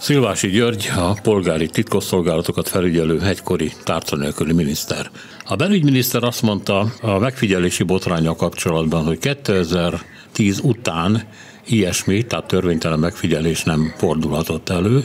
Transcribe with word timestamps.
Szilvási 0.00 0.48
György, 0.48 0.90
a 0.96 1.12
polgári 1.22 1.68
titkosszolgálatokat 1.68 2.68
felügyelő 2.68 3.18
hegykori 3.18 3.72
tárca 3.84 4.16
nélküli 4.16 4.52
miniszter. 4.52 5.10
A 5.44 5.56
belügyminiszter 5.56 6.22
azt 6.22 6.42
mondta 6.42 6.92
a 7.00 7.18
megfigyelési 7.18 7.82
botránya 7.82 8.36
kapcsolatban, 8.36 9.04
hogy 9.04 9.18
2010 9.18 10.60
után 10.62 11.22
ilyesmi, 11.66 12.22
tehát 12.22 12.46
törvénytelen 12.46 12.98
megfigyelés 12.98 13.62
nem 13.62 13.94
fordulhatott 13.96 14.68
elő. 14.68 15.04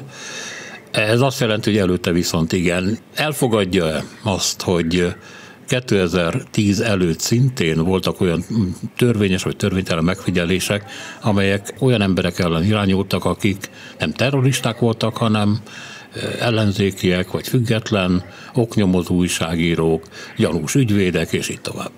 Ez 0.91 1.21
azt 1.21 1.39
jelenti, 1.39 1.69
hogy 1.69 1.79
előtte 1.79 2.11
viszont 2.11 2.53
igen. 2.53 2.97
Elfogadja 3.13 4.03
azt, 4.23 4.61
hogy 4.61 5.15
2010 5.67 6.79
előtt 6.79 7.19
szintén 7.19 7.83
voltak 7.83 8.21
olyan 8.21 8.45
törvényes 8.97 9.43
vagy 9.43 9.55
törvénytelen 9.55 10.03
megfigyelések, 10.03 10.91
amelyek 11.21 11.73
olyan 11.79 12.01
emberek 12.01 12.39
ellen 12.39 12.63
irányultak, 12.63 13.25
akik 13.25 13.69
nem 13.99 14.11
terroristák 14.11 14.79
voltak, 14.79 15.17
hanem 15.17 15.59
ellenzékiek 16.39 17.31
vagy 17.31 17.47
független, 17.47 18.23
oknyomozó 18.53 19.15
újságírók, 19.15 20.03
gyanús 20.37 20.75
ügyvédek, 20.75 21.33
és 21.33 21.49
így 21.49 21.61
tovább. 21.61 21.91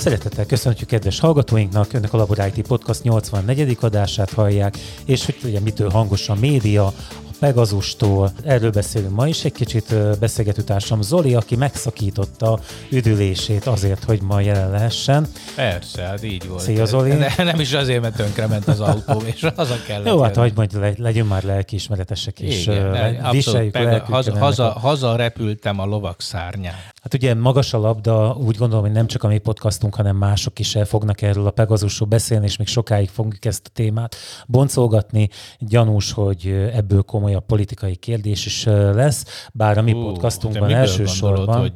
Szeretettel 0.00 0.46
köszöntjük 0.46 0.88
kedves 0.88 1.20
hallgatóinknak, 1.20 1.92
önök 1.92 2.12
a 2.12 2.16
Labor 2.16 2.50
Podcast 2.50 3.02
84. 3.02 3.76
adását 3.80 4.30
hallják, 4.30 4.78
és 5.04 5.24
hogy 5.24 5.36
ugye 5.44 5.60
mitől 5.60 5.90
hangos 5.90 6.28
a 6.28 6.34
média, 6.34 6.92
Pegazustól. 7.40 8.32
Erről 8.44 8.70
beszélünk 8.70 9.14
ma 9.14 9.28
is 9.28 9.44
egy 9.44 9.52
kicsit 9.52 10.18
beszélgető 10.18 10.62
társam 10.62 11.02
Zoli, 11.02 11.34
aki 11.34 11.56
megszakította 11.56 12.58
üdülését 12.90 13.66
azért, 13.66 14.04
hogy 14.04 14.22
ma 14.22 14.40
jelen 14.40 14.70
lehessen. 14.70 15.26
Persze, 15.56 16.02
hát 16.02 16.24
így 16.24 16.48
volt. 16.48 16.60
Szia 16.60 16.84
Zoli. 16.84 17.12
Ne, 17.12 17.44
nem 17.44 17.60
is 17.60 17.72
azért, 17.72 18.00
mert 18.00 18.16
tönkrement 18.16 18.68
az 18.68 18.80
autó, 18.80 19.22
és 19.34 19.46
az 19.56 19.70
a 19.70 19.76
kellett. 19.86 20.06
Jó, 20.06 20.22
hát 20.22 20.36
hagyd 20.36 20.56
majd 20.56 20.72
le, 20.72 20.92
legyünk 20.96 21.28
már 21.28 21.42
lelkiismeretesek, 21.42 22.40
és 22.40 22.66
Igen, 22.66 23.30
viseljük 23.30 23.72
pega, 23.72 24.04
haza, 24.04 24.38
haza, 24.38 24.70
haza, 24.70 25.16
repültem 25.16 25.80
a 25.80 25.84
lovak 25.84 26.20
szárnyán. 26.20 26.74
Hát 27.02 27.14
ugye 27.14 27.34
magas 27.34 27.72
a 27.72 27.78
labda, 27.78 28.36
úgy 28.44 28.56
gondolom, 28.56 28.84
hogy 28.84 28.94
nem 28.94 29.06
csak 29.06 29.22
a 29.22 29.28
mi 29.28 29.38
podcastunk, 29.38 29.94
hanem 29.94 30.16
mások 30.16 30.58
is 30.58 30.74
el 30.74 30.84
fognak 30.84 31.22
erről 31.22 31.46
a 31.46 31.50
Pegazusról 31.50 32.08
beszélni, 32.08 32.44
és 32.44 32.56
még 32.56 32.66
sokáig 32.66 33.08
fogjuk 33.08 33.44
ezt 33.44 33.66
a 33.66 33.70
témát 33.74 34.16
boncolgatni. 34.46 35.28
Gyanús, 35.58 36.12
hogy 36.12 36.70
ebből 36.72 37.02
komoly 37.02 37.29
komolyabb 37.30 37.46
politikai 37.46 37.96
kérdés 37.96 38.46
is 38.46 38.64
lesz, 38.94 39.46
bár 39.52 39.78
a 39.78 39.82
mi 39.82 39.92
Hú, 39.92 40.02
podcastunkban 40.02 40.70
elsősorban 40.70 41.72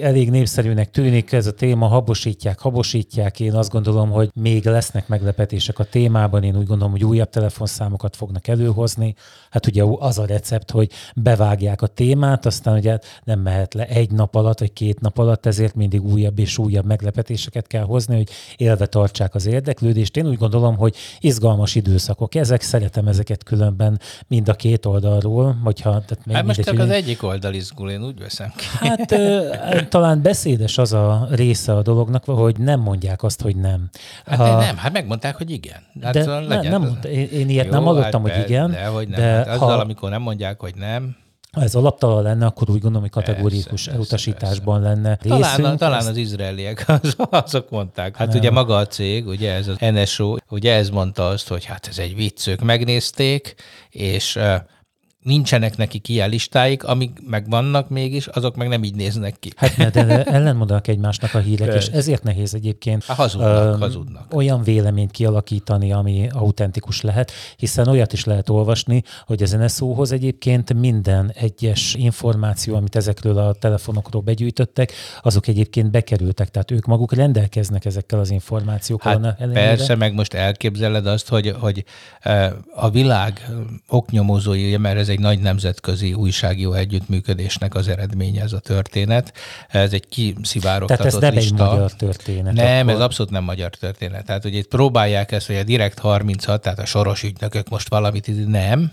elég 0.00 0.30
népszerűnek 0.30 0.90
tűnik 0.90 1.32
ez 1.32 1.46
a 1.46 1.52
téma, 1.52 1.86
habosítják, 1.86 2.58
habosítják. 2.58 3.40
Én 3.40 3.54
azt 3.54 3.70
gondolom, 3.70 4.10
hogy 4.10 4.30
még 4.34 4.64
lesznek 4.64 5.08
meglepetések 5.08 5.78
a 5.78 5.84
témában. 5.84 6.42
Én 6.42 6.56
úgy 6.56 6.66
gondolom, 6.66 6.90
hogy 6.92 7.04
újabb 7.04 7.28
telefonszámokat 7.28 8.16
fognak 8.16 8.48
előhozni. 8.48 9.14
Hát 9.50 9.66
ugye 9.66 9.84
az 9.98 10.18
a 10.18 10.26
recept, 10.26 10.70
hogy 10.70 10.90
bevágják 11.14 11.82
a 11.82 11.86
témát, 11.86 12.46
aztán 12.46 12.76
ugye 12.76 12.98
nem 13.24 13.40
mehet 13.40 13.74
le 13.74 13.86
egy 13.86 14.10
nap 14.10 14.34
alatt, 14.34 14.58
vagy 14.58 14.72
két 14.72 15.00
nap 15.00 15.18
alatt, 15.18 15.46
ezért 15.46 15.74
mindig 15.74 16.02
újabb 16.02 16.38
és 16.38 16.58
újabb 16.58 16.86
meglepetéseket 16.86 17.66
kell 17.66 17.84
hozni, 17.84 18.16
hogy 18.16 18.28
élve 18.56 18.86
tartsák 18.86 19.34
az 19.34 19.46
érdeklődést. 19.46 20.16
Én 20.16 20.28
úgy 20.28 20.38
gondolom, 20.38 20.76
hogy 20.76 20.94
izgalmas 21.20 21.74
időszakok 21.74 22.34
ezek, 22.34 22.62
szeretem 22.62 23.08
ezeket 23.08 23.42
különben 23.42 24.00
mind 24.26 24.48
a 24.48 24.54
két 24.54 24.79
két 24.80 24.92
oldalról, 24.92 25.56
hogyha... 25.64 25.90
Tehát 25.90 26.18
hát 26.32 26.44
most 26.44 26.60
csak 26.60 26.78
az 26.78 26.90
egyik 26.90 27.22
oldal 27.22 27.54
izgul, 27.54 27.90
én 27.90 28.04
úgy 28.04 28.18
veszem 28.18 28.52
ki. 28.56 28.64
Hát 28.80 29.12
ö, 29.12 29.54
talán 29.88 30.22
beszédes 30.22 30.78
az 30.78 30.92
a 30.92 31.26
része 31.30 31.72
a 31.76 31.82
dolognak, 31.82 32.24
hogy 32.24 32.58
nem 32.58 32.80
mondják 32.80 33.22
azt, 33.22 33.42
hogy 33.42 33.56
nem. 33.56 33.88
Hát 34.26 34.38
ha, 34.38 34.58
nem, 34.58 34.76
hát 34.76 34.92
megmondták, 34.92 35.36
hogy 35.36 35.50
igen. 35.50 35.80
Hát 36.02 36.12
de 36.12 36.22
szóval 36.22 36.42
legyen. 36.42 36.70
nem, 36.70 36.82
nem, 36.82 37.12
én, 37.12 37.28
én 37.32 37.48
ilyet 37.48 37.64
Jó, 37.64 37.70
nem 37.70 37.82
hallottam, 37.82 38.24
hát 38.24 38.34
hogy 38.36 38.50
igen. 38.50 38.70
De, 38.70 38.86
hogy 38.86 39.08
nem. 39.08 39.20
De 39.20 39.26
hát 39.26 39.48
azzal, 39.48 39.68
ha, 39.68 39.82
amikor 39.82 40.10
nem 40.10 40.22
mondják, 40.22 40.60
hogy 40.60 40.74
nem, 40.74 41.16
ha 41.52 41.62
ez 41.62 41.74
alaptalan 41.74 42.22
lenne, 42.22 42.46
akkor 42.46 42.70
úgy 42.70 42.80
gondolom, 42.80 43.00
hogy 43.00 43.10
kategórikus 43.10 43.84
persze, 43.84 43.92
elutasításban 43.92 44.82
persze. 44.82 44.94
lenne 44.94 45.18
részünk. 45.22 45.40
Talán, 45.40 45.76
talán 45.76 46.06
az 46.06 46.16
izraeliek 46.16 46.84
az, 47.02 47.16
azok 47.30 47.70
mondták. 47.70 48.16
Hát 48.16 48.28
nem. 48.28 48.38
ugye 48.38 48.50
maga 48.50 48.76
a 48.76 48.86
cég, 48.86 49.26
ugye 49.26 49.52
ez 49.52 49.68
az 49.68 49.76
NSO, 49.78 50.36
ugye 50.48 50.74
ez 50.74 50.90
mondta 50.90 51.28
azt, 51.28 51.48
hogy 51.48 51.64
hát 51.64 51.86
ez 51.86 51.98
egy 51.98 52.14
vicc, 52.14 52.46
ők 52.46 52.60
megnézték, 52.60 53.54
és 53.90 54.38
nincsenek 55.22 55.76
neki 55.76 56.00
ilyen 56.06 56.28
listáik, 56.28 56.84
amik 56.84 57.18
megvannak 57.26 57.88
mégis, 57.88 58.26
azok 58.26 58.56
meg 58.56 58.68
nem 58.68 58.84
így 58.84 58.94
néznek 58.94 59.36
ki. 59.40 59.52
Hát 59.56 59.90
de 59.90 60.24
ellenmondanak 60.36 60.88
egymásnak 60.88 61.34
a 61.34 61.38
hírek, 61.38 61.74
és 61.74 61.86
ezért 61.86 62.22
nehéz 62.22 62.54
egyébként 62.54 63.04
hát 63.04 63.16
hazudnak, 63.16 63.74
uh, 63.74 63.80
hazudnak. 63.80 64.34
olyan 64.34 64.62
véleményt 64.62 65.10
kialakítani, 65.10 65.92
ami 65.92 66.28
autentikus 66.32 67.00
lehet, 67.00 67.32
hiszen 67.56 67.88
olyat 67.88 68.12
is 68.12 68.24
lehet 68.24 68.48
olvasni, 68.48 69.02
hogy 69.26 69.42
az 69.42 69.50
NSO-hoz 69.50 70.12
egyébként 70.12 70.74
minden 70.74 71.32
egyes 71.34 71.94
információ, 71.94 72.76
amit 72.76 72.96
ezekről 72.96 73.38
a 73.38 73.52
telefonokról 73.54 74.22
begyűjtöttek, 74.22 74.92
azok 75.22 75.46
egyébként 75.46 75.90
bekerültek, 75.90 76.48
tehát 76.48 76.70
ők 76.70 76.86
maguk 76.86 77.12
rendelkeznek 77.12 77.84
ezekkel 77.84 78.18
az 78.18 78.30
információkkal. 78.30 79.22
Hát 79.38 79.48
persze, 79.52 79.94
meg 79.94 80.14
most 80.14 80.34
elképzeled 80.34 81.06
azt, 81.06 81.28
hogy, 81.28 81.54
hogy 81.58 81.84
a 82.74 82.90
világ 82.90 83.50
oknyomozói, 83.88 84.76
mert 84.76 84.98
ez 84.98 85.09
egy 85.10 85.20
nagy 85.20 85.38
nemzetközi 85.38 86.12
újságíró 86.12 86.72
együttműködésnek 86.72 87.74
az 87.74 87.88
eredménye 87.88 88.42
ez 88.42 88.52
a 88.52 88.58
történet. 88.58 89.32
Ez 89.68 89.92
egy 89.92 90.08
kiszivárogtatott 90.08 91.06
Tehát 91.06 91.14
ez 91.14 91.20
nem 91.20 91.34
lista. 91.34 91.64
egy 91.64 91.70
magyar 91.72 91.92
történet. 91.92 92.52
Nem, 92.52 92.86
akkor... 92.86 92.92
ez 92.92 93.04
abszolút 93.04 93.32
nem 93.32 93.44
magyar 93.44 93.70
történet. 93.70 94.24
Tehát, 94.24 94.42
hogy 94.42 94.54
itt 94.54 94.68
próbálják 94.68 95.32
ezt, 95.32 95.46
hogy 95.46 95.56
a 95.56 95.62
Direkt 95.62 95.98
36, 95.98 96.62
tehát 96.62 96.78
a 96.78 96.84
soros 96.84 97.22
ügynökök 97.22 97.68
most 97.68 97.88
valamit, 97.88 98.48
nem. 98.48 98.92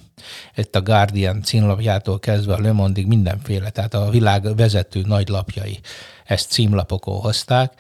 Itt 0.56 0.75
a 0.75 0.81
Guardian 0.81 1.44
címlapjától 1.44 2.19
kezdve 2.19 2.53
a 2.53 2.61
Le 2.61 2.72
Monde-ig 2.72 3.07
mindenféle, 3.07 3.69
tehát 3.69 3.94
a 3.94 4.09
világ 4.09 4.56
vezető 4.56 5.03
nagy 5.06 5.27
lapjai 5.27 5.79
ezt 6.25 6.51
címlapokon 6.51 7.19
hozták 7.19 7.73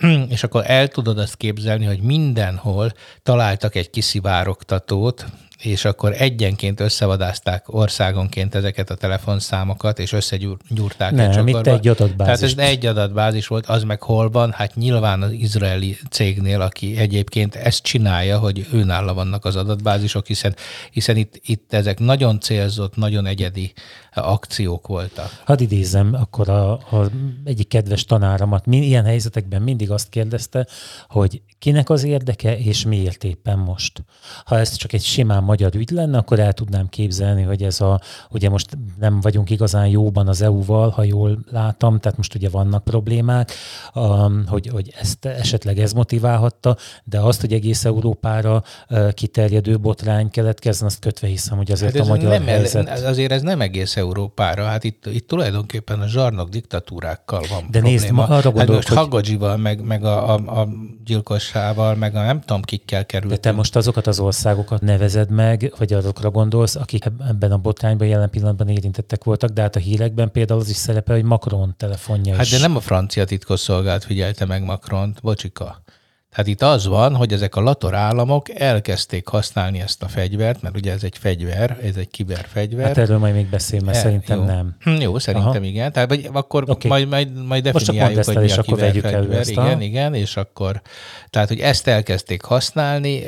és 0.28 0.42
akkor 0.42 0.62
el 0.66 0.88
tudod 0.88 1.18
azt 1.18 1.36
képzelni, 1.36 1.84
hogy 1.84 2.00
mindenhol 2.00 2.92
találtak 3.22 3.74
egy 3.74 3.90
kiszivárogtatót, 3.90 5.26
és 5.60 5.84
akkor 5.84 6.14
egyenként 6.18 6.80
összevadázták 6.80 7.74
országonként 7.74 8.54
ezeket 8.54 8.90
a 8.90 8.94
telefonszámokat, 8.94 9.98
és 9.98 10.12
összegyúrták 10.12 11.12
Nem, 11.12 11.30
egy 11.30 11.36
csokorba. 11.36 11.72
egy 11.72 11.88
adatbázis. 11.88 12.54
Tehát 12.54 12.68
ez 12.68 12.74
egy 12.74 12.86
adatbázis 12.86 13.46
volt, 13.46 13.66
az 13.66 13.82
meg 13.82 14.02
hol 14.02 14.30
van? 14.30 14.52
Hát 14.52 14.74
nyilván 14.74 15.22
az 15.22 15.32
izraeli 15.32 15.98
cégnél, 16.10 16.60
aki 16.60 16.96
egyébként 16.96 17.54
ezt 17.54 17.82
csinálja, 17.82 18.38
hogy 18.38 18.66
őnála 18.72 19.14
vannak 19.14 19.44
az 19.44 19.56
adatbázisok, 19.56 20.26
hiszen, 20.26 20.54
hiszen 20.90 21.16
itt, 21.16 21.40
itt 21.44 21.72
ezek 21.72 21.98
nagyon 21.98 22.40
célzott, 22.40 22.96
nagyon 22.96 23.26
egyedi 23.26 23.72
akciók 24.12 24.86
voltak. 24.86 25.42
Hadd 25.44 25.60
idézem 25.60 26.14
akkor 26.14 26.48
a, 26.48 26.72
a 26.72 27.10
egyik 27.44 27.68
kedves 27.68 28.04
tanáramat, 28.04 28.66
ilyen 28.66 29.04
helyzetekben 29.04 29.62
mindig 29.62 29.90
azt 29.90 30.08
kérdezte, 30.08 30.66
hogy 31.08 31.42
kinek 31.58 31.90
az 31.90 32.04
érdeke, 32.04 32.58
és 32.58 32.84
miért 32.84 33.24
éppen 33.24 33.58
most. 33.58 34.04
Ha 34.44 34.58
ez 34.58 34.74
csak 34.74 34.92
egy 34.92 35.02
simán 35.02 35.42
magyar 35.42 35.74
ügy 35.74 35.90
lenne, 35.90 36.18
akkor 36.18 36.38
el 36.38 36.52
tudnám 36.52 36.88
képzelni, 36.88 37.42
hogy 37.42 37.62
ez 37.62 37.80
a, 37.80 38.00
ugye 38.30 38.48
most 38.48 38.78
nem 38.98 39.20
vagyunk 39.20 39.50
igazán 39.50 39.86
jóban 39.86 40.28
az 40.28 40.42
EU-val, 40.42 40.88
ha 40.88 41.02
jól 41.02 41.38
látom, 41.50 41.98
tehát 41.98 42.16
most 42.16 42.34
ugye 42.34 42.48
vannak 42.48 42.84
problémák, 42.84 43.52
um, 43.94 44.44
hogy, 44.46 44.66
hogy 44.66 44.94
ezt 45.00 45.24
esetleg 45.24 45.78
ez 45.78 45.92
motiválhatta, 45.92 46.76
de 47.04 47.20
azt, 47.20 47.40
hogy 47.40 47.52
egész 47.52 47.84
Európára 47.84 48.62
uh, 48.88 49.12
kiterjedő 49.12 49.78
botrány 49.78 50.30
keletkezzen, 50.30 50.86
azt 50.86 50.98
kötve 50.98 51.26
hiszem, 51.26 51.56
hogy 51.56 51.72
azért 51.72 51.96
hát 51.96 52.06
a 52.06 52.08
magyar 52.08 52.30
nem, 52.30 52.46
helyzet... 52.46 52.88
Azért 52.88 53.32
ez 53.32 53.42
nem 53.42 53.60
egész 53.60 53.96
Európára, 54.10 54.64
hát 54.64 54.84
itt, 54.84 55.06
itt 55.06 55.26
tulajdonképpen 55.28 56.00
a 56.00 56.06
zsarnok 56.08 56.48
diktatúrákkal 56.48 57.40
van 57.50 57.66
De 57.70 57.78
probléma. 57.80 57.88
nézd, 57.88 58.10
arra 58.18 58.50
gondolok, 58.50 58.56
hát 58.58 58.68
most 58.68 58.88
hogy... 58.88 58.96
Hagadzsival, 58.96 59.56
meg, 59.56 59.84
meg 59.84 60.04
a, 60.04 60.34
a, 60.34 60.60
a 60.60 60.68
gyilkossával, 61.04 61.94
meg 61.94 62.14
a 62.14 62.22
nem 62.22 62.40
tudom 62.40 62.62
kikkel 62.62 63.06
került. 63.06 63.32
De 63.32 63.38
te 63.38 63.52
most 63.52 63.76
azokat 63.76 64.06
az 64.06 64.18
országokat 64.20 64.80
nevezed 64.80 65.30
meg, 65.30 65.72
vagy 65.78 65.92
azokra 65.92 66.30
gondolsz, 66.30 66.74
akik 66.74 67.04
ebben 67.28 67.52
a 67.52 67.58
botrányban 67.58 68.06
jelen 68.06 68.30
pillanatban 68.30 68.68
érintettek 68.68 69.24
voltak, 69.24 69.50
de 69.50 69.60
hát 69.60 69.76
a 69.76 69.78
hírekben 69.78 70.30
például 70.30 70.60
az 70.60 70.68
is 70.68 70.76
szerepel, 70.76 71.14
hogy 71.14 71.24
Macron 71.24 71.74
telefonja 71.76 72.34
Hát 72.36 72.44
is. 72.44 72.50
de 72.50 72.58
nem 72.58 72.76
a 72.76 72.80
francia 72.80 73.24
titkosszolgált 73.24 74.04
figyelte 74.04 74.44
meg 74.44 74.64
Macront, 74.64 75.20
bocsika. 75.22 75.82
Tehát 76.30 76.46
itt 76.46 76.62
az 76.62 76.86
van, 76.86 77.16
hogy 77.16 77.32
ezek 77.32 77.56
a 77.56 77.60
lator 77.60 77.94
államok 77.94 78.60
elkezdték 78.60 79.28
használni 79.28 79.80
ezt 79.80 80.02
a 80.02 80.08
fegyvert, 80.08 80.62
mert 80.62 80.76
ugye 80.76 80.92
ez 80.92 81.04
egy 81.04 81.18
fegyver, 81.18 81.78
ez 81.82 81.96
egy 81.96 82.08
kiberfegyver. 82.08 82.86
Hát 82.86 82.98
erről 82.98 83.18
majd 83.18 83.34
még 83.34 83.46
beszélünk, 83.46 83.86
mert 83.86 83.98
e, 83.98 84.00
szerintem 84.00 84.38
jó. 84.38 84.44
nem. 84.44 84.76
Hm, 84.80 85.00
jó, 85.00 85.18
szerintem 85.18 85.50
Aha. 85.50 85.64
igen. 85.64 85.92
Tehát 85.92 86.08
vagy, 86.08 86.28
akkor 86.32 86.64
okay. 86.66 86.90
majd, 86.90 87.08
majd, 87.08 87.46
majd 87.46 87.62
definiáljuk, 87.62 88.24
hogy 88.24 88.36
mi 88.36 88.50
a 88.50 89.06
elő 89.06 89.32
ezt 89.32 89.50
Igen, 89.50 89.80
igen, 89.80 90.14
és 90.14 90.36
akkor, 90.36 90.82
tehát, 91.30 91.48
hogy 91.48 91.60
ezt 91.60 91.86
elkezdték 91.86 92.42
használni 92.42 93.22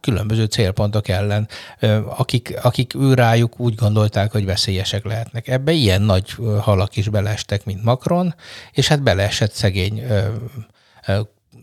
különböző 0.00 0.44
célpontok 0.44 1.08
ellen, 1.08 1.48
akik, 2.16 2.58
akik 2.62 2.94
őrájuk 2.94 3.60
úgy 3.60 3.74
gondolták, 3.74 4.32
hogy 4.32 4.44
veszélyesek 4.44 5.04
lehetnek. 5.04 5.48
Ebbe 5.48 5.72
ilyen 5.72 6.02
nagy 6.02 6.34
halak 6.60 6.96
is 6.96 7.08
beleestek, 7.08 7.64
mint 7.64 7.84
Macron, 7.84 8.34
és 8.72 8.88
hát 8.88 9.02
beleesett 9.02 9.52
szegény 9.52 10.02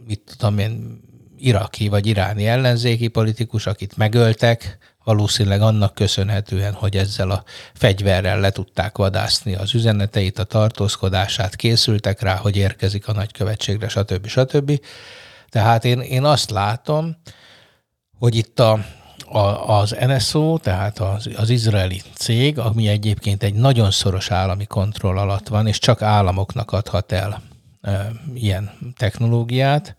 mit 0.09 0.21
tudom 0.37 0.59
én, 0.59 1.01
iraki 1.37 1.87
vagy 1.87 2.05
iráni 2.05 2.47
ellenzéki 2.47 3.07
politikus, 3.07 3.65
akit 3.65 3.97
megöltek, 3.97 4.77
valószínűleg 5.03 5.61
annak 5.61 5.93
köszönhetően, 5.93 6.73
hogy 6.73 6.97
ezzel 6.97 7.31
a 7.31 7.43
fegyverrel 7.73 8.39
le 8.39 8.49
tudták 8.49 8.97
vadászni 8.97 9.55
az 9.55 9.73
üzeneteit, 9.73 10.39
a 10.39 10.43
tartózkodását, 10.43 11.55
készültek 11.55 12.21
rá, 12.21 12.35
hogy 12.35 12.57
érkezik 12.57 13.07
a 13.07 13.13
nagykövetségre, 13.13 13.87
stb. 13.87 14.27
stb. 14.27 14.81
Tehát 15.49 15.85
én, 15.85 15.99
én 15.99 16.23
azt 16.23 16.49
látom, 16.49 17.17
hogy 18.17 18.35
itt 18.35 18.59
a, 18.59 18.85
a, 19.25 19.77
az 19.79 19.95
NSO, 20.05 20.57
tehát 20.57 20.99
az, 20.99 21.29
az 21.35 21.49
izraeli 21.49 22.01
cég, 22.13 22.59
ami 22.59 22.87
egyébként 22.87 23.43
egy 23.43 23.53
nagyon 23.53 23.91
szoros 23.91 24.31
állami 24.31 24.65
kontroll 24.65 25.17
alatt 25.17 25.47
van, 25.47 25.67
és 25.67 25.79
csak 25.79 26.01
államoknak 26.01 26.71
adhat 26.71 27.11
el 27.11 27.48
ilyen 28.33 28.71
technológiát, 28.97 29.95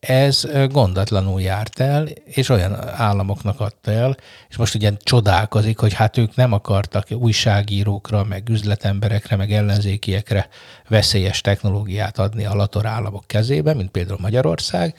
ez 0.00 0.46
gondatlanul 0.68 1.40
járt 1.40 1.80
el, 1.80 2.08
és 2.24 2.48
olyan 2.48 2.76
államoknak 2.96 3.60
adta 3.60 3.90
el, 3.90 4.16
és 4.48 4.56
most 4.56 4.74
ugye 4.74 4.92
csodálkozik, 5.02 5.78
hogy 5.78 5.92
hát 5.92 6.16
ők 6.16 6.34
nem 6.34 6.52
akartak 6.52 7.06
újságírókra, 7.10 8.24
meg 8.24 8.48
üzletemberekre, 8.48 9.36
meg 9.36 9.52
ellenzékiekre 9.52 10.48
veszélyes 10.88 11.40
technológiát 11.40 12.18
adni 12.18 12.44
a 12.44 12.54
lator 12.54 12.86
államok 12.86 13.24
kezébe, 13.26 13.74
mint 13.74 13.90
például 13.90 14.18
Magyarország, 14.20 14.94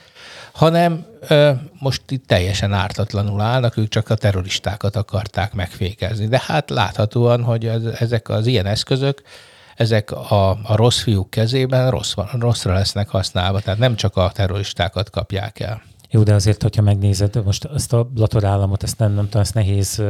hanem 0.52 1.06
ö, 1.28 1.52
most 1.80 2.02
itt 2.12 2.28
teljesen 2.28 2.74
ártatlanul 2.74 3.42
állnak, 3.42 3.78
ők 3.78 3.88
csak 3.88 4.10
a 4.10 4.16
terroristákat 4.16 4.96
akarták 4.96 5.54
megfékezni. 5.54 6.28
De 6.28 6.42
hát 6.46 6.70
láthatóan, 6.70 7.44
hogy 7.44 7.66
ez, 7.68 7.84
ezek 7.84 8.30
az 8.30 8.46
ilyen 8.46 8.66
eszközök 8.66 9.22
ezek 9.80 10.12
a, 10.12 10.50
a 10.50 10.76
rossz 10.76 11.02
fiúk 11.02 11.30
kezében 11.30 11.90
rossz, 11.92 12.14
rosszra 12.40 12.74
lesznek 12.74 13.10
használva, 13.10 13.60
tehát 13.60 13.80
nem 13.80 13.96
csak 13.96 14.16
a 14.16 14.32
terroristákat 14.34 15.10
kapják 15.10 15.60
el. 15.60 15.82
Jó, 16.12 16.24
de 16.24 16.34
azért, 16.34 16.62
hogyha 16.62 16.82
megnézed, 16.82 17.46
most 17.46 17.66
ezt 17.76 17.94
a 17.94 18.10
latorállamot, 18.16 18.84
ezt 18.84 18.98
nem, 19.00 19.14
nem 19.14 19.24
tudom, 19.24 19.42
ezt 19.42 19.54
nehéz 19.54 20.04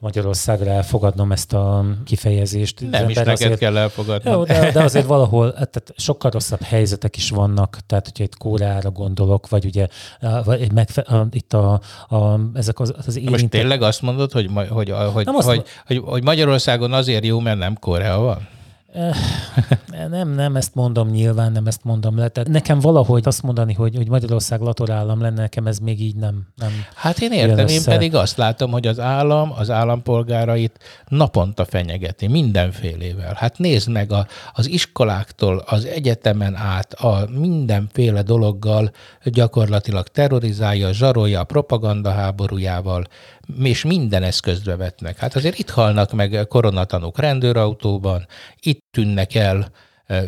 Magyarországra 0.00 0.70
elfogadnom, 0.70 1.32
ezt 1.32 1.52
a 1.52 1.84
kifejezést. 2.04 2.90
Nem 2.90 3.08
is 3.08 3.16
neked 3.16 3.32
azért, 3.32 3.58
kell 3.58 3.76
elfogadnom. 3.76 4.34
Jó, 4.34 4.44
de, 4.44 4.70
de 4.70 4.82
azért 4.82 5.06
valahol 5.16 5.52
tehát 5.52 5.92
sokkal 5.96 6.30
rosszabb 6.30 6.62
helyzetek 6.62 7.16
is 7.16 7.30
vannak, 7.30 7.78
tehát 7.86 8.04
hogyha 8.04 8.24
itt 8.24 8.36
Kóreára 8.36 8.90
gondolok, 8.90 9.48
vagy 9.48 9.64
ugye 9.64 9.86
vagy 10.44 10.60
egy 10.60 10.72
megfe- 10.72 11.10
itt 11.30 11.52
a, 11.52 11.80
a, 12.08 12.40
ezek 12.54 12.80
az, 12.80 12.94
az 13.06 13.16
érintek... 13.16 13.40
Most 13.40 13.50
tényleg 13.50 13.82
azt 13.82 14.02
mondod, 14.02 14.32
hogy, 14.32 14.50
hogy, 14.54 14.68
hogy, 14.68 15.26
hogy, 15.44 15.64
hogy, 15.86 16.02
hogy 16.04 16.22
Magyarországon 16.22 16.92
azért 16.92 17.24
jó, 17.24 17.40
mert 17.40 17.58
nem 17.58 17.74
Korea 17.74 18.18
van? 18.18 18.52
Nem, 20.10 20.28
nem 20.28 20.56
ezt 20.56 20.74
mondom 20.74 21.08
nyilván, 21.08 21.52
nem 21.52 21.66
ezt 21.66 21.84
mondom 21.84 22.18
le. 22.18 22.28
Tehát 22.28 22.48
nekem 22.48 22.78
valahogy 22.78 23.22
azt 23.26 23.42
mondani, 23.42 23.72
hogy, 23.72 23.96
hogy 23.96 24.08
Magyarország 24.08 24.60
latorállam 24.60 25.20
lenne, 25.20 25.40
nekem 25.40 25.66
ez 25.66 25.78
még 25.78 26.00
így 26.00 26.16
nem. 26.16 26.46
nem 26.56 26.70
hát 26.94 27.20
én 27.20 27.32
értem, 27.32 27.66
én 27.66 27.82
pedig 27.84 28.14
azt 28.14 28.36
látom, 28.36 28.70
hogy 28.70 28.86
az 28.86 28.98
állam 28.98 29.52
az 29.58 29.70
állampolgárait 29.70 30.78
naponta 31.08 31.64
fenyegeti 31.64 32.26
mindenfélével. 32.26 33.34
Hát 33.36 33.58
nézd 33.58 33.88
meg 33.88 34.12
a, 34.12 34.26
az 34.52 34.68
iskoláktól, 34.68 35.62
az 35.66 35.84
egyetemen 35.84 36.54
át, 36.54 36.92
a 36.92 37.28
mindenféle 37.38 38.22
dologgal 38.22 38.90
gyakorlatilag 39.24 40.08
terrorizálja, 40.08 40.92
zsarolja 40.92 41.40
a 41.40 41.44
propaganda 41.44 42.10
háborújával, 42.10 43.04
és 43.62 43.84
minden 43.84 44.22
eszközt 44.22 44.64
bevetnek. 44.64 45.18
Hát 45.18 45.34
azért 45.36 45.58
itt 45.58 45.70
halnak 45.70 46.12
meg 46.12 46.46
koronatanúk 46.48 47.18
rendőrautóban, 47.18 48.26
itt 48.60 48.83
tűnnek 48.94 49.34
el 49.34 49.70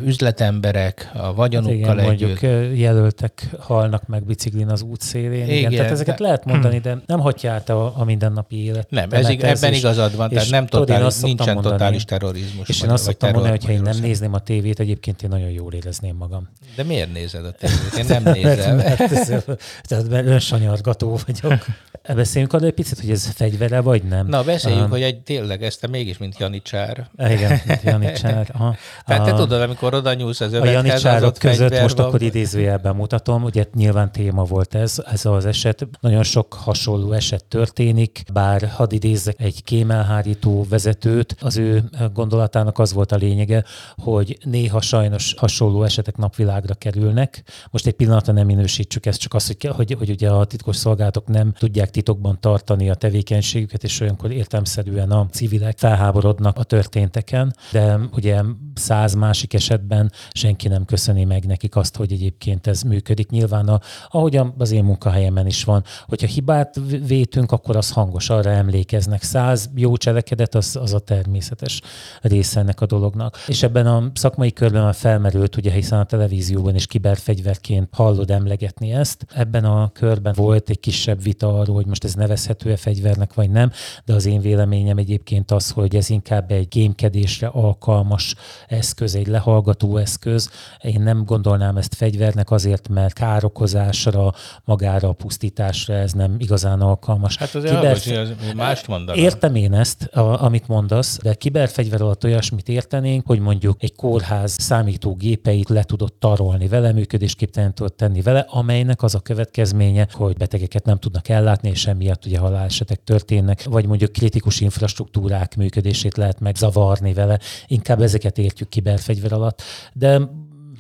üzletemberek 0.05 1.11
a 1.15 1.35
vagyonukkal 1.35 1.97
hát 1.97 1.97
igen, 1.97 2.11
együtt. 2.11 2.41
mondjuk 2.41 2.79
jelöltek 2.79 3.49
halnak 3.59 4.07
meg 4.07 4.25
biciklin 4.25 4.69
az 4.69 4.83
útszélén. 4.83 5.45
Igen, 5.45 5.57
igen 5.57 5.71
tehát 5.71 5.91
ezeket 5.91 6.19
de... 6.19 6.25
lehet 6.25 6.45
mondani, 6.45 6.79
de 6.79 7.03
nem 7.07 7.21
hagyja 7.21 7.53
át 7.53 7.69
a, 7.69 7.93
a 7.97 8.05
mindennapi 8.05 8.65
élet. 8.65 8.91
Nem, 8.91 9.09
ez, 9.11 9.27
ebben 9.27 9.73
is, 9.73 9.79
igazad 9.79 10.17
van, 10.17 10.29
tehát 10.29 10.51
nem 10.51 10.67
totális, 10.67 11.21
nincsen 11.21 11.55
mondani, 11.55 11.77
totális 11.77 12.05
terrorizmus. 12.05 12.69
És 12.69 12.83
én 12.83 12.91
azt 12.91 13.05
szoktam 13.05 13.31
mondani, 13.31 13.51
hogy 13.51 13.65
ha 13.65 13.73
én 13.73 13.83
nem 13.83 13.97
nézném 14.01 14.35
a 14.35 14.39
tévét, 14.39 14.81
egyébként 14.81 15.23
én 15.23 15.29
nagyon 15.29 15.51
jól 15.51 15.73
érezném 15.73 16.17
magam. 16.17 16.49
De 16.77 16.83
miért 16.83 17.13
nézed 17.13 17.45
a 17.45 17.51
tévét? 17.61 17.97
Én 17.99 18.05
nem 18.09 18.33
nézem. 18.33 18.77
mert, 18.77 18.99
mert, 18.99 19.13
ez, 19.13 19.45
tehát 19.83 20.09
mert 20.09 20.27
önsanyargató 20.27 21.19
vagyok. 21.27 21.65
Beszéljünk 22.15 22.53
arra 22.53 22.67
egy 22.67 22.73
picit, 22.73 23.01
hogy 23.01 23.11
ez 23.11 23.27
fegyvere, 23.27 23.81
vagy 23.81 24.03
nem? 24.03 24.27
Na, 24.27 24.43
beszéljünk, 24.43 24.85
um, 24.85 24.91
hogy 24.91 25.03
egy 25.03 25.21
tényleg 25.21 25.63
ezt 25.63 25.81
te 25.81 25.87
mégis, 25.87 26.19
mint 26.19 26.39
Janicsár. 26.39 27.09
Igen, 27.19 27.61
mint 27.67 27.83
Janicsár. 27.83 28.49
Aha. 28.59 28.77
Tehát 29.07 29.25
te 29.25 29.35
tudod, 29.35 29.61
amikor 29.67 29.95
oda 29.95 30.15
nyúlsz 30.15 30.41
az 30.41 30.53
övethez, 30.53 30.75
A 30.75 30.87
Janicsárok 30.87 31.39
között 31.39 31.81
most 31.81 31.97
van. 31.97 32.07
akkor 32.07 32.23
idézőjelben 32.23 32.97
mutatom, 32.97 33.43
ugye 33.43 33.65
nyilván 33.75 34.13
téma 34.13 34.45
volt 34.45 34.75
ez, 34.75 35.03
ez 35.13 35.25
az 35.25 35.47
eset. 35.47 35.89
Nagyon 36.01 36.23
sok 36.23 36.55
hasonló 36.55 37.13
eset 37.13 37.45
történik, 37.45 38.23
bár 38.33 38.69
hadd 38.69 38.93
idézzek 38.93 39.41
egy 39.41 39.65
kémelhárító 39.65 40.67
vezetőt, 40.69 41.37
az 41.41 41.57
ő 41.57 41.85
gondolatának 42.13 42.79
az 42.79 42.93
volt 42.93 43.13
a 43.13 43.17
lényege, 43.17 43.65
hogy 43.97 44.39
néha 44.45 44.81
sajnos 44.81 45.35
hasonló 45.39 45.83
esetek 45.83 46.17
napvilágra 46.17 46.75
kerülnek. 46.75 47.43
Most 47.71 47.87
egy 47.87 47.95
pillanatra 47.95 48.33
nem 48.33 48.47
minősítsük 48.47 49.07
ezt, 49.07 49.21
csak 49.21 49.35
az, 49.35 49.47
hogy, 49.47 49.71
hogy, 49.77 49.95
hogy 49.99 50.11
ugye 50.11 50.31
a 50.31 50.45
titkos 50.45 50.77
szolgálatok 50.77 51.27
nem 51.27 51.53
tudják 51.53 51.91
titokban 51.91 52.41
tartani 52.41 52.91
a 52.91 52.95
tevékenységüket, 52.95 53.85
és 53.85 54.01
olyankor 54.01 54.33
értelmszerűen 54.33 55.11
a 55.11 55.27
civilek 55.31 55.79
felháborodnak 55.79 56.59
a 56.59 56.63
történteken, 56.63 57.55
de 57.73 57.99
ugye 58.13 58.41
száz 58.75 59.15
másik 59.15 59.53
esetben 59.57 60.13
senki 60.33 60.69
nem 60.69 60.85
köszöni 60.85 61.25
meg 61.25 61.45
nekik 61.45 61.77
azt, 61.77 61.97
hogy 61.97 62.13
egyébként 62.13 62.67
ez 62.67 62.83
működik. 62.83 63.31
Nyilván, 63.31 63.69
a, 63.69 63.81
ahogy 64.09 64.41
az 64.59 64.71
én 64.71 64.85
munkahelyemen 64.85 65.47
is 65.47 65.65
van, 65.65 65.85
hogyha 66.07 66.27
hibát 66.27 66.81
vétünk, 67.07 67.53
akkor 67.53 67.77
az 67.77 67.91
hangos, 67.91 68.31
arra 68.31 68.51
emlékeznek. 68.51 69.23
Száz 69.23 69.71
jó 69.75 69.97
cselekedet, 69.97 70.55
az, 70.55 70.77
az 70.81 70.95
a 70.95 70.99
természetes 70.99 71.81
része 72.21 72.61
ennek 72.61 72.81
a 72.81 72.87
dolognak. 72.87 73.37
És 73.47 73.63
ebben 73.63 73.87
a 73.87 74.11
szakmai 74.15 74.53
körben 74.53 74.83
már 74.83 74.95
felmerült, 74.95 75.57
ugye, 75.57 75.71
hiszen 75.71 75.99
a 75.99 76.05
televízióban 76.05 76.75
is 76.75 76.87
kiberfegyverként 76.87 77.89
hallod 77.93 78.31
emlegetni 78.31 78.93
ezt. 78.93 79.27
Ebben 79.35 79.65
a 79.65 79.91
körben 79.93 80.35
volt 80.37 80.71
egy 80.71 80.81
kisebb 80.81 81.23
vita 81.23 81.59
arról, 81.59 81.75
hogy 81.75 81.87
most 81.87 82.05
ez 82.05 82.15
nevezhető-e 82.15 82.77
fegyvernek, 82.77 83.35
vagy 83.35 83.51
nem, 83.51 83.71
de 84.05 84.15
az 84.15 84.27
én 84.27 84.41
véleményem 84.41 84.99
egyébként 84.99 85.51
az, 85.51 85.71
hogy 85.71 85.97
ez 85.97 86.11
inkább 86.11 86.51
egy 86.51 86.69
gémkedésre 86.69 87.47
alkalmas 87.47 88.35
eszköz, 88.69 89.15
egy 89.15 89.27
lehallgató 89.47 89.97
eszköz. 89.97 90.51
Én 90.81 91.01
nem 91.01 91.25
gondolnám 91.25 91.77
ezt 91.77 91.95
fegyvernek 91.95 92.51
azért, 92.51 92.89
mert 92.89 93.15
károkozásra, 93.15 94.33
magára 94.65 95.09
a 95.09 95.13
pusztításra 95.13 95.95
ez 95.95 96.13
nem 96.13 96.35
igazán 96.39 96.81
alkalmas. 96.81 97.37
Hát 97.37 97.55
azért 97.55 97.75
Kiber... 97.75 97.97
Hallgass, 97.97 98.31
az 98.31 98.53
mást 98.55 98.87
mondanám. 98.87 99.23
Értem 99.23 99.55
én 99.55 99.75
ezt, 99.75 100.03
a, 100.03 100.43
amit 100.43 100.69
mondasz, 100.69 101.19
de 101.23 101.35
kiberfegyver 101.35 102.01
alatt 102.01 102.25
olyasmit 102.25 102.69
értenénk, 102.69 103.27
hogy 103.27 103.41
mondjuk 103.41 103.83
egy 103.83 103.95
kórház 103.95 104.57
számítógépeit 104.59 105.69
le 105.69 105.83
tudott 105.83 106.17
tarolni 106.21 106.69
vele, 106.69 106.93
működésképtelen 106.93 107.75
tudott 107.75 107.97
tenni 107.97 108.23
vele, 108.23 108.47
amelynek 108.49 109.03
az 109.03 109.15
a 109.15 109.21
következménye, 109.21 110.07
hogy 110.13 110.37
betegeket 110.37 110.85
nem 110.85 110.99
tudnak 110.99 111.29
ellátni, 111.29 111.69
és 111.69 111.87
emiatt 111.87 112.27
ugye 112.27 112.39
halálesetek 112.39 113.05
történnek, 113.05 113.65
vagy 113.65 113.87
mondjuk 113.87 114.13
kritikus 114.13 114.61
infrastruktúrák 114.61 115.57
működését 115.57 116.17
lehet 116.17 116.41
megzavarni 116.41 117.13
vele. 117.13 117.39
Inkább 117.67 118.03
ezeket 118.03 118.39
értjük 118.39 118.69
kiberfegyver 118.69 119.33
alatt. 119.37 119.91
De 119.95 120.29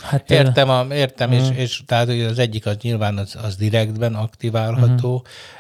Hát, 0.02 0.30
értem, 0.30 0.70
a, 0.70 0.86
értem 0.92 1.30
uh, 1.30 1.36
és, 1.36 1.48
mhm. 1.48 1.58
és 1.58 1.82
tehát 1.86 2.08
az 2.08 2.38
egyik 2.38 2.66
az 2.66 2.76
nyilván 2.82 3.18
az, 3.18 3.36
az 3.42 3.56
direktben 3.56 4.14
aktiválható, 4.14 5.14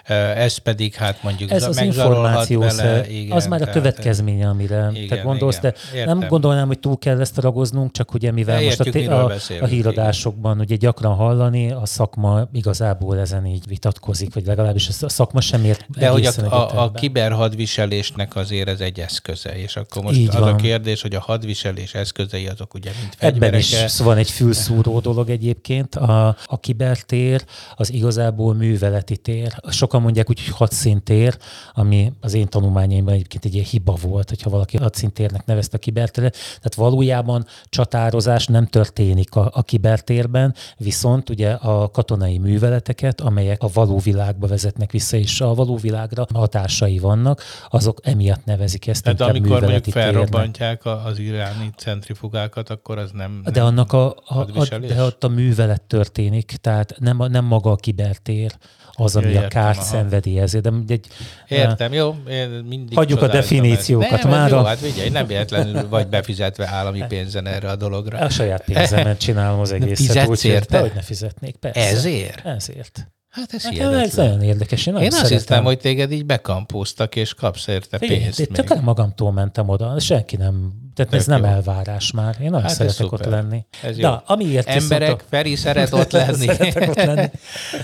uh, 0.08 0.16
ez 0.38 0.56
pedig 0.56 0.94
hát 0.94 1.22
mondjuk 1.22 1.50
ez 1.50 1.62
az 1.62 1.80
információ 1.80 2.60
vele, 2.60 3.08
igen, 3.08 3.36
az 3.36 3.46
már 3.46 3.62
a 3.62 3.66
következménye, 3.66 4.48
amire 4.48 4.90
igen, 4.92 5.08
te 5.08 5.16
gondolsz, 5.16 5.58
igen, 5.58 5.72
de 5.92 5.98
értem. 5.98 6.18
nem 6.18 6.28
gondolnám, 6.28 6.66
hogy 6.66 6.78
túl 6.78 6.98
kell 6.98 7.20
ezt 7.20 7.38
ragoznunk, 7.38 7.92
csak 7.92 8.14
ugye 8.14 8.32
mivel 8.32 8.58
de 8.58 8.64
most 8.64 8.80
a, 9.08 9.24
a, 9.24 9.32
a 9.60 9.66
híradásokban 9.66 10.52
igen. 10.52 10.64
ugye 10.64 10.76
gyakran 10.76 11.14
hallani, 11.14 11.70
a 11.72 11.86
szakma 11.86 12.48
igazából 12.52 13.18
ezen 13.18 13.46
így 13.46 13.64
vitatkozik, 13.66 14.34
vagy 14.34 14.46
legalábbis 14.46 14.88
a 15.00 15.08
szakma 15.08 15.40
sem 15.40 15.64
ért 15.64 15.84
De 15.88 16.08
hogy 16.08 16.26
a, 16.26 16.54
a, 16.54 16.82
a 16.82 16.90
kiberhadviselésnek 16.90 18.36
azért 18.36 18.68
ez 18.68 18.80
egy 18.80 19.00
eszköze, 19.00 19.58
és 19.58 19.76
akkor 19.76 20.02
most 20.02 20.18
így 20.18 20.28
az 20.28 20.34
van. 20.34 20.52
a 20.52 20.56
kérdés, 20.56 21.02
hogy 21.02 21.14
a 21.14 21.20
hadviselés 21.20 21.94
eszközei 21.94 22.46
azok 22.46 22.74
ugye 22.74 22.90
mint 23.00 23.14
fegyverek. 23.14 23.42
Ebben 23.42 23.58
is 23.58 23.90
szóval 23.90 24.16
egy 24.16 24.25
egy 24.26 24.32
fülszúró 24.32 25.00
dolog 25.00 25.30
egyébként. 25.30 25.94
A, 25.94 26.36
a 26.44 26.60
kibertér 26.60 27.44
az 27.76 27.92
igazából 27.92 28.54
műveleti 28.54 29.16
tér. 29.16 29.54
Sokan 29.68 30.02
mondják 30.02 30.30
úgy, 30.30 30.44
hogy 30.44 30.54
hadszintér, 30.54 31.38
ami 31.74 32.12
az 32.20 32.34
én 32.34 32.48
tanulmányaimban 32.48 33.14
egyébként 33.14 33.44
egy 33.44 33.54
ilyen 33.54 33.66
hiba 33.66 33.96
volt, 34.02 34.28
hogyha 34.28 34.50
valaki 34.50 34.76
hadszintérnek 34.76 35.44
nevezte 35.44 35.76
a 35.76 35.78
kiberteret. 35.78 36.32
Tehát 36.32 36.74
valójában 36.74 37.46
csatározás 37.68 38.46
nem 38.46 38.66
történik 38.66 39.34
a, 39.34 39.50
a 39.52 39.62
kibertérben, 39.62 40.54
viszont 40.76 41.30
ugye 41.30 41.50
a 41.50 41.90
katonai 41.90 42.38
műveleteket, 42.38 43.20
amelyek 43.20 43.62
a 43.62 43.68
való 43.72 43.98
világba 43.98 44.46
vezetnek 44.46 44.90
vissza, 44.90 45.16
és 45.16 45.40
a 45.40 45.54
való 45.54 45.76
világra 45.76 46.26
hatásai 46.34 46.98
vannak, 46.98 47.42
azok 47.68 48.00
emiatt 48.02 48.44
nevezik 48.44 48.86
ezt 48.86 49.02
Tehát 49.02 49.20
amikor 49.20 49.66
még 49.66 49.84
felrobbantják 49.84 50.84
az 50.84 51.18
iráni 51.18 51.70
centrifugákat, 51.76 52.70
akkor 52.70 52.98
az 52.98 53.10
nem, 53.10 53.40
nem 53.44 53.52
De 53.52 53.62
annak 53.62 53.92
a, 53.92 54.15
a, 54.24 54.38
a, 54.38 54.78
de 54.78 55.02
ott 55.02 55.24
a 55.24 55.28
művelet 55.28 55.82
történik, 55.82 56.52
tehát 56.60 56.94
nem, 56.98 57.16
nem 57.28 57.44
maga 57.44 57.70
a 57.70 57.76
kibertér 57.76 58.56
az, 58.92 59.16
ami 59.16 59.32
ja, 59.32 59.42
a 59.42 59.48
kárt 59.48 59.76
aha. 59.76 59.86
szenvedi 59.86 60.38
ezért. 60.38 60.84
De 60.84 60.92
egy, 60.92 61.06
értem, 61.48 61.92
jó. 61.92 62.16
Én 62.28 62.48
mindig 62.48 62.96
Hagyjuk 62.96 63.22
a 63.22 63.26
definíciókat 63.26 64.24
már. 64.24 64.50
Jó, 64.50 64.62
hát 64.62 64.78
figyelj, 64.78 65.08
nem 65.08 65.26
véletlenül 65.26 65.88
vagy 65.88 66.06
befizetve 66.06 66.66
állami 66.66 67.04
pénzen 67.08 67.46
erre 67.46 67.70
a 67.70 67.76
dologra. 67.76 68.18
A 68.18 68.28
saját 68.28 68.64
pénzemet 68.64 69.18
csinálom 69.18 69.60
az 69.60 69.72
egészet. 69.72 69.96
Fizetsz 69.96 70.44
érte? 70.44 70.80
Hogy 70.80 70.92
ne 70.94 71.02
fizetnék, 71.02 71.56
persze. 71.56 71.80
Ezért? 71.80 72.46
Ezért. 72.46 73.06
Hát 73.28 73.52
ez 73.52 73.64
hát 73.64 73.92
Ez 73.92 74.14
nagyon 74.14 74.42
érdekes. 74.42 74.86
Én, 74.86 74.96
Én 74.96 75.12
azt 75.12 75.28
hiszem, 75.28 75.64
hogy 75.64 75.78
téged 75.78 76.12
így 76.12 76.26
bekampóztak, 76.26 77.16
és 77.16 77.34
kapsz 77.34 77.66
érte 77.66 77.98
pénzt. 77.98 78.40
Én 78.40 78.46
tökre 78.46 78.80
magamtól 78.80 79.32
mentem 79.32 79.68
oda, 79.68 79.98
senki 79.98 80.36
nem 80.36 80.72
tehát 80.96 81.10
Tök 81.10 81.20
ez 81.20 81.26
nem 81.26 81.40
jó. 81.44 81.46
elvárás 81.46 82.10
már. 82.12 82.36
Én 82.40 82.50
nagyon 82.50 82.66
hát 82.66 82.74
szeretek 82.74 83.12
ott 83.12 83.24
lenni. 83.24 83.66
Ez 83.82 83.98
jó. 83.98 84.10
amiért 84.26 84.68
Emberek, 84.68 85.10
a... 85.10 85.24
Feri 85.28 85.54
szeret 85.54 85.92
ott 85.92 86.12
lenni. 86.22 86.48
ott 86.88 86.94
lenni. 86.94 87.30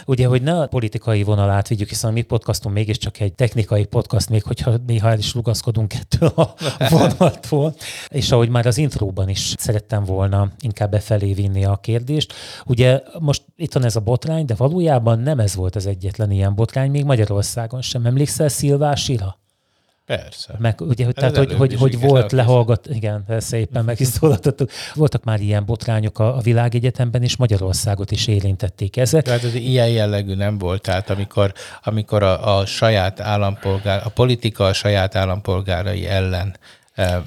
Ugye, 0.04 0.26
hogy 0.26 0.42
ne 0.42 0.60
a 0.60 0.66
politikai 0.66 1.22
vonalát 1.22 1.68
vigyük, 1.68 1.88
hiszen 1.88 2.10
a 2.10 2.12
mi 2.12 2.22
podcastunk 2.22 2.74
mégiscsak 2.74 3.20
egy 3.20 3.32
technikai 3.32 3.84
podcast, 3.84 4.28
még 4.28 4.42
hogyha 4.42 4.74
néha 4.86 5.10
el 5.10 5.18
is 5.18 5.34
lugaszkodunk 5.34 5.94
ettől 5.94 6.32
a 6.36 6.54
vonaltól. 6.96 7.74
És 8.08 8.30
ahogy 8.30 8.48
már 8.48 8.66
az 8.66 8.78
intróban 8.78 9.28
is 9.28 9.54
szerettem 9.58 10.04
volna 10.04 10.50
inkább 10.60 10.90
befelé 10.90 11.32
vinni 11.32 11.64
a 11.64 11.76
kérdést. 11.76 12.32
Ugye 12.66 13.00
most 13.18 13.42
itt 13.56 13.72
van 13.72 13.84
ez 13.84 13.96
a 13.96 14.00
botrány, 14.00 14.44
de 14.44 14.54
valójában 14.54 15.18
nem 15.18 15.38
ez 15.38 15.54
volt 15.54 15.76
az 15.76 15.86
egyetlen 15.86 16.30
ilyen 16.30 16.54
botrány, 16.54 16.90
még 16.90 17.04
Magyarországon 17.04 17.82
sem. 17.82 18.06
Emlékszel 18.06 18.48
Szilvásira? 18.48 19.40
Persze. 20.16 20.54
Meg, 20.58 20.80
ugye, 20.80 21.04
hogy, 21.04 21.14
tehát, 21.14 21.36
hogy, 21.36 21.52
hogy, 21.52 21.74
hogy 21.74 22.00
volt 22.00 22.32
lehallgat, 22.32 22.86
igen, 22.86 23.24
szépen 23.38 23.84
meg 23.84 24.00
is 24.00 24.06
szólaltattuk. 24.20 24.70
Voltak 24.94 25.24
már 25.24 25.40
ilyen 25.40 25.64
botrányok 25.64 26.18
a, 26.18 26.36
a 26.36 26.40
világegyetemben, 26.40 27.22
és 27.22 27.36
Magyarországot 27.36 28.10
is 28.10 28.26
érintették 28.26 28.96
ezek. 28.96 29.24
Tehát 29.24 29.44
ez 29.44 29.54
ilyen 29.54 29.88
jellegű 29.88 30.34
nem 30.34 30.58
volt, 30.58 30.82
tehát 30.82 31.10
amikor, 31.10 31.52
amikor 31.82 32.22
a, 32.22 32.58
a 32.58 32.66
saját 32.66 33.20
állampolgár, 33.20 34.00
a 34.04 34.08
politika 34.08 34.64
a 34.64 34.72
saját 34.72 35.14
állampolgárai 35.14 36.06
ellen 36.06 36.56
e, 36.94 37.22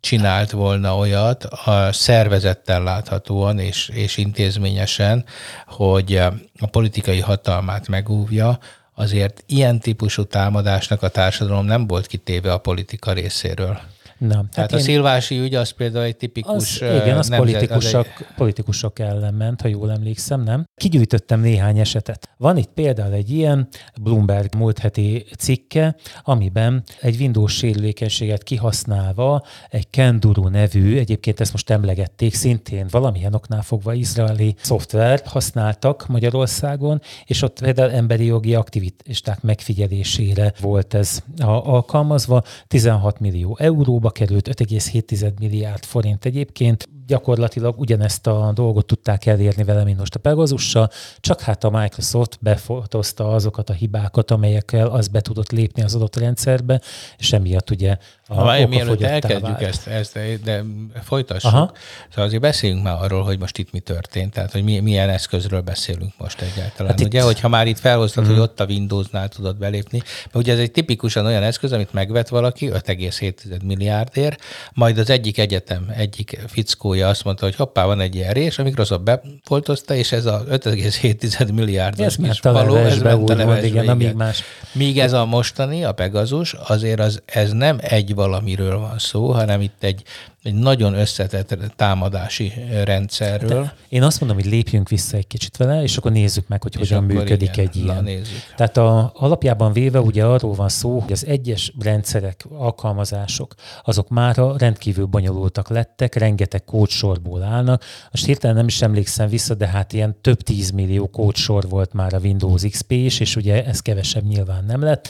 csinált 0.00 0.50
volna 0.50 0.96
olyat 0.96 1.44
a 1.44 1.92
szervezettel 1.92 2.82
láthatóan 2.82 3.58
és, 3.58 3.88
és 3.88 4.16
intézményesen, 4.16 5.24
hogy 5.66 6.14
a 6.60 6.66
politikai 6.70 7.20
hatalmát 7.20 7.88
megúvja, 7.88 8.58
azért 8.98 9.42
ilyen 9.46 9.80
típusú 9.80 10.24
támadásnak 10.24 11.02
a 11.02 11.08
társadalom 11.08 11.64
nem 11.64 11.86
volt 11.86 12.06
kitéve 12.06 12.52
a 12.52 12.58
politika 12.58 13.12
részéről. 13.12 13.80
Nem. 14.18 14.30
Tehát 14.30 14.54
hát 14.54 14.72
a 14.72 14.76
én... 14.76 14.82
szilvási 14.82 15.38
ügy 15.38 15.54
az 15.54 15.70
például 15.70 16.04
egy 16.04 16.16
tipikus... 16.16 16.80
Az, 16.80 16.88
igen, 17.02 17.18
az, 17.18 17.28
nemzet, 17.28 17.38
politikusok, 17.38 18.06
az 18.06 18.24
egy... 18.28 18.34
politikusok 18.36 18.98
ellen 18.98 19.34
ment, 19.34 19.60
ha 19.60 19.68
jól 19.68 19.90
emlékszem, 19.90 20.42
nem? 20.42 20.64
Kigyűjtöttem 20.74 21.40
néhány 21.40 21.78
esetet. 21.78 22.28
Van 22.36 22.56
itt 22.56 22.70
például 22.74 23.12
egy 23.12 23.30
ilyen 23.30 23.68
Bloomberg 24.02 24.54
múlt 24.54 24.78
heti 24.78 25.24
cikke, 25.38 25.96
amiben 26.22 26.82
egy 27.00 27.20
Windows 27.20 27.56
sérülékenységet 27.56 28.42
kihasználva 28.42 29.44
egy 29.70 29.90
Kenduru 29.90 30.48
nevű, 30.48 30.98
egyébként 30.98 31.40
ezt 31.40 31.52
most 31.52 31.70
emlegették, 31.70 32.34
szintén 32.34 32.86
valamilyen 32.90 33.34
oknál 33.34 33.62
fogva 33.62 33.92
izraeli 33.92 34.54
szoftver 34.60 35.22
használtak 35.24 36.06
Magyarországon, 36.06 37.00
és 37.24 37.42
ott 37.42 37.60
például 37.60 37.90
emberi 37.90 38.24
jogi 38.24 38.54
aktivisták 38.54 39.42
megfigyelésére 39.42 40.52
volt 40.60 40.94
ez 40.94 41.22
alkalmazva, 41.40 42.42
16 42.66 43.20
millió 43.20 43.56
euróba 43.60 44.07
került 44.10 44.48
5,7 44.60 45.38
milliárd 45.38 45.84
forint 45.84 46.24
egyébként. 46.24 46.88
Gyakorlatilag 47.08 47.80
ugyanezt 47.80 48.26
a 48.26 48.50
dolgot 48.54 48.86
tudták 48.86 49.26
elérni 49.26 49.64
vele, 49.64 49.84
mint 49.84 49.98
most 49.98 50.14
a 50.14 50.18
Pegazussal, 50.18 50.90
csak 51.20 51.40
hát 51.40 51.64
a 51.64 51.70
Microsoft 51.70 52.38
befotozta 52.40 53.28
azokat 53.28 53.70
a 53.70 53.72
hibákat, 53.72 54.30
amelyekkel 54.30 54.86
az 54.86 55.08
be 55.08 55.20
tudott 55.20 55.50
lépni 55.50 55.82
az 55.82 55.94
adott 55.94 56.16
rendszerbe, 56.16 56.80
és 57.18 57.32
emiatt 57.32 57.70
ugye 57.70 57.96
a 58.26 58.34
ha, 58.34 58.66
mielőtt 58.66 59.02
elkezdjük 59.02 59.62
ezt, 59.62 59.86
ezt, 59.86 60.18
de 60.42 60.64
folytassuk. 61.02 61.52
Aha. 61.52 61.72
Szóval 62.08 62.24
azért 62.24 62.42
beszéljünk 62.42 62.82
már 62.82 63.02
arról, 63.02 63.22
hogy 63.22 63.38
most 63.38 63.58
itt 63.58 63.72
mi 63.72 63.80
történt, 63.80 64.32
tehát 64.32 64.52
hogy 64.52 64.64
milyen 64.82 65.08
eszközről 65.08 65.60
beszélünk 65.60 66.12
most 66.18 66.40
egyáltalán. 66.40 66.92
Hát 66.92 67.00
ugye, 67.00 67.18
itt... 67.18 67.24
hogyha 67.24 67.48
már 67.48 67.66
itt 67.66 67.78
felhoztad, 67.78 68.24
hmm. 68.24 68.32
hogy 68.32 68.42
ott 68.42 68.60
a 68.60 68.64
Windows-nál 68.64 69.28
tudod 69.28 69.56
belépni, 69.56 70.02
mert 70.24 70.36
ugye 70.36 70.52
ez 70.52 70.58
egy 70.58 70.70
tipikusan 70.70 71.26
olyan 71.26 71.42
eszköz, 71.42 71.72
amit 71.72 71.92
megvet 71.92 72.28
valaki 72.28 72.70
5,7 72.72 73.62
milliárdért, 73.64 74.42
majd 74.72 74.98
az 74.98 75.10
egyik 75.10 75.38
egyetem 75.38 75.92
egyik 75.96 76.40
fickója 76.46 76.97
azt 77.06 77.24
mondta, 77.24 77.44
hogy 77.44 77.54
hoppá, 77.54 77.84
van 77.84 78.00
egy 78.00 78.14
ilyen 78.14 78.32
rés, 78.32 78.58
a 78.58 78.62
Microsoft 78.62 79.02
befoltozta, 79.02 79.94
és 79.94 80.12
ez 80.12 80.26
a 80.26 80.44
5,7 80.50 81.54
milliárd 81.54 82.00
ez 82.00 82.16
kis 82.16 82.40
való, 82.40 82.76
ez 82.76 82.98
ment 82.98 83.30
a 83.30 83.34
levesbe, 83.34 83.66
igen, 83.66 84.00
igen. 84.00 84.16
más. 84.16 84.42
Míg 84.72 84.98
ez 84.98 85.12
a 85.12 85.24
mostani, 85.24 85.84
a 85.84 85.92
Pegasus, 85.92 86.52
azért 86.52 87.00
az, 87.00 87.22
ez 87.24 87.52
nem 87.52 87.78
egy 87.80 88.14
valamiről 88.14 88.78
van 88.78 88.98
szó, 88.98 89.32
hanem 89.32 89.60
itt 89.60 89.82
egy 89.82 90.02
egy 90.42 90.54
nagyon 90.54 90.94
összetett 90.94 91.72
támadási 91.76 92.52
rendszerről. 92.84 93.62
De 93.62 93.74
én 93.88 94.02
azt 94.02 94.20
mondom, 94.20 94.38
hogy 94.38 94.46
lépjünk 94.46 94.88
vissza 94.88 95.16
egy 95.16 95.26
kicsit 95.26 95.56
vele, 95.56 95.82
és 95.82 95.96
akkor 95.96 96.12
nézzük 96.12 96.48
meg, 96.48 96.62
hogy 96.62 96.72
és 96.74 96.88
hogyan 96.88 97.04
működik 97.04 97.56
igen, 97.56 97.66
egy 97.66 97.76
ilyen. 97.76 98.02
Nézzük. 98.04 98.54
Tehát 98.56 98.76
a, 98.76 99.12
alapjában 99.14 99.72
véve 99.72 100.00
ugye 100.00 100.24
arról 100.24 100.54
van 100.54 100.68
szó, 100.68 100.98
hogy 100.98 101.12
az 101.12 101.26
egyes 101.26 101.72
rendszerek, 101.80 102.44
alkalmazások, 102.50 103.54
azok 103.82 104.08
már 104.08 104.36
rendkívül 104.56 105.06
bonyolultak 105.06 105.68
lettek, 105.68 106.14
rengeteg 106.14 106.64
kódsorból 106.64 107.42
állnak. 107.42 107.84
Most 108.10 108.24
hirtelen 108.24 108.56
nem 108.56 108.66
is 108.66 108.82
emlékszem 108.82 109.28
vissza, 109.28 109.54
de 109.54 109.66
hát 109.66 109.92
ilyen 109.92 110.16
több 110.20 110.40
tízmillió 110.40 111.06
kódsor 111.06 111.68
volt 111.68 111.92
már 111.92 112.14
a 112.14 112.18
Windows 112.18 112.62
XP 112.62 112.90
is, 112.90 113.20
és 113.20 113.36
ugye 113.36 113.64
ez 113.64 113.80
kevesebb 113.80 114.24
nyilván 114.24 114.64
nem 114.64 114.82
lett 114.82 115.08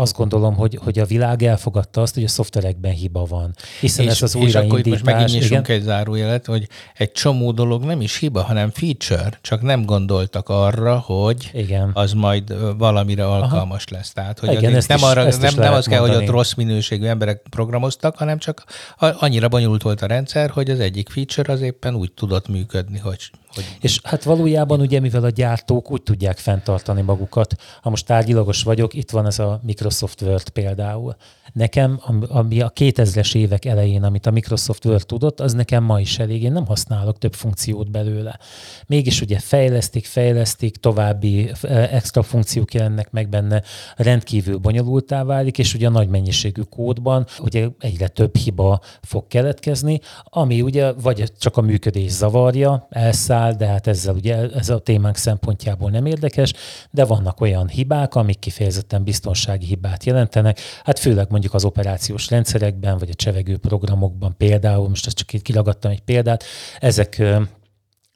azt 0.00 0.16
gondolom, 0.16 0.54
hogy, 0.54 0.78
hogy 0.82 0.98
a 0.98 1.04
világ 1.04 1.42
elfogadta 1.42 2.00
azt, 2.00 2.14
hogy 2.14 2.24
a 2.24 2.28
szoftverekben 2.28 2.92
hiba 2.92 3.24
van. 3.24 3.54
Hiszen 3.80 4.04
és, 4.04 4.10
ez 4.10 4.22
az 4.22 4.34
újraindítás... 4.34 4.62
És 4.62 4.84
akkor 4.84 4.90
most 4.90 5.04
megint 5.04 5.30
nyissunk 5.40 5.68
egy 5.68 5.82
zárójelet, 5.82 6.46
hogy 6.46 6.68
egy 6.96 7.12
csomó 7.12 7.52
dolog 7.52 7.84
nem 7.84 8.00
is 8.00 8.16
hiba, 8.16 8.42
hanem 8.42 8.70
feature, 8.70 9.38
csak 9.40 9.62
nem 9.62 9.84
gondoltak 9.84 10.48
arra, 10.48 10.98
hogy 10.98 11.50
igen. 11.52 11.90
az 11.92 12.12
majd 12.12 12.76
valamire 12.78 13.26
alkalmas 13.26 13.84
Aha. 13.86 13.96
lesz. 13.96 14.12
Tehát, 14.12 14.38
hogy 14.38 14.52
igen, 14.52 14.70
nem, 14.70 14.96
is, 14.96 15.02
arra, 15.02 15.22
nem, 15.22 15.54
nem 15.56 15.72
az 15.72 15.86
kell, 15.86 15.98
mondani. 16.00 16.20
hogy 16.20 16.28
ott 16.28 16.34
rossz 16.34 16.54
minőségű 16.54 17.06
emberek 17.06 17.42
programoztak, 17.50 18.16
hanem 18.16 18.38
csak 18.38 18.64
annyira 18.96 19.48
bonyolult 19.48 19.82
volt 19.82 20.02
a 20.02 20.06
rendszer, 20.06 20.50
hogy 20.50 20.70
az 20.70 20.80
egyik 20.80 21.08
feature 21.08 21.52
az 21.52 21.60
éppen 21.60 21.94
úgy 21.94 22.12
tudott 22.12 22.48
működni, 22.48 22.98
hogy 22.98 23.30
hogy... 23.54 23.64
És 23.80 24.00
hát 24.02 24.22
valójában 24.22 24.80
ugye, 24.80 25.00
mivel 25.00 25.24
a 25.24 25.30
gyártók 25.30 25.90
úgy 25.90 26.02
tudják 26.02 26.38
fenntartani 26.38 27.00
magukat, 27.00 27.54
ha 27.82 27.90
most 27.90 28.06
tárgyilagos 28.06 28.62
vagyok, 28.62 28.94
itt 28.94 29.10
van 29.10 29.26
ez 29.26 29.38
a 29.38 29.60
Microsoft 29.62 30.22
Word 30.22 30.48
például. 30.48 31.16
Nekem, 31.52 32.00
ami 32.28 32.60
a 32.60 32.72
2000-es 32.72 33.34
évek 33.34 33.64
elején, 33.64 34.02
amit 34.02 34.26
a 34.26 34.30
Microsoft 34.30 34.84
Word 34.84 35.06
tudott, 35.06 35.40
az 35.40 35.52
nekem 35.52 35.84
ma 35.84 36.00
is 36.00 36.18
elég. 36.18 36.42
Én 36.42 36.52
nem 36.52 36.66
használok 36.66 37.18
több 37.18 37.34
funkciót 37.34 37.90
belőle. 37.90 38.38
Mégis 38.86 39.20
ugye 39.20 39.38
fejlesztik, 39.38 40.06
fejlesztik, 40.06 40.76
további 40.76 41.50
eh, 41.62 41.94
extra 41.94 42.22
funkciók 42.22 42.74
jelennek 42.74 43.10
meg 43.10 43.28
benne, 43.28 43.62
rendkívül 43.96 44.58
bonyolultá 44.58 45.24
válik, 45.24 45.58
és 45.58 45.74
ugye 45.74 45.86
a 45.86 45.90
nagy 45.90 46.08
mennyiségű 46.08 46.62
kódban 46.62 47.26
ugye 47.38 47.68
egyre 47.78 48.08
több 48.08 48.36
hiba 48.36 48.80
fog 49.02 49.26
keletkezni, 49.26 50.00
ami 50.24 50.60
ugye 50.62 50.92
vagy 50.92 51.32
csak 51.38 51.56
a 51.56 51.60
működés 51.60 52.10
zavarja, 52.10 52.86
elszáll, 52.90 53.39
de 53.48 53.66
hát 53.66 53.86
ezzel 53.86 54.14
ugye 54.14 54.36
ez 54.54 54.68
a 54.68 54.78
témánk 54.78 55.16
szempontjából 55.16 55.90
nem 55.90 56.06
érdekes, 56.06 56.52
de 56.90 57.04
vannak 57.04 57.40
olyan 57.40 57.68
hibák, 57.68 58.14
amik 58.14 58.38
kifejezetten 58.38 59.04
biztonsági 59.04 59.66
hibát 59.66 60.04
jelentenek, 60.04 60.60
hát 60.84 60.98
főleg 60.98 61.26
mondjuk 61.30 61.54
az 61.54 61.64
operációs 61.64 62.30
rendszerekben, 62.30 62.98
vagy 62.98 63.10
a 63.10 63.14
csevegő 63.14 63.56
programokban 63.56 64.34
például, 64.36 64.88
most 64.88 65.06
ezt 65.06 65.16
csak 65.16 65.32
itt 65.32 65.42
kiragadtam 65.42 65.90
egy 65.90 66.00
példát, 66.00 66.44
ezek 66.78 67.22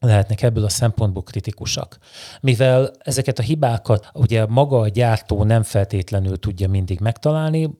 lehetnek 0.06 0.42
ebből 0.42 0.64
a 0.64 0.68
szempontból 0.68 1.23
kritikusak. 1.23 1.99
Mivel 2.40 2.90
ezeket 2.99 3.38
a 3.38 3.42
hibákat 3.42 4.11
ugye 4.12 4.46
maga 4.46 4.80
a 4.80 4.88
gyártó 4.88 5.44
nem 5.44 5.62
feltétlenül 5.62 6.38
tudja 6.38 6.68
mindig 6.68 7.00
megtalálni, 7.00 7.70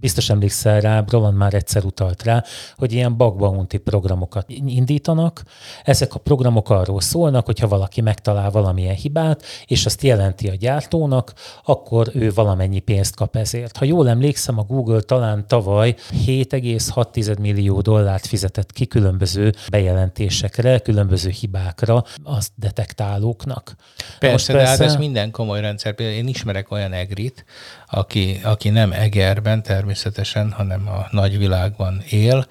biztos 0.00 0.30
emlékszel 0.30 0.80
rá, 0.80 1.04
Roland 1.08 1.36
már 1.36 1.54
egyszer 1.54 1.84
utalt 1.84 2.22
rá, 2.22 2.44
hogy 2.76 2.92
ilyen 2.92 3.16
bug 3.16 3.36
bounty 3.36 3.76
programokat 3.76 4.44
indítanak. 4.48 5.42
Ezek 5.84 6.14
a 6.14 6.18
programok 6.18 6.70
arról 6.70 7.00
szólnak, 7.00 7.46
hogyha 7.46 7.68
valaki 7.68 8.00
megtalál 8.00 8.50
valamilyen 8.50 8.94
hibát, 8.94 9.42
és 9.66 9.86
azt 9.86 10.02
jelenti 10.02 10.48
a 10.48 10.54
gyártónak, 10.54 11.32
akkor 11.64 12.10
ő 12.14 12.32
valamennyi 12.32 12.78
pénzt 12.78 13.16
kap 13.16 13.36
ezért. 13.36 13.76
Ha 13.76 13.84
jól 13.84 14.08
emlékszem, 14.08 14.58
a 14.58 14.62
Google 14.62 15.00
talán 15.00 15.46
tavaly 15.46 15.94
7,6 16.26 17.38
millió 17.38 17.80
dollárt 17.80 18.26
fizetett 18.26 18.72
ki 18.72 18.86
különböző 18.86 19.52
bejelentésekre, 19.70 20.78
különböző 20.78 21.30
hibákra 21.30 21.61
hibákra 21.62 22.04
az 22.22 22.50
detektálóknak. 22.54 23.74
Persze, 24.18 24.18
persze, 24.18 24.52
de 24.52 24.66
hát 24.66 24.80
ez 24.80 24.96
minden 24.96 25.30
komoly 25.30 25.60
rendszer. 25.60 25.94
Például 25.94 26.18
én 26.18 26.28
ismerek 26.28 26.70
olyan 26.70 26.92
egrit, 26.92 27.44
aki, 27.86 28.40
aki 28.42 28.68
nem 28.68 28.92
Egerben 28.92 29.62
természetesen, 29.62 30.52
hanem 30.52 30.88
a 30.88 31.06
nagyvilágban 31.10 32.02
él, 32.08 32.46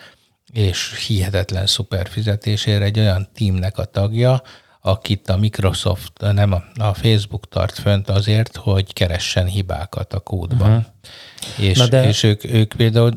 és 0.53 1.06
hihetetlen 1.08 1.65
szuper 1.65 2.08
fizetésére 2.08 2.84
egy 2.86 3.00
olyan 3.00 3.27
teamnek 3.34 3.77
a 3.77 3.86
tagja, 3.86 4.41
akit 4.82 5.30
a 5.30 5.38
Microsoft, 5.38 6.12
nem 6.20 6.51
a, 6.51 6.63
a 6.75 6.94
Facebook 6.94 7.50
tart 7.50 7.80
fönt 7.80 8.10
azért, 8.10 8.56
hogy 8.56 8.94
keressen 8.94 9.46
hibákat 9.46 10.13
a 10.13 10.20
kódban. 10.20 10.70
Uh-huh. 10.70 11.70
És, 11.70 11.77
de... 11.77 12.08
és 12.08 12.24
ők, 12.24 12.44
ők 12.44 12.74
például 12.74 13.13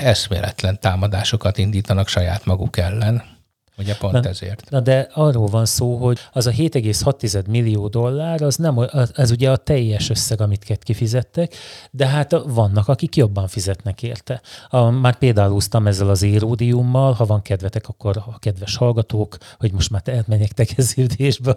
eszméletlen 0.00 0.80
támadásokat 0.80 1.58
indítanak 1.58 2.08
saját 2.08 2.44
maguk 2.44 2.76
ellen. 2.76 3.37
Ugye 3.78 3.96
pont 3.96 4.12
na, 4.12 4.28
ezért. 4.28 4.70
Na 4.70 4.80
de 4.80 5.08
arról 5.14 5.46
van 5.46 5.66
szó, 5.66 5.96
hogy 5.96 6.18
az 6.32 6.46
a 6.46 6.50
7,6 6.50 7.46
millió 7.46 7.88
dollár, 7.88 8.42
az 8.42 8.56
nem, 8.56 8.78
az 9.14 9.30
ugye 9.30 9.50
a 9.50 9.56
teljes 9.56 10.10
összeg, 10.10 10.40
amit 10.40 10.78
kifizettek, 10.82 11.54
de 11.90 12.06
hát 12.06 12.36
vannak, 12.46 12.88
akik 12.88 13.16
jobban 13.16 13.48
fizetnek 13.48 14.02
érte. 14.02 14.40
A, 14.68 14.90
már 14.90 15.18
például 15.18 15.52
úsztam 15.52 15.86
ezzel 15.86 16.08
az 16.08 16.22
éródiummal, 16.22 17.12
ha 17.12 17.24
van 17.24 17.42
kedvetek, 17.42 17.88
akkor 17.88 18.16
a 18.16 18.38
kedves 18.38 18.76
hallgatók, 18.76 19.36
hogy 19.58 19.72
most 19.72 19.90
már 19.90 20.02
elmenjek 20.04 20.52
tegeződésbe, 20.52 21.56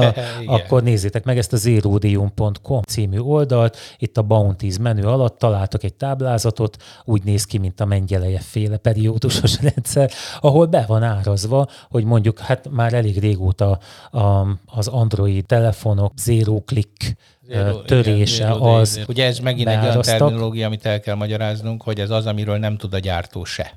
akkor 0.46 0.82
nézzétek 0.82 1.24
meg 1.24 1.38
ezt 1.38 1.52
az 1.52 1.66
éródium.com 1.66 2.82
című 2.82 3.18
oldalt, 3.18 3.76
itt 3.98 4.16
a 4.16 4.22
Bounties 4.22 4.78
menü 4.78 5.02
alatt 5.02 5.38
találtak 5.38 5.82
egy 5.82 5.94
táblázatot, 5.94 6.76
úgy 7.04 7.22
néz 7.24 7.44
ki, 7.44 7.58
mint 7.58 7.80
a 7.80 7.84
mengyeleje 7.84 8.40
féle 8.40 8.76
periódusos 8.76 9.60
rendszer, 9.74 10.10
ahol 10.40 10.66
be 10.66 10.84
van 10.86 11.02
árazva 11.02 11.59
hogy 11.90 12.04
mondjuk 12.04 12.38
hát 12.38 12.68
már 12.70 12.92
elég 12.92 13.18
régóta 13.18 13.78
a, 14.10 14.46
az 14.66 14.88
Android 14.88 15.46
telefonok 15.46 16.12
zero 16.16 16.60
click 16.60 17.16
zero, 17.46 17.78
törése 17.82 18.44
igen, 18.44 18.60
az. 18.60 19.00
Ugye 19.08 19.24
ez 19.24 19.38
megint 19.38 19.68
egy 19.68 19.82
olyan 19.82 20.00
terminológia, 20.00 20.66
amit 20.66 20.86
el 20.86 21.00
kell 21.00 21.14
magyaráznunk, 21.14 21.82
hogy 21.82 22.00
ez 22.00 22.10
az, 22.10 22.26
amiről 22.26 22.58
nem 22.58 22.76
tud 22.76 22.94
a 22.94 22.98
gyártó 22.98 23.44
se. 23.44 23.72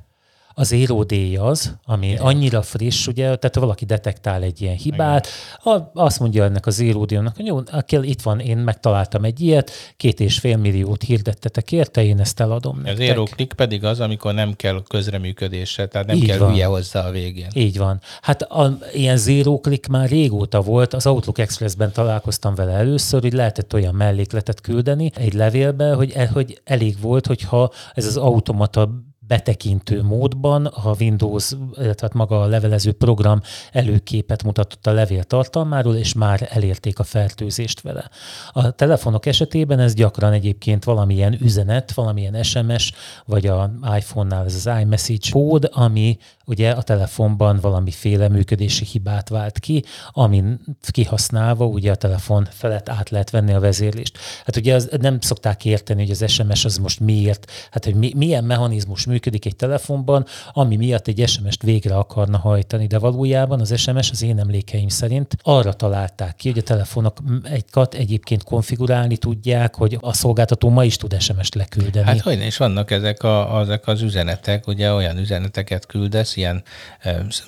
Az 0.53 0.71
érodély 0.71 1.35
az, 1.35 1.75
ami 1.85 2.07
Igen. 2.07 2.21
annyira 2.21 2.61
friss, 2.61 3.07
ugye, 3.07 3.23
tehát 3.23 3.55
valaki 3.55 3.85
detektál 3.85 4.41
egy 4.43 4.61
ilyen 4.61 4.75
hibát, 4.75 5.27
a, 5.63 5.77
azt 5.93 6.19
mondja 6.19 6.43
ennek 6.43 6.65
az 6.65 6.79
éródíónak, 6.79 7.35
hogy 7.35 7.45
jó, 7.45 7.59
itt 8.01 8.21
van, 8.21 8.39
én 8.39 8.57
megtaláltam 8.57 9.23
egy 9.23 9.41
ilyet, 9.41 9.71
két 9.97 10.19
és 10.19 10.39
fél 10.39 10.57
milliót 10.57 11.03
hirdettetek 11.03 11.71
érte, 11.71 12.03
én 12.03 12.19
ezt 12.19 12.39
eladom 12.39 12.75
nektek. 12.75 12.93
Az 12.93 12.99
éróklik 12.99 13.53
pedig 13.53 13.83
az, 13.83 13.99
amikor 13.99 14.33
nem 14.33 14.53
kell 14.55 14.83
közreműködésre, 14.87 15.85
tehát 15.87 16.07
nem 16.07 16.15
Így 16.15 16.25
kell 16.25 16.37
van. 16.37 16.51
hülye 16.51 16.65
hozzá 16.65 17.07
a 17.07 17.11
végén. 17.11 17.47
Így 17.53 17.77
van. 17.77 17.99
Hát 18.21 18.41
a, 18.41 18.77
ilyen 18.93 19.17
zero 19.17 19.59
click 19.59 19.87
már 19.87 20.09
régóta 20.09 20.61
volt, 20.61 20.93
az 20.93 21.07
Outlook 21.07 21.37
Expressben 21.37 21.91
találkoztam 21.91 22.55
vele 22.55 22.71
először, 22.71 23.21
hogy 23.21 23.33
lehetett 23.33 23.73
olyan 23.73 23.95
mellékletet 23.95 24.61
küldeni 24.61 25.11
egy 25.15 25.33
levélbe, 25.33 25.93
hogy, 25.93 26.13
hogy 26.33 26.61
elég 26.63 26.99
volt, 27.01 27.27
hogyha 27.27 27.71
ez 27.93 28.05
az 28.05 28.17
automata 28.17 28.89
betekintő 29.33 30.03
módban 30.03 30.65
a 30.65 30.95
Windows, 30.99 31.51
tehát 31.75 32.13
maga 32.13 32.41
a 32.41 32.45
levelező 32.45 32.91
program 32.91 33.41
előképet 33.71 34.43
mutatott 34.43 34.87
a 34.87 34.91
levél 34.91 35.23
tartalmáról, 35.23 35.95
és 35.95 36.13
már 36.13 36.47
elérték 36.51 36.99
a 36.99 37.03
fertőzést 37.03 37.81
vele. 37.81 38.09
A 38.51 38.71
telefonok 38.71 39.25
esetében 39.25 39.79
ez 39.79 39.93
gyakran 39.93 40.33
egyébként 40.33 40.83
valamilyen 40.83 41.37
üzenet, 41.41 41.93
valamilyen 41.93 42.43
SMS, 42.43 42.93
vagy 43.25 43.47
a 43.47 43.71
iPhone-nál 43.97 44.45
ez 44.45 44.55
az 44.65 44.79
iMessage 44.81 45.29
kód, 45.31 45.69
ami 45.71 46.17
ugye 46.45 46.71
a 46.71 46.81
telefonban 46.81 47.59
valamiféle 47.61 48.29
működési 48.29 48.85
hibát 48.85 49.29
vált 49.29 49.59
ki, 49.59 49.83
amin 50.11 50.59
kihasználva 50.91 51.65
ugye 51.65 51.91
a 51.91 51.95
telefon 51.95 52.47
felett 52.51 52.89
át 52.89 53.09
lehet 53.09 53.29
venni 53.29 53.53
a 53.53 53.59
vezérlést. 53.59 54.17
Hát 54.45 54.55
ugye 54.55 54.75
az, 54.75 54.89
nem 55.01 55.19
szokták 55.19 55.65
érteni, 55.65 56.01
hogy 56.01 56.11
az 56.11 56.31
SMS 56.31 56.65
az 56.65 56.77
most 56.77 56.99
miért, 56.99 57.51
hát 57.71 57.85
hogy 57.85 57.95
mi, 57.95 58.11
milyen 58.15 58.43
mechanizmus 58.43 59.05
működik 59.05 59.45
egy 59.45 59.55
telefonban, 59.55 60.25
ami 60.51 60.75
miatt 60.75 61.07
egy 61.07 61.27
SMS-t 61.27 61.61
végre 61.61 61.95
akarna 61.95 62.37
hajtani, 62.37 62.87
de 62.87 62.99
valójában 62.99 63.59
az 63.59 63.79
SMS 63.79 64.11
az 64.11 64.23
én 64.23 64.39
emlékeim 64.39 64.87
szerint 64.87 65.37
arra 65.41 65.73
találták 65.73 66.35
ki, 66.35 66.49
hogy 66.49 66.57
a 66.57 66.63
telefonok 66.63 67.17
egy 67.43 67.65
kat 67.69 67.93
egyébként 67.93 68.43
konfigurálni 68.43 69.17
tudják, 69.17 69.75
hogy 69.75 69.97
a 70.01 70.13
szolgáltató 70.13 70.69
ma 70.69 70.83
is 70.83 70.95
tud 70.95 71.19
SMS-t 71.19 71.55
leküldeni. 71.55 72.05
Hát 72.05 72.19
hogy 72.19 72.41
is 72.45 72.57
vannak 72.57 72.91
ezek, 72.91 73.23
a, 73.23 73.59
ezek 73.61 73.87
az 73.87 74.01
üzenetek, 74.01 74.67
ugye 74.67 74.91
olyan 74.91 75.17
üzeneteket 75.17 75.85
küldesz, 75.85 76.32
ilyen 76.37 76.63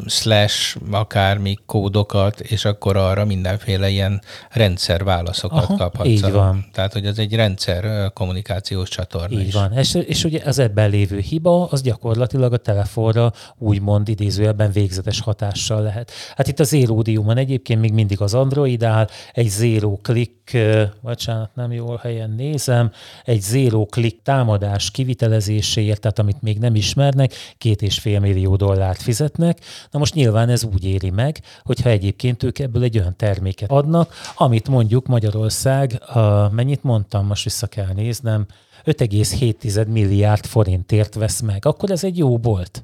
slash 0.06 0.78
akármi 0.92 1.58
kódokat, 1.66 2.40
és 2.40 2.66
akkor 2.66 2.98
arra 2.98 3.26
mindenféle 3.26 3.90
ilyen 3.90 4.22
rendszerválaszokat 4.52 5.64
Aha, 5.64 5.76
kaphatsz. 5.76 6.08
Így 6.08 6.32
van. 6.32 6.66
Tehát, 6.74 6.94
hogy 6.94 7.06
ez 7.06 7.18
egy 7.18 7.36
rendszer 7.36 8.14
kommunikációs 8.14 8.90
csatorna 8.90 9.40
Így 9.40 9.48
is. 9.48 9.54
van. 9.54 9.74
És, 9.74 9.94
és 9.94 10.24
ugye 10.24 10.42
az 10.46 10.60
ebben 10.60 10.90
lévő 10.90 11.20
hiba, 11.20 11.66
az 11.66 11.82
gyakorlatilag 11.82 12.54
a 12.54 12.58
telefonra 12.58 13.34
úgymond 13.58 14.10
idézőjelben 14.10 14.72
végzetes 14.72 15.20
hatással 15.20 15.82
lehet. 15.82 16.12
Hát 16.36 16.48
itt 16.48 16.60
az 16.60 16.74
Eródiumon 16.74 17.38
egyébként 17.38 17.80
még 17.80 17.94
mindig 17.94 18.22
az 18.22 18.34
Android 18.34 18.84
áll, 18.84 19.08
egy 19.34 19.50
zero 19.50 19.98
click, 20.02 20.58
bocsánat, 21.02 21.50
nem 21.56 21.72
jól 21.72 22.00
helyen 22.04 22.30
nézem, 22.30 22.92
egy 23.24 23.42
zero 23.42 23.86
click 23.86 24.22
támadás 24.24 24.92
kivitelezéséért, 24.92 26.00
tehát 26.00 26.20
amit 26.20 26.42
még 26.42 26.58
nem 26.58 26.76
ismernek, 26.76 27.34
két 27.58 27.82
és 27.82 28.00
fél 28.00 28.20
millió 28.20 28.56
dollár 28.56 28.75
dollárt 28.76 29.02
fizetnek. 29.02 29.60
Na 29.92 30.00
most 30.00 30.14
nyilván 30.14 30.50
ez 30.50 30.64
úgy 30.64 30.86
éri 30.86 31.10
meg, 31.10 31.42
hogyha 31.64 31.90
egyébként 31.90 32.44
ők 32.44 32.60
ebből 32.60 32.84
egy 32.84 32.98
olyan 32.98 33.16
terméket 33.18 33.72
adnak, 33.72 34.14
amit 34.36 34.68
mondjuk 34.68 35.08
Magyarország, 35.08 36.02
a, 36.08 36.50
mennyit 36.52 36.84
mondtam, 36.84 37.26
most 37.26 37.44
vissza 37.44 37.68
kell 37.68 37.94
néznem, 37.94 38.46
5,7 38.86 39.88
milliárd 39.88 40.46
forintért 40.46 41.14
vesz 41.14 41.40
meg, 41.40 41.66
akkor 41.66 41.92
ez 41.92 42.04
egy 42.04 42.18
jó 42.18 42.38
bolt. 42.38 42.84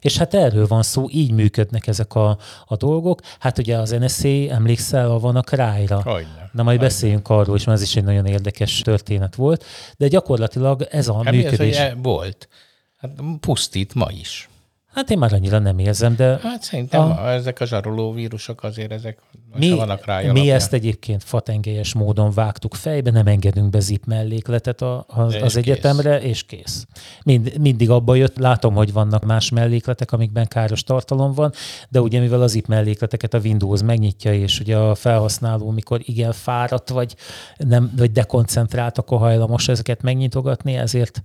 És 0.00 0.16
hát 0.16 0.34
erről 0.34 0.66
van 0.66 0.82
szó, 0.82 1.06
így 1.10 1.30
működnek 1.30 1.86
ezek 1.86 2.14
a, 2.14 2.38
a 2.66 2.76
dolgok. 2.76 3.20
Hát 3.38 3.58
ugye 3.58 3.76
az 3.76 3.90
NSA, 3.90 4.28
emlékszel, 4.28 5.08
van 5.08 5.36
a 5.36 5.42
Cry-ra. 5.42 6.02
Na 6.04 6.62
majd 6.62 6.66
Hogyne. 6.66 6.76
beszéljünk 6.76 7.28
arról 7.28 7.56
is, 7.56 7.64
mert 7.64 7.78
ez 7.78 7.84
is 7.84 7.96
egy 7.96 8.04
nagyon 8.04 8.26
érdekes 8.26 8.78
történet 8.78 9.34
volt. 9.34 9.64
De 9.96 10.08
gyakorlatilag 10.08 10.86
ez 10.90 11.08
a 11.08 11.22
hát 11.24 11.34
működés... 11.34 11.76
Ez, 11.76 11.92
hogy 11.92 12.02
volt? 12.02 12.48
Hát 12.96 13.10
pusztít 13.40 13.94
ma 13.94 14.08
is. 14.10 14.48
Hát 14.94 15.10
én 15.10 15.18
már 15.18 15.32
annyira 15.32 15.58
nem 15.58 15.78
érzem, 15.78 16.16
de... 16.16 16.38
Hát 16.42 16.62
szerintem 16.62 17.00
a, 17.00 17.30
ezek 17.30 17.60
a 17.60 17.66
zsaroló 17.66 18.12
vírusok 18.12 18.62
azért 18.62 18.92
ezek 18.92 19.18
mi, 19.56 19.70
vannak 19.70 20.04
rá 20.04 20.20
Mi 20.20 20.50
ezt 20.50 20.72
egyébként 20.72 21.24
fatengelyes 21.24 21.94
módon 21.94 22.30
vágtuk 22.30 22.74
fejbe, 22.74 23.10
nem 23.10 23.26
engedünk 23.26 23.70
be 23.70 23.80
zip 23.80 24.04
mellékletet 24.04 24.82
a, 24.82 25.04
az 25.08 25.32
kész. 25.32 25.54
egyetemre, 25.54 26.20
és 26.20 26.42
kész. 26.42 26.86
Mind, 27.24 27.58
mindig 27.58 27.90
abba 27.90 28.14
jött, 28.14 28.38
látom, 28.38 28.74
hogy 28.74 28.92
vannak 28.92 29.24
más 29.24 29.50
mellékletek, 29.50 30.12
amikben 30.12 30.46
káros 30.46 30.82
tartalom 30.82 31.32
van, 31.32 31.52
de 31.88 32.00
ugye 32.00 32.20
mivel 32.20 32.42
az 32.42 32.50
zip 32.50 32.66
mellékleteket 32.66 33.34
a 33.34 33.38
Windows 33.38 33.82
megnyitja, 33.82 34.34
és 34.34 34.60
ugye 34.60 34.76
a 34.76 34.94
felhasználó, 34.94 35.70
mikor 35.70 36.00
igen 36.04 36.32
fáradt, 36.32 36.88
vagy, 36.88 37.14
nem, 37.56 37.92
vagy 37.96 38.12
dekoncentrált, 38.12 38.98
akkor 38.98 39.18
hajlamos 39.18 39.68
ezeket 39.68 40.02
megnyitogatni, 40.02 40.74
ezért 40.74 41.20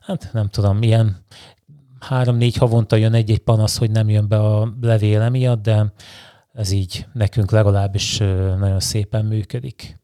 hát 0.00 0.30
nem 0.32 0.48
tudom, 0.48 0.76
milyen 0.76 1.24
három-négy 2.08 2.56
havonta 2.56 2.96
jön 2.96 3.14
egy-egy 3.14 3.38
panasz, 3.38 3.78
hogy 3.78 3.90
nem 3.90 4.08
jön 4.08 4.28
be 4.28 4.38
a 4.38 4.74
levél 4.80 5.28
miatt, 5.28 5.62
de 5.62 5.92
ez 6.52 6.70
így 6.70 7.06
nekünk 7.12 7.50
legalábbis 7.50 8.18
nagyon 8.58 8.80
szépen 8.80 9.24
működik. 9.24 9.98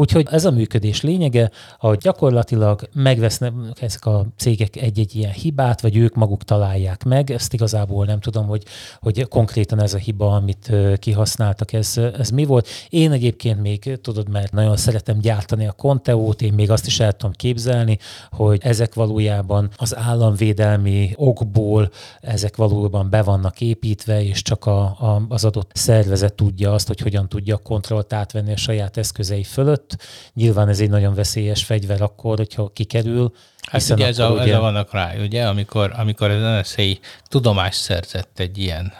Úgyhogy 0.00 0.26
ez 0.30 0.44
a 0.44 0.50
működés 0.50 1.02
lényege, 1.02 1.50
hogy 1.78 1.98
gyakorlatilag 1.98 2.88
megvesznek 2.92 3.52
ezek 3.80 4.06
a 4.06 4.26
cégek 4.36 4.76
egy-egy 4.76 5.16
ilyen 5.16 5.32
hibát, 5.32 5.80
vagy 5.80 5.96
ők 5.96 6.14
maguk 6.14 6.44
találják 6.44 7.04
meg. 7.04 7.30
Ezt 7.30 7.52
igazából 7.52 8.04
nem 8.04 8.20
tudom, 8.20 8.46
hogy, 8.46 8.62
hogy 9.00 9.28
konkrétan 9.28 9.82
ez 9.82 9.94
a 9.94 9.98
hiba, 9.98 10.34
amit 10.34 10.72
kihasználtak, 10.98 11.72
ez, 11.72 11.96
ez 12.18 12.30
mi 12.30 12.44
volt. 12.44 12.68
Én 12.88 13.12
egyébként 13.12 13.60
még, 13.60 13.98
tudod, 14.02 14.28
mert 14.28 14.52
nagyon 14.52 14.76
szeretem 14.76 15.18
gyártani 15.18 15.66
a 15.66 15.72
Conteót, 15.72 16.42
én 16.42 16.52
még 16.52 16.70
azt 16.70 16.86
is 16.86 17.00
el 17.00 17.12
tudom 17.12 17.32
képzelni, 17.32 17.98
hogy 18.30 18.60
ezek 18.62 18.94
valójában 18.94 19.70
az 19.76 19.96
államvédelmi 19.96 21.12
okból, 21.16 21.90
ezek 22.20 22.56
valóban 22.56 23.10
be 23.10 23.22
vannak 23.22 23.60
építve, 23.60 24.22
és 24.24 24.42
csak 24.42 24.66
a, 24.66 24.80
a, 24.80 25.22
az 25.28 25.44
adott 25.44 25.70
szervezet 25.74 26.34
tudja 26.34 26.72
azt, 26.72 26.86
hogy 26.86 27.00
hogyan 27.00 27.28
tudja 27.28 27.54
a 27.54 27.58
kontrollt 27.58 28.12
átvenni 28.12 28.52
a 28.52 28.56
saját 28.56 28.96
eszközei 28.96 29.42
fölött. 29.42 29.87
Nyilván 30.34 30.68
ez 30.68 30.80
egy 30.80 30.90
nagyon 30.90 31.14
veszélyes 31.14 31.64
fegyver 31.64 32.02
akkor, 32.02 32.36
hogyha 32.36 32.68
kikerül, 32.68 33.32
Hát 33.70 33.90
ugye 33.90 34.06
ez, 34.06 34.18
a, 34.18 34.28
ugye... 34.28 34.42
ez 34.42 34.58
a 34.58 34.60
vannak 34.60 34.92
rá, 34.92 35.12
ugye, 35.20 35.46
amikor, 35.46 35.92
amikor 35.96 36.30
az 36.30 36.40
NSA 36.40 36.82
tudomást 37.28 37.80
szerzett 37.80 38.38
egy 38.38 38.58
ilyen 38.58 38.92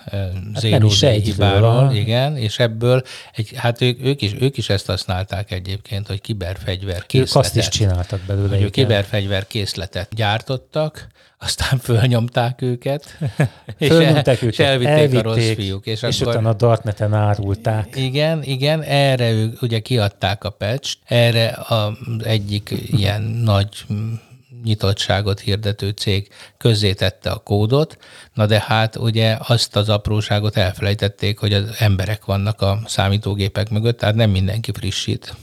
hát 0.54 0.60
zéró 0.60 0.88
hibáról, 1.22 1.92
igen, 1.92 2.36
és 2.36 2.58
ebből, 2.58 3.02
egy, 3.32 3.50
hát 3.54 3.80
ők, 3.80 4.04
ők, 4.04 4.22
is, 4.22 4.34
ők 4.40 4.56
is 4.56 4.68
ezt 4.68 4.86
használták 4.86 5.50
egyébként, 5.50 6.06
hogy 6.06 6.20
kiberfegyver 6.20 7.06
készletet. 7.06 7.36
Ők 7.36 7.44
azt 7.44 7.56
is 7.56 7.68
csináltak 7.68 8.20
belőle. 8.26 8.58
Hogy 8.58 8.70
kiberfegyver 8.70 9.46
készletet 9.46 10.14
gyártottak, 10.14 11.06
aztán 11.38 11.78
fölnyomták 11.88 12.62
őket, 12.62 13.18
és, 13.78 13.88
el, 13.88 14.00
őket, 14.00 14.42
és 14.42 14.58
elvitték, 14.58 14.94
elvitték 14.94 15.18
a 15.18 15.22
rossz 15.22 15.52
fiúk. 15.54 15.86
És, 15.86 16.02
és 16.02 16.20
akkor, 16.20 16.32
utána 16.32 16.48
a 16.48 16.54
Dartneten 16.54 17.14
árulták. 17.14 17.96
Igen, 17.96 18.42
igen, 18.42 18.82
erre 18.82 19.30
ők 19.30 19.62
ugye 19.62 19.78
kiadták 19.78 20.44
a 20.44 20.50
patch 20.50 20.96
erre 21.04 21.58
az 21.68 21.92
egyik 22.22 22.74
ilyen 22.90 23.22
nagy 23.22 23.68
nyitottságot 24.64 25.40
hirdető 25.40 25.90
cég 25.90 26.28
közzétette 26.56 27.30
a 27.30 27.38
kódot, 27.38 27.96
na 28.34 28.46
de 28.46 28.64
hát 28.66 28.96
ugye 28.96 29.36
azt 29.40 29.76
az 29.76 29.88
apróságot 29.88 30.56
elfelejtették, 30.56 31.38
hogy 31.38 31.52
az 31.52 31.74
emberek 31.78 32.24
vannak 32.24 32.60
a 32.60 32.80
számítógépek 32.86 33.70
mögött, 33.70 33.98
tehát 33.98 34.14
nem 34.14 34.30
mindenki 34.30 34.72
frissít. 34.72 35.36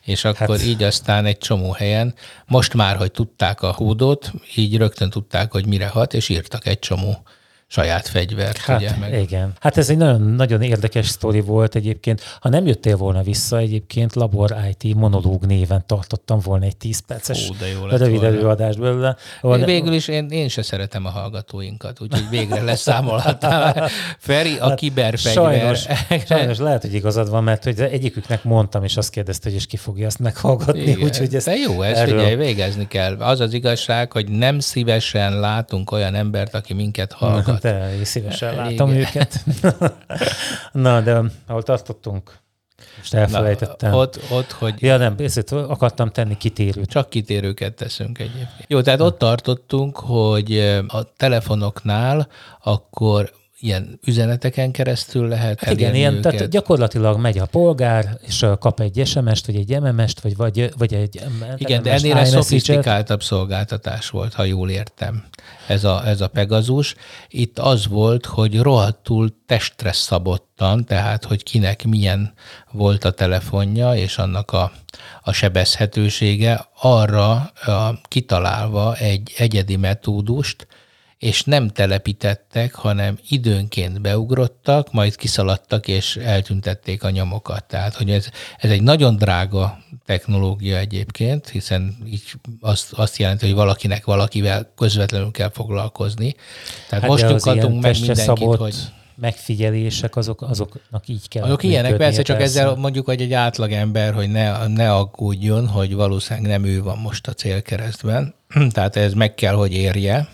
És 0.00 0.24
akkor 0.24 0.56
hát. 0.56 0.66
így 0.66 0.82
aztán 0.82 1.24
egy 1.24 1.38
csomó 1.38 1.72
helyen, 1.72 2.14
most 2.46 2.74
már, 2.74 2.96
hogy 2.96 3.12
tudták 3.12 3.62
a 3.62 3.72
kódot, 3.72 4.32
így 4.54 4.76
rögtön 4.76 5.10
tudták, 5.10 5.52
hogy 5.52 5.66
mire 5.66 5.86
hat, 5.88 6.14
és 6.14 6.28
írtak 6.28 6.66
egy 6.66 6.78
csomó 6.78 7.22
saját 7.66 8.08
fegyvert. 8.08 8.56
Hát 8.56 8.80
ugye, 8.80 8.96
meg... 9.00 9.20
igen. 9.22 9.52
Hát 9.60 9.76
ez 9.76 9.90
egy 9.90 9.96
nagyon, 9.96 10.20
nagyon 10.20 10.62
érdekes 10.62 11.06
sztori 11.06 11.40
volt 11.40 11.74
egyébként. 11.74 12.22
Ha 12.40 12.48
nem 12.48 12.66
jöttél 12.66 12.96
volna 12.96 13.22
vissza, 13.22 13.58
egyébként 13.58 14.14
Labor 14.14 14.56
IT 14.70 14.94
monológ 14.94 15.46
néven 15.46 15.84
tartottam 15.86 16.38
volna 16.38 16.64
egy 16.64 16.76
10 16.76 16.98
perces 16.98 17.48
Ó, 17.50 17.54
de 17.58 17.66
jó 17.68 17.86
rövid 17.86 18.22
előadást 18.22 18.78
belőle. 18.78 19.16
Volna... 19.40 19.64
Végül 19.64 19.92
is 19.92 20.08
én, 20.08 20.28
én 20.28 20.48
se 20.48 20.62
szeretem 20.62 21.06
a 21.06 21.08
hallgatóinkat, 21.10 22.00
úgyhogy 22.00 22.28
végre 22.30 22.62
leszámolhatnál. 22.62 23.88
Feri, 24.18 24.58
a 24.58 24.68
hát, 24.68 24.78
kiberfegyver. 24.78 25.76
Sajnos, 25.76 25.86
sajnos 26.28 26.58
lehet, 26.58 26.82
hogy 26.82 26.94
igazad 26.94 27.30
van, 27.30 27.44
mert 27.44 27.64
hogy 27.64 27.80
egyiküknek 27.80 28.44
mondtam, 28.44 28.84
és 28.84 28.96
azt 28.96 29.10
kérdezte, 29.10 29.48
hogy 29.48 29.58
és 29.58 29.66
ki 29.66 29.76
fogja 29.76 30.06
ezt 30.06 30.18
meghallgatni. 30.18 30.94
Úgyhogy 30.94 31.34
ezt 31.34 31.46
de 31.46 31.54
jó, 31.54 31.82
ezt 31.82 32.00
erről... 32.00 32.18
figyelj, 32.18 32.36
végezni 32.36 32.88
kell. 32.88 33.16
Az 33.18 33.40
az 33.40 33.52
igazság, 33.52 34.12
hogy 34.12 34.28
nem 34.28 34.58
szívesen 34.58 35.40
látunk 35.40 35.90
olyan 35.90 36.14
embert, 36.14 36.54
aki 36.54 36.74
minket 36.74 37.12
hallgat. 37.12 37.63
De 37.64 37.94
én 37.96 38.04
szívesen 38.04 38.54
látom 38.54 38.90
Igen. 38.90 39.00
őket. 39.00 39.44
Na, 40.72 41.00
de 41.00 41.20
ahol 41.46 41.62
tartottunk? 41.62 42.38
Most 42.96 43.14
elfelejtettem. 43.14 43.90
Na, 43.90 43.96
ott, 43.96 44.20
ott, 44.30 44.52
hogy... 44.52 44.74
Ja 44.82 44.96
nem, 44.96 45.14
ezért 45.18 45.52
akartam 45.52 46.10
tenni 46.10 46.36
kitérőt. 46.36 46.88
Csak 46.88 47.10
kitérőket 47.10 47.74
teszünk 47.74 48.18
egyébként. 48.18 48.64
Jó, 48.66 48.80
tehát 48.80 49.00
ott 49.00 49.18
tartottunk, 49.18 49.96
hogy 49.96 50.58
a 50.86 51.12
telefonoknál 51.16 52.28
akkor 52.62 53.32
ilyen 53.58 53.98
üzeneteken 54.06 54.70
keresztül 54.70 55.28
lehet 55.28 55.60
hát 55.60 55.72
Igen, 55.72 55.94
ilyen, 55.94 56.14
őket. 56.14 56.32
tehát 56.32 56.50
gyakorlatilag 56.50 57.18
megy 57.18 57.38
a 57.38 57.46
polgár, 57.46 58.18
és 58.26 58.46
kap 58.58 58.80
egy 58.80 59.02
SMS-t, 59.04 59.46
vagy 59.46 59.56
egy 59.56 59.80
MMS-t, 59.80 60.20
vagy, 60.20 60.36
vagy, 60.36 60.72
vagy 60.78 60.94
egy 60.94 61.22
Igen, 61.56 61.82
de 61.82 61.92
ennél 61.92 62.16
egy 62.16 62.26
szofisztikáltabb 62.26 63.22
szolgáltatás 63.22 64.10
volt, 64.10 64.34
ha 64.34 64.44
jól 64.44 64.70
értem, 64.70 65.24
ez 65.66 65.84
a, 65.84 66.06
ez 66.06 66.20
a 66.20 66.28
Pegazus. 66.28 66.94
Itt 67.28 67.58
az 67.58 67.86
volt, 67.86 68.26
hogy 68.26 68.60
rohadtul 68.60 69.36
testre 69.46 69.92
szabottan, 69.92 70.84
tehát 70.84 71.24
hogy 71.24 71.42
kinek 71.42 71.84
milyen 71.84 72.32
volt 72.72 73.04
a 73.04 73.10
telefonja, 73.10 73.94
és 73.94 74.18
annak 74.18 74.52
a, 74.52 74.72
a 75.22 75.32
sebezhetősége, 75.32 76.68
arra 76.80 77.32
a, 77.32 78.00
kitalálva 78.08 78.94
egy 78.96 79.34
egyedi 79.36 79.76
metódust, 79.76 80.66
és 81.24 81.44
nem 81.44 81.68
telepítettek, 81.68 82.74
hanem 82.74 83.18
időnként 83.28 84.00
beugrottak, 84.00 84.92
majd 84.92 85.16
kiszaladtak 85.16 85.88
és 85.88 86.16
eltüntették 86.16 87.02
a 87.02 87.10
nyomokat. 87.10 87.64
Tehát, 87.64 87.94
hogy 87.94 88.10
ez, 88.10 88.28
ez 88.58 88.70
egy 88.70 88.82
nagyon 88.82 89.16
drága 89.16 89.78
technológia 90.04 90.76
egyébként, 90.76 91.48
hiszen 91.48 91.96
így 92.06 92.22
azt, 92.60 92.92
azt 92.92 93.16
jelenti, 93.16 93.46
hogy 93.46 93.54
valakinek 93.54 94.04
valakivel 94.04 94.72
közvetlenül 94.76 95.30
kell 95.30 95.50
foglalkozni. 95.50 96.34
Tehát 96.88 97.04
hát 97.04 97.12
most 97.12 97.28
nyughatunk 97.28 97.82
meg 97.82 97.92
mindenkit, 97.92 98.24
szabott... 98.24 98.58
hogy 98.58 98.74
megfigyelések, 99.16 100.16
azok, 100.16 100.42
azoknak 100.42 101.08
így 101.08 101.28
kell. 101.28 101.44
Azok 101.44 101.62
ilyenek, 101.62 101.96
persze, 101.96 102.22
csak 102.22 102.36
persze. 102.36 102.60
ezzel 102.60 102.74
mondjuk, 102.74 103.04
hogy 103.06 103.20
egy 103.20 103.32
átlagember, 103.32 104.14
hogy 104.14 104.30
ne, 104.30 104.66
ne 104.66 104.92
aggódjon, 104.92 105.68
hogy 105.68 105.94
valószínűleg 105.94 106.50
nem 106.50 106.64
ő 106.64 106.82
van 106.82 106.98
most 106.98 107.26
a 107.26 107.32
célkeresztben. 107.32 108.34
Tehát 108.74 108.96
ez 108.96 109.12
meg 109.12 109.34
kell, 109.34 109.54
hogy 109.54 109.72
érje, 109.72 110.28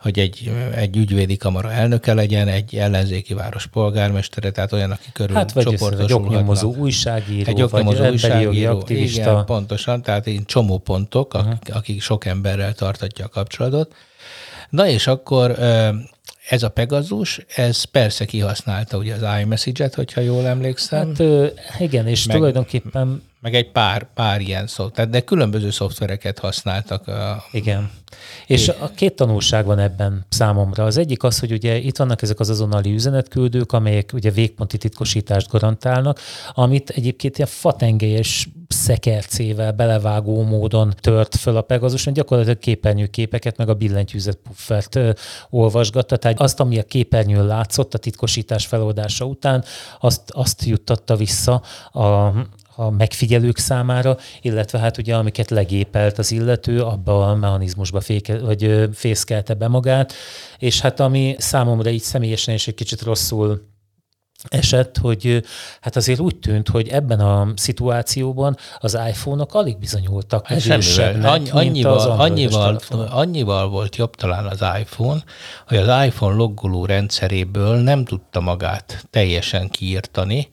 hogy 0.00 0.18
egy, 0.18 0.52
egy 0.74 0.96
ügyvédi 0.96 1.36
kamara 1.36 1.72
elnöke 1.72 2.14
legyen, 2.14 2.48
egy 2.48 2.76
ellenzéki 2.76 3.34
város 3.34 3.66
polgármestere, 3.66 4.50
tehát 4.50 4.72
olyan, 4.72 4.90
aki 4.90 5.08
körül 5.12 5.36
hát, 5.36 5.52
vagy 5.52 5.78
egy 5.98 6.12
oknyomozó 6.12 6.74
újságíró, 6.74 7.50
egy 7.50 7.62
oknyomozó 7.62 7.98
vagy 7.98 8.10
újságíró, 8.10 8.78
aktivista. 8.78 9.20
Igen, 9.20 9.44
pontosan, 9.44 10.02
tehát 10.02 10.26
egy 10.26 10.42
csomó 10.46 10.78
pontok, 10.78 11.34
uh-huh. 11.34 11.52
akik 11.72 12.02
sok 12.02 12.24
emberrel 12.24 12.72
tartatja 12.72 13.24
a 13.24 13.28
kapcsolatot. 13.28 13.94
Na 14.70 14.86
és 14.86 15.06
akkor 15.06 15.58
ez 16.50 16.62
a 16.62 16.68
Pegasus, 16.68 17.40
ez 17.54 17.84
persze 17.84 18.24
kihasználta 18.24 18.96
ugye 18.96 19.14
az 19.14 19.40
iMessage-et, 19.40 19.94
hogyha 19.94 20.20
jól 20.20 20.46
emlékszem. 20.46 21.14
Hát 21.16 21.80
igen, 21.80 22.06
és 22.06 22.26
meg, 22.26 22.36
tulajdonképpen... 22.36 23.22
Meg 23.40 23.54
egy 23.54 23.70
pár, 23.70 24.08
pár 24.14 24.40
ilyen 24.40 24.66
szoftver, 24.66 25.08
de 25.08 25.20
különböző 25.20 25.70
szoftvereket 25.70 26.38
használtak. 26.38 27.08
A, 27.08 27.44
igen. 27.52 27.90
És 28.46 28.68
a 28.68 28.90
két 28.94 29.14
tanulság 29.14 29.64
van 29.64 29.78
ebben 29.78 30.26
számomra. 30.28 30.84
Az 30.84 30.96
egyik 30.96 31.22
az, 31.22 31.38
hogy 31.38 31.52
ugye 31.52 31.76
itt 31.76 31.96
vannak 31.96 32.22
ezek 32.22 32.40
az 32.40 32.50
azonnali 32.50 32.92
üzenetküldők, 32.92 33.72
amelyek 33.72 34.10
ugye 34.12 34.30
végponti 34.30 34.78
titkosítást 34.78 35.48
garantálnak, 35.48 36.20
amit 36.52 36.90
egyébként 36.90 37.38
ilyen 37.38 37.50
fatengelyes 37.50 38.48
szekercével 38.72 39.72
belevágó 39.72 40.42
módon 40.42 40.94
tört 41.00 41.36
föl 41.36 41.56
a 41.56 41.62
Pegasus, 41.62 42.04
gyakorlatilag 42.12 42.58
képernyőképeket, 42.58 43.56
meg 43.56 43.68
a 43.68 43.74
billentyűzet 43.74 44.38
puffert 44.48 44.98
olvasgatta. 45.50 46.16
Tehát 46.16 46.40
azt, 46.40 46.60
ami 46.60 46.78
a 46.78 46.82
képernyőn 46.82 47.46
látszott 47.46 47.94
a 47.94 47.98
titkosítás 47.98 48.66
feloldása 48.66 49.24
után, 49.24 49.64
azt, 50.00 50.30
azt 50.30 50.64
juttatta 50.64 51.16
vissza 51.16 51.62
a, 51.92 52.32
a 52.74 52.90
megfigyelők 52.90 53.58
számára, 53.58 54.16
illetve 54.40 54.78
hát 54.78 54.98
ugye 54.98 55.16
amiket 55.16 55.50
legépelt 55.50 56.18
az 56.18 56.32
illető, 56.32 56.82
abba 56.82 57.30
a 57.30 57.34
mechanizmusba 57.34 58.00
féke, 58.00 58.38
vagy 58.38 58.88
fészkelte 58.92 59.54
be 59.54 59.68
magát, 59.68 60.12
és 60.58 60.80
hát 60.80 61.00
ami 61.00 61.34
számomra 61.38 61.90
így 61.90 62.02
személyesen 62.02 62.54
is 62.54 62.68
egy 62.68 62.74
kicsit 62.74 63.02
rosszul 63.02 63.68
esett, 64.48 64.98
hogy 64.98 65.42
hát 65.80 65.96
azért 65.96 66.20
úgy 66.20 66.36
tűnt, 66.36 66.68
hogy 66.68 66.88
ebben 66.88 67.20
a 67.20 67.52
szituációban 67.56 68.56
az 68.78 68.98
iPhone-ok 69.08 69.54
alig 69.54 69.78
bizonyultak 69.78 70.46
hát 70.46 70.66
erősebbnek, 70.66 71.30
Annyi, 71.30 71.50
annyival, 71.50 71.98
az 71.98 72.06
annyival, 72.06 72.80
annyival 72.90 73.68
volt 73.68 73.96
jobb 73.96 74.14
talán 74.14 74.46
az 74.46 74.64
iPhone, 74.80 75.22
hogy 75.68 75.78
az 75.78 76.04
iPhone 76.06 76.34
loggoló 76.34 76.84
rendszeréből 76.84 77.76
nem 77.76 78.04
tudta 78.04 78.40
magát 78.40 79.06
teljesen 79.10 79.68
kiírtani, 79.68 80.48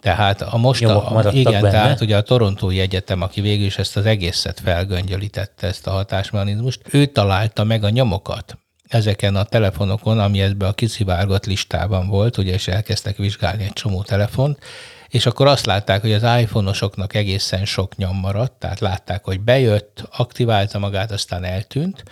tehát 0.00 0.42
a 0.42 0.56
most, 0.56 0.84
a, 0.84 1.30
igen, 1.32 1.60
benne. 1.60 1.70
tehát 1.70 2.00
ugye 2.00 2.16
a 2.16 2.22
Torontói 2.22 2.80
Egyetem, 2.80 3.22
aki 3.22 3.40
végül 3.40 3.66
is 3.66 3.78
ezt 3.78 3.96
az 3.96 4.06
egészet 4.06 4.60
felgöngyölítette, 4.60 5.66
ezt 5.66 5.86
a 5.86 5.90
hatásmechanizmust, 5.90 6.80
ő 6.90 7.06
találta 7.06 7.64
meg 7.64 7.84
a 7.84 7.88
nyomokat 7.88 8.61
ezeken 8.94 9.36
a 9.36 9.44
telefonokon, 9.44 10.18
ami 10.18 10.40
ebben 10.40 10.68
a 10.68 10.72
kiszivárgott 10.72 11.46
listában 11.46 12.08
volt, 12.08 12.36
ugye, 12.36 12.52
és 12.52 12.68
elkezdtek 12.68 13.16
vizsgálni 13.16 13.64
egy 13.64 13.72
csomó 13.72 14.02
telefont, 14.02 14.58
és 15.08 15.26
akkor 15.26 15.46
azt 15.46 15.66
látták, 15.66 16.00
hogy 16.00 16.12
az 16.12 16.40
iPhone-osoknak 16.40 17.14
egészen 17.14 17.64
sok 17.64 17.96
nyom 17.96 18.16
maradt, 18.16 18.52
tehát 18.52 18.80
látták, 18.80 19.24
hogy 19.24 19.40
bejött, 19.40 20.08
aktiválta 20.16 20.78
magát, 20.78 21.10
aztán 21.10 21.44
eltűnt, 21.44 22.02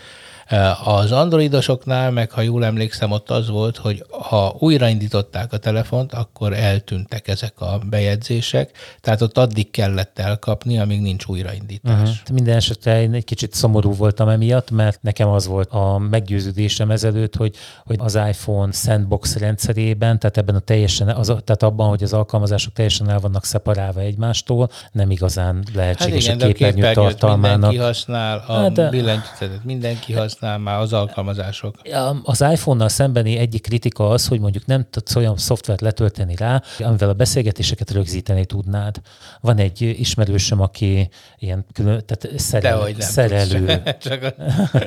az 0.84 1.12
androidosoknál, 1.12 2.10
meg 2.10 2.30
ha 2.30 2.40
jól 2.40 2.64
emlékszem, 2.64 3.10
ott 3.10 3.30
az 3.30 3.48
volt, 3.48 3.76
hogy 3.76 4.04
ha 4.28 4.56
újraindították 4.58 5.52
a 5.52 5.56
telefont, 5.56 6.12
akkor 6.12 6.52
eltűntek 6.52 7.28
ezek 7.28 7.60
a 7.60 7.80
bejegyzések, 7.90 8.70
tehát 9.00 9.22
ott 9.22 9.38
addig 9.38 9.70
kellett 9.70 10.18
elkapni, 10.18 10.78
amíg 10.78 11.00
nincs 11.00 11.24
újraindítás. 11.26 11.98
Uh-huh. 11.98 12.34
Minden 12.34 12.56
esetre 12.56 13.02
én 13.02 13.12
egy 13.12 13.24
kicsit 13.24 13.54
szomorú 13.54 13.94
voltam 13.94 14.28
emiatt, 14.28 14.70
mert 14.70 15.02
nekem 15.02 15.28
az 15.28 15.46
volt 15.46 15.70
a 15.70 15.98
meggyőződésem 15.98 16.90
ezelőtt, 16.90 17.36
hogy, 17.36 17.56
hogy 17.84 17.96
az 17.98 18.14
iPhone 18.14 18.72
sandbox 18.72 19.36
rendszerében, 19.36 20.18
tehát 20.18 20.36
ebben 20.36 20.54
a 20.54 20.58
teljesen, 20.58 21.08
az, 21.08 21.26
tehát 21.26 21.62
abban, 21.62 21.88
hogy 21.88 22.02
az 22.02 22.12
alkalmazások 22.12 22.72
teljesen 22.72 23.10
el 23.10 23.18
vannak 23.18 23.44
szeparálva 23.44 24.00
egymástól, 24.00 24.70
nem 24.92 25.10
igazán 25.10 25.64
lehetséges 25.74 26.26
hát 26.26 26.36
igen, 26.36 26.48
a 26.48 26.52
képernyő 26.52 26.84
a 26.84 26.92
tartalmának. 26.92 27.60
Mindenki 27.60 27.76
használ, 27.76 28.44
a 28.46 28.52
hát 28.52 28.72
de... 28.72 28.88
billentyűzetet 28.88 29.64
mindenki 29.64 30.12
használ, 30.12 30.38
használ 30.40 30.59
már 30.59 30.81
az 30.81 30.92
alkalmazások? 30.92 31.74
Az 32.22 32.40
iPhone-nal 32.40 32.88
szembeni 32.88 33.37
egyik 33.37 33.62
kritika 33.62 34.09
az, 34.09 34.26
hogy 34.26 34.40
mondjuk 34.40 34.66
nem 34.66 34.87
tudsz 34.90 35.16
olyan 35.16 35.37
szoftvert 35.37 35.81
letölteni 35.81 36.35
rá, 36.35 36.62
amivel 36.79 37.09
a 37.09 37.12
beszélgetéseket 37.12 37.90
rögzíteni 37.90 38.46
tudnád. 38.46 39.00
Van 39.40 39.59
egy 39.59 39.83
ismerősöm, 39.83 40.61
aki 40.61 41.09
ilyen 41.38 41.66
külön, 41.72 42.03
tehát 42.07 42.38
szerel, 42.40 42.76
Dehogy 42.76 42.96
nem 42.96 43.09
szerelő. 43.09 43.83
Csak 44.03 44.22
a... 44.22 44.35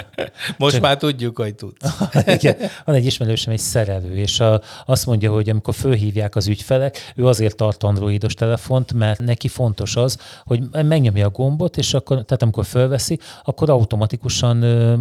Most 0.58 0.74
Csak... 0.74 0.82
már 0.82 0.98
tudjuk, 0.98 1.38
hogy 1.38 1.56
tudsz. 1.56 2.00
Igen, 2.40 2.56
van 2.86 2.96
egy 2.96 3.06
ismerősöm, 3.06 3.54
egy 3.54 3.60
szerelő, 3.60 4.16
és 4.16 4.40
a, 4.40 4.62
azt 4.86 5.06
mondja, 5.06 5.32
hogy 5.32 5.50
amikor 5.50 5.74
fölhívják 5.74 6.36
az 6.36 6.48
ügyfelek, 6.48 7.12
ő 7.16 7.28
azért 7.28 7.56
tart 7.56 7.84
androidos 7.84 8.34
telefont, 8.34 8.94
mert 8.94 9.20
neki 9.20 9.48
fontos 9.48 9.96
az, 9.96 10.18
hogy 10.44 10.64
megnyomja 10.72 11.26
a 11.26 11.30
gombot, 11.30 11.78
és 11.78 11.94
akkor, 11.94 12.16
tehát 12.24 12.42
amikor 12.42 12.66
fölveszi, 12.66 13.20
akkor 13.44 13.70
automatikusan 13.70 14.58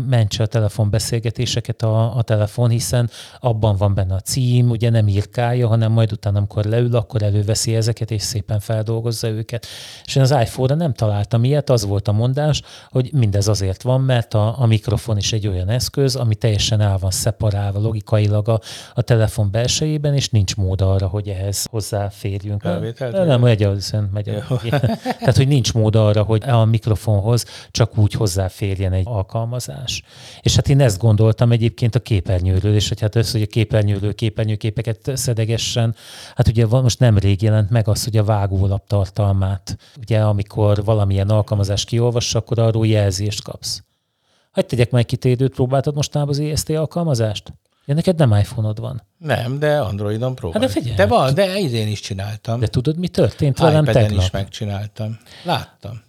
mentse 0.08 0.41
a 0.42 0.46
telefonbeszélgetéseket 0.46 1.82
a, 1.82 2.16
a 2.16 2.22
telefon, 2.22 2.70
hiszen 2.70 3.10
abban 3.40 3.76
van 3.76 3.94
benne 3.94 4.14
a 4.14 4.20
cím, 4.20 4.70
ugye 4.70 4.90
nem 4.90 5.08
írkálja, 5.08 5.68
hanem 5.68 5.92
majd 5.92 6.12
utána, 6.12 6.38
amikor 6.38 6.64
leül, 6.64 6.96
akkor 6.96 7.22
előveszi 7.22 7.74
ezeket, 7.74 8.10
és 8.10 8.22
szépen 8.22 8.60
feldolgozza 8.60 9.28
őket. 9.28 9.66
És 10.04 10.16
én 10.16 10.22
az 10.22 10.30
iPhone-ra 10.30 10.74
nem 10.74 10.92
találtam 10.92 11.44
ilyet, 11.44 11.70
az 11.70 11.84
volt 11.84 12.08
a 12.08 12.12
mondás, 12.12 12.62
hogy 12.90 13.10
mindez 13.12 13.48
azért 13.48 13.82
van, 13.82 14.00
mert 14.00 14.34
a, 14.34 14.60
a 14.60 14.66
mikrofon 14.66 15.16
is 15.16 15.32
egy 15.32 15.46
olyan 15.46 15.68
eszköz, 15.68 16.16
ami 16.16 16.34
teljesen 16.34 16.80
el 16.80 16.98
van 16.98 17.10
szeparálva 17.10 17.80
logikailag 17.80 18.48
a, 18.48 18.60
a 18.94 19.02
telefon 19.02 19.50
belsejében, 19.50 20.14
és 20.14 20.28
nincs 20.28 20.56
mód 20.56 20.80
arra, 20.80 21.06
hogy 21.06 21.28
ehhez 21.28 21.66
hozzáférjünk. 21.70 22.64
Elvételt, 22.64 23.26
nem, 23.26 23.40
megy 23.40 23.62
az, 23.62 23.94
megy 24.12 24.28
a, 24.28 24.60
Tehát, 25.18 25.36
hogy 25.36 25.48
nincs 25.48 25.72
mód 25.72 25.96
arra, 25.96 26.22
hogy 26.22 26.42
a 26.48 26.64
mikrofonhoz 26.64 27.44
csak 27.70 27.98
úgy 27.98 28.12
hozzáférjen 28.12 28.92
egy 28.92 29.06
alkalmazás. 29.06 30.02
És 30.40 30.54
hát 30.54 30.68
én 30.68 30.80
ezt 30.80 30.98
gondoltam 30.98 31.52
egyébként 31.52 31.94
a 31.94 32.00
képernyőről, 32.00 32.74
és 32.74 32.88
hogy 32.88 33.00
hát 33.00 33.14
az, 33.14 33.32
hogy 33.32 33.42
a 33.42 33.46
képernyőről 33.46 34.14
képernyőképeket 34.14 35.10
szedegessen, 35.14 35.94
hát 36.34 36.48
ugye 36.48 36.66
most 36.66 36.98
nem 36.98 37.18
rég 37.18 37.42
jelent 37.42 37.70
meg 37.70 37.88
az, 37.88 38.04
hogy 38.04 38.16
a 38.16 38.24
vágólap 38.24 38.86
tartalmát, 38.86 39.76
ugye 40.00 40.20
amikor 40.20 40.84
valamilyen 40.84 41.28
alkalmazás 41.28 41.84
kiolvassa, 41.84 42.38
akkor 42.38 42.58
arról 42.58 42.86
jelzést 42.86 43.42
kapsz. 43.42 43.82
Hogy 44.52 44.66
tegyek 44.66 44.90
meg 44.90 45.04
kitérőt, 45.04 45.54
próbáltad 45.54 45.94
mostanában 45.94 46.34
az 46.34 46.40
EST 46.40 46.70
alkalmazást? 46.70 47.52
Ja, 47.84 47.94
neked 47.94 48.18
nem 48.18 48.32
iPhone-od 48.32 48.80
van. 48.80 49.02
Nem, 49.18 49.58
de 49.58 49.80
Androidon 49.80 50.34
próbáltam. 50.34 50.62
Hát 50.62 50.72
de 50.72 50.80
figyelj. 50.80 50.96
De 50.96 51.06
van, 51.06 51.34
de 51.34 51.58
én 51.58 51.88
is 51.88 52.00
csináltam. 52.00 52.60
De 52.60 52.66
tudod, 52.66 52.98
mi 52.98 53.08
történt 53.08 53.58
velem 53.58 53.84
tegnap? 53.84 54.22
is 54.22 54.30
megcsináltam. 54.30 55.18
Láttam. 55.44 56.02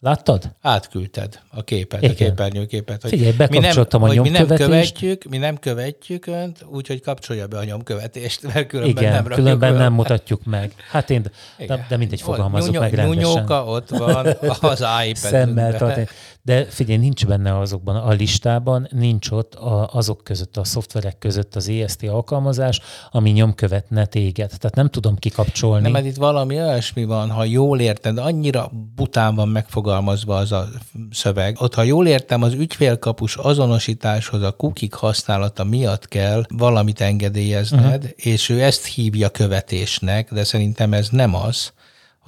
Láttad? 0.00 0.50
Átküldted 0.60 1.40
a 1.50 1.62
képet, 1.62 2.02
Igen. 2.02 2.12
a 2.12 2.14
képernyőképet. 2.14 3.02
Hogy 3.02 3.10
Figyelj, 3.10 3.32
bekapcsoltam 3.32 4.02
mi 4.02 4.08
nem, 4.08 4.18
a 4.18 4.22
nyomkövetést. 4.22 4.58
Mi 4.58 4.64
nem 4.64 4.70
követjük, 4.70 5.24
mi 5.24 5.36
nem 5.36 5.58
követjük 5.58 6.26
önt, 6.26 6.64
úgyhogy 6.68 7.00
kapcsolja 7.00 7.46
be 7.46 7.58
a 7.58 7.64
nyomkövetést, 7.64 8.42
mert 8.42 8.66
különben 8.66 9.02
Igen, 9.02 9.12
nem 9.12 9.24
különben 9.24 9.74
nem 9.74 9.92
mutatjuk 9.92 10.44
meg. 10.44 10.72
Hát 10.90 11.10
én, 11.10 11.22
de, 11.66 11.86
de 11.88 11.96
mindegy, 11.96 12.20
fogalmazok 12.20 12.78
meg 12.78 12.94
rendesen. 12.94 13.22
Nyúnyóka 13.22 13.64
ott 13.64 13.88
van 13.88 14.26
az 14.60 14.84
iPad. 15.06 15.16
Szemmel. 15.16 16.06
De 16.48 16.64
figyelj, 16.64 16.98
nincs 16.98 17.26
benne 17.26 17.58
azokban 17.58 17.96
a 17.96 18.10
listában, 18.10 18.88
nincs 18.90 19.30
ott 19.30 19.54
a, 19.54 19.88
azok 19.92 20.24
között, 20.24 20.56
a 20.56 20.64
szoftverek 20.64 21.18
között 21.18 21.56
az 21.56 21.68
EST 21.68 22.02
alkalmazás, 22.02 22.80
ami 23.10 23.30
nyomkövetne 23.30 24.06
téged. 24.06 24.48
Tehát 24.58 24.74
nem 24.74 24.88
tudom 24.88 25.16
kikapcsolni. 25.16 25.82
Nem, 25.82 25.92
mert 25.92 26.04
itt 26.04 26.16
valami 26.16 26.56
olyasmi 26.56 27.04
van, 27.04 27.30
ha 27.30 27.44
jól 27.44 27.80
érted, 27.80 28.18
annyira 28.18 28.70
bután 28.94 29.34
van 29.34 29.48
megfogalmazva 29.88 30.36
az 30.36 30.52
a 30.52 30.68
szöveg. 31.10 31.56
Ott, 31.60 31.74
ha 31.74 31.82
jól 31.82 32.06
értem, 32.06 32.42
az 32.42 32.52
ügyfélkapus 32.52 33.36
azonosításhoz 33.36 34.42
a 34.42 34.50
kukik 34.50 34.92
használata 34.92 35.64
miatt 35.64 36.08
kell 36.08 36.44
valamit 36.48 37.00
engedélyezned, 37.00 38.04
uh-huh. 38.04 38.10
és 38.16 38.48
ő 38.48 38.62
ezt 38.62 38.86
hívja 38.86 39.28
követésnek, 39.28 40.32
de 40.32 40.44
szerintem 40.44 40.92
ez 40.92 41.08
nem 41.10 41.34
az 41.34 41.72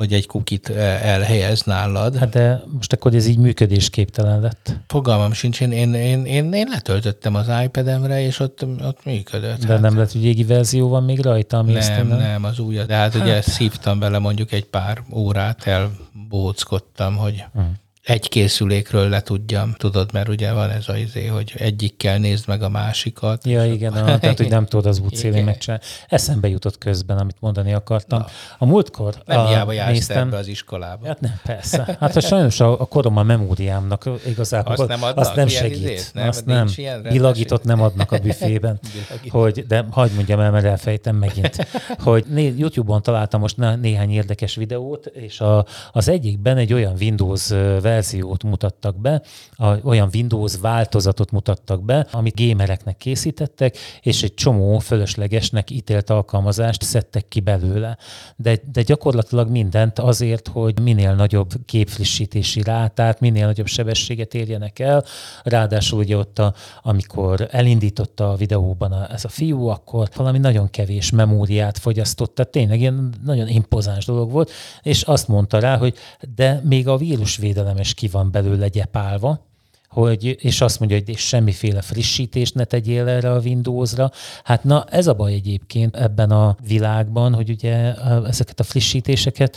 hogy 0.01 0.13
egy 0.13 0.27
kukit 0.27 0.69
elhelyez 0.69 1.63
nálad. 1.63 2.17
Hát 2.17 2.29
de 2.29 2.63
most 2.73 2.93
akkor 2.93 3.15
ez 3.15 3.27
így 3.27 3.39
működésképtelen 3.39 4.41
lett. 4.41 4.77
Fogalmam 4.87 5.33
sincs, 5.33 5.61
én, 5.61 5.73
én, 5.73 5.95
én, 5.95 6.25
én, 6.25 6.53
én 6.53 6.67
letöltöttem 6.69 7.35
az 7.35 7.47
iPad-emre, 7.65 8.23
és 8.23 8.39
ott, 8.39 8.65
ott 8.83 9.05
működött. 9.05 9.65
De 9.65 9.73
hát. 9.73 9.81
nem 9.81 9.97
lett, 9.97 10.13
hogy 10.13 10.25
égi 10.25 10.45
verzió 10.45 10.89
van 10.89 11.05
még 11.05 11.21
rajta? 11.21 11.59
Ami 11.59 11.73
nem, 11.73 12.09
nem, 12.09 12.19
nem, 12.19 12.45
az 12.45 12.59
új. 12.59 12.75
De 12.75 12.95
hát, 12.95 13.13
hát 13.13 13.23
ugye 13.23 13.41
szívtam 13.41 13.99
bele 13.99 14.19
mondjuk 14.19 14.53
egy 14.53 14.65
pár 14.65 15.03
órát, 15.13 15.67
elbóckodtam, 15.67 17.17
hogy 17.17 17.45
hmm 17.53 17.73
egy 18.03 18.29
készülékről 18.29 19.09
le 19.09 19.21
tudjam, 19.21 19.75
tudod, 19.79 20.13
mert 20.13 20.29
ugye 20.29 20.53
van 20.53 20.71
ez 20.71 20.85
az 20.89 20.97
izé, 20.97 21.27
hogy 21.27 21.55
egyikkel 21.57 22.19
nézd 22.19 22.49
meg 22.49 22.63
a 22.63 22.69
másikat. 22.69 23.47
Ja, 23.47 23.65
igen, 23.65 23.93
a, 23.93 24.19
tehát 24.19 24.37
hogy 24.37 24.49
nem 24.49 24.67
tudod 24.67 24.87
az 24.87 24.99
útszélén 24.99 25.45
megcsinálni. 25.45 25.85
Eszembe 26.09 26.49
jutott 26.49 26.79
közben, 26.79 27.19
amit 27.19 27.37
mondani 27.41 27.73
akartam. 27.73 28.19
Na. 28.19 28.27
A 28.59 28.67
múltkor 28.67 29.15
Nem 29.25 29.39
a, 29.39 29.47
hiába 29.47 29.73
jársz 29.73 29.93
néztem, 29.93 30.27
ebbe 30.27 30.37
az 30.37 30.47
iskolába. 30.47 31.07
Hát 31.07 31.21
nem, 31.21 31.41
persze. 31.45 31.97
Hát 32.01 32.17
a 32.17 32.21
sajnos 32.21 32.61
a, 32.61 32.81
a 32.81 32.85
korom 32.85 33.17
a 33.17 33.23
memóriámnak 33.23 34.09
igazából 34.27 34.73
azt 34.73 34.89
nem, 34.89 35.03
adnak, 35.03 35.25
azt 35.25 35.35
nem 35.35 35.47
segít. 35.47 35.77
Izét, 35.77 36.11
nem, 36.15 36.29
azt 36.29 36.47
nem. 36.47 36.69
Bilagított 37.03 37.65
nem 37.65 37.83
adnak 37.83 38.13
a 38.13 38.19
büfében. 38.19 38.81
hogy, 39.29 39.67
de 39.67 39.87
hagyd 39.91 40.15
mondjam 40.15 40.41
el, 40.41 40.51
mert 40.51 40.65
elfejtem 40.65 41.17
megint. 41.17 41.67
hogy 41.99 42.25
né, 42.29 42.55
YouTube-on 42.57 43.03
találtam 43.03 43.41
most 43.41 43.57
néhány 43.57 44.11
érdekes 44.11 44.55
videót, 44.55 45.07
és 45.07 45.41
a, 45.41 45.67
az 45.93 46.09
egyikben 46.09 46.57
egy 46.57 46.73
olyan 46.73 46.95
Windows 47.01 47.51
verziót 47.91 48.43
mutattak 48.43 48.97
be, 48.97 49.23
a, 49.53 49.77
olyan 49.83 50.11
Windows 50.15 50.57
változatot 50.61 51.31
mutattak 51.31 51.83
be, 51.83 52.07
amit 52.11 52.47
gamereknek 52.47 52.97
készítettek, 52.97 53.77
és 54.01 54.23
egy 54.23 54.35
csomó 54.35 54.79
fölöslegesnek 54.79 55.71
ítélt 55.71 56.11
alkalmazást 56.11 56.83
szedtek 56.83 57.29
ki 57.29 57.41
belőle. 57.41 57.97
De, 58.37 58.59
de 58.73 58.83
gyakorlatilag 58.83 59.51
mindent 59.51 59.99
azért, 59.99 60.49
hogy 60.49 60.81
minél 60.81 61.15
nagyobb 61.15 61.53
képfrissítési 61.65 62.63
rátát, 62.63 63.21
minél 63.21 63.47
nagyobb 63.47 63.67
sebességet 63.67 64.35
érjenek 64.35 64.79
el. 64.79 65.05
Ráadásul 65.43 65.99
ugye 65.99 66.17
ott, 66.17 66.39
a, 66.39 66.55
amikor 66.83 67.49
elindította 67.51 68.31
a 68.31 68.37
videóban 68.37 68.93
a, 68.93 69.13
ez 69.13 69.25
a 69.25 69.29
fiú, 69.29 69.67
akkor 69.67 70.09
valami 70.17 70.39
nagyon 70.39 70.71
kevés 70.71 71.11
memóriát 71.11 71.79
fogyasztott, 71.79 72.35
tehát 72.35 72.53
tényleg 72.53 72.81
ilyen 72.81 73.15
nagyon 73.25 73.49
impozáns 73.49 74.05
dolog 74.05 74.31
volt, 74.31 74.51
és 74.83 75.03
azt 75.03 75.29
mondta 75.29 75.59
rá, 75.59 75.77
hogy 75.77 75.95
de 76.35 76.61
még 76.65 76.89
a 76.89 76.97
vírusvédelem 76.97 77.77
is 77.81 77.95
ki 77.95 78.09
van 78.09 78.31
belőle 78.31 78.69
gyepálva, 78.69 79.50
hogy, 79.91 80.37
és 80.41 80.61
azt 80.61 80.79
mondja, 80.79 80.99
hogy 80.99 81.09
és 81.09 81.21
semmiféle 81.21 81.83
frissítést 81.83 82.55
ne 82.55 82.65
tegyél 82.65 83.09
erre 83.09 83.31
a 83.31 83.39
Windowsra. 83.39 84.11
Hát 84.45 84.65
na, 84.65 84.85
ez 84.91 85.07
a 85.07 85.15
baj 85.15 85.33
egyébként 85.33 85.97
ebben 85.97 86.31
a 86.31 86.57
világban, 86.67 87.35
hogy 87.35 87.51
ugye 87.51 87.95
ezeket 88.27 88.61
a 88.61 88.63
frissítéseket 88.63 89.57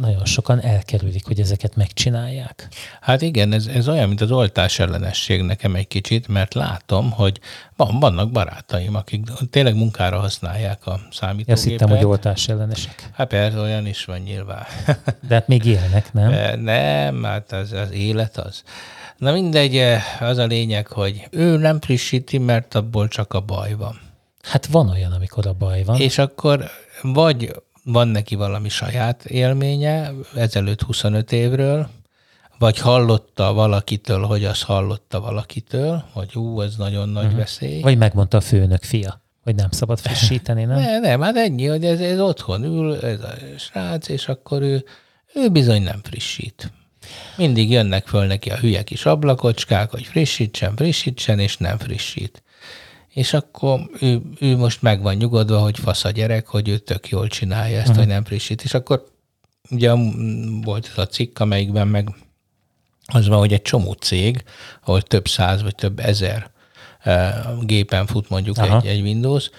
nagyon 0.00 0.24
sokan 0.24 0.60
elkerülik, 0.60 1.26
hogy 1.26 1.40
ezeket 1.40 1.76
megcsinálják. 1.76 2.68
Hát 3.00 3.22
igen, 3.22 3.52
ez, 3.52 3.66
ez 3.66 3.88
olyan, 3.88 4.08
mint 4.08 4.20
az 4.20 4.30
oltás 4.30 4.78
ellenesség 4.78 5.42
nekem 5.42 5.74
egy 5.74 5.88
kicsit, 5.88 6.28
mert 6.28 6.54
látom, 6.54 7.10
hogy 7.10 7.40
van, 7.76 7.98
vannak 8.00 8.30
barátaim, 8.30 8.94
akik 8.94 9.26
tényleg 9.50 9.74
munkára 9.74 10.18
használják 10.18 10.86
a 10.86 11.00
számítógépet. 11.10 11.54
Azt 11.54 11.64
hittem, 11.64 11.88
hogy 11.88 12.04
oltás 12.04 12.48
ellenesek. 12.48 13.10
Hát 13.12 13.28
persze, 13.28 13.58
olyan 13.58 13.86
is 13.86 14.04
van 14.04 14.18
nyilván. 14.18 14.64
De 15.28 15.34
hát 15.34 15.48
még 15.48 15.64
élnek, 15.64 16.12
nem? 16.12 16.60
Nem, 16.60 17.22
hát 17.22 17.52
az, 17.52 17.72
az 17.72 17.92
élet 17.92 18.36
az. 18.36 18.62
Na 19.18 19.32
mindegy, 19.32 19.76
eh, 19.76 20.22
az 20.22 20.38
a 20.38 20.46
lényeg, 20.46 20.86
hogy 20.86 21.28
ő 21.30 21.56
nem 21.56 21.80
frissíti, 21.80 22.38
mert 22.38 22.74
abból 22.74 23.08
csak 23.08 23.32
a 23.32 23.40
baj 23.40 23.74
van. 23.74 24.00
Hát 24.42 24.66
van 24.66 24.88
olyan, 24.88 25.12
amikor 25.12 25.46
a 25.46 25.52
baj 25.52 25.82
van. 25.84 26.00
És 26.00 26.18
akkor 26.18 26.64
vagy 27.02 27.62
van 27.84 28.08
neki 28.08 28.34
valami 28.34 28.68
saját 28.68 29.24
élménye 29.24 30.12
ezelőtt 30.34 30.82
25 30.82 31.32
évről, 31.32 31.88
vagy 32.58 32.78
hallotta 32.78 33.52
valakitől, 33.52 34.22
hogy 34.22 34.44
azt 34.44 34.62
hallotta 34.62 35.20
valakitől, 35.20 36.04
hogy 36.12 36.36
ú, 36.36 36.60
ez 36.60 36.76
nagyon 36.76 37.08
nagy 37.08 37.24
uh-huh. 37.24 37.38
veszély. 37.38 37.80
Vagy 37.80 37.98
megmondta 37.98 38.36
a 38.36 38.40
főnök 38.40 38.82
fia 38.82 39.24
hogy 39.46 39.54
nem 39.54 39.70
szabad 39.70 39.98
frissíteni, 40.06 40.64
nem? 40.64 40.78
Ne, 40.78 40.98
nem, 40.98 41.20
hát 41.20 41.36
ennyi, 41.36 41.66
hogy 41.66 41.84
ez, 41.84 42.00
ez 42.00 42.20
otthon 42.20 42.64
ül, 42.64 42.96
ez 42.96 43.20
a 43.20 43.32
srác, 43.58 44.08
és 44.08 44.28
akkor 44.28 44.62
ő, 44.62 44.84
ő 45.34 45.48
bizony 45.48 45.82
nem 45.82 46.00
frissít. 46.02 46.72
Mindig 47.36 47.70
jönnek 47.70 48.06
föl 48.06 48.26
neki 48.26 48.50
a 48.50 48.56
hülye 48.56 48.82
kis 48.82 49.06
ablakocskák, 49.06 49.90
hogy 49.90 50.04
frissítsen, 50.04 50.76
frissítsen, 50.76 51.38
és 51.38 51.56
nem 51.56 51.78
frissít. 51.78 52.42
És 53.08 53.32
akkor 53.32 53.80
ő, 54.00 54.22
ő 54.40 54.56
most 54.56 54.82
meg 54.82 55.02
van 55.02 55.14
nyugodva, 55.14 55.58
hogy 55.58 55.78
fasz 55.78 56.04
a 56.04 56.10
gyerek, 56.10 56.46
hogy 56.46 56.68
ő 56.68 56.78
tök 56.78 57.08
jól 57.08 57.28
csinálja 57.28 57.76
ezt, 57.76 57.88
uh-huh. 57.88 58.04
hogy 58.04 58.12
nem 58.12 58.24
frissít. 58.24 58.62
És 58.62 58.74
akkor 58.74 59.04
ugye 59.70 59.92
volt 60.62 60.86
ez 60.92 60.98
a 60.98 61.06
cikk, 61.06 61.38
amelyikben 61.38 61.88
meg 61.88 62.14
az 63.06 63.28
van, 63.28 63.38
hogy 63.38 63.52
egy 63.52 63.62
csomó 63.62 63.92
cég, 63.92 64.44
ahol 64.84 65.02
több 65.02 65.28
száz 65.28 65.62
vagy 65.62 65.74
több 65.74 65.98
ezer 65.98 66.50
eh, 67.00 67.34
gépen 67.60 68.06
fut 68.06 68.28
mondjuk 68.28 68.58
egy, 68.58 68.86
egy 68.86 69.00
Windows, 69.00 69.50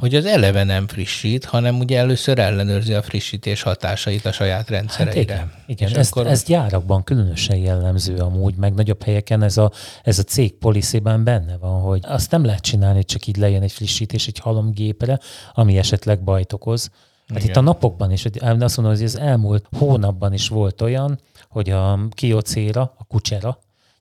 hogy 0.00 0.14
az 0.14 0.24
eleve 0.24 0.64
nem 0.64 0.88
frissít, 0.88 1.44
hanem 1.44 1.78
ugye 1.78 1.98
először 1.98 2.38
ellenőrzi 2.38 2.94
a 2.94 3.02
frissítés 3.02 3.62
hatásait 3.62 4.26
a 4.26 4.32
saját 4.32 4.68
rendszereire. 4.68 5.34
Hát 5.34 5.52
igen, 5.66 5.86
igen. 5.86 5.98
Ez, 5.98 6.10
akkor... 6.10 6.26
ez 6.26 6.44
gyárakban 6.44 7.04
különösen 7.04 7.56
jellemző 7.56 8.16
amúgy, 8.16 8.54
meg 8.54 8.74
nagyobb 8.74 9.02
helyeken 9.02 9.42
ez 9.42 9.56
a, 9.56 9.72
ez 10.02 10.18
a 10.18 10.22
cég 10.22 10.52
policyben 10.52 11.24
benne 11.24 11.56
van, 11.56 11.80
hogy 11.80 12.00
azt 12.02 12.30
nem 12.30 12.44
lehet 12.44 12.60
csinálni, 12.60 13.04
csak 13.04 13.26
így 13.26 13.36
lejön 13.36 13.62
egy 13.62 13.72
frissítés 13.72 14.26
egy 14.26 14.38
halomgépre, 14.38 15.18
ami 15.52 15.78
esetleg 15.78 16.22
bajt 16.22 16.52
okoz. 16.52 16.90
Hát 17.28 17.38
Igen. 17.38 17.50
itt 17.50 17.56
a 17.56 17.60
napokban 17.60 18.10
is, 18.10 18.24
azt 18.24 18.76
mondom, 18.76 18.94
hogy 18.96 19.04
az 19.04 19.18
elmúlt 19.18 19.66
hónapban 19.76 20.32
is 20.32 20.48
volt 20.48 20.80
olyan, 20.80 21.20
hogy 21.48 21.70
a 21.70 21.98
kiocéra, 22.10 22.94
a 22.98 23.04
kucsera, 23.04 23.58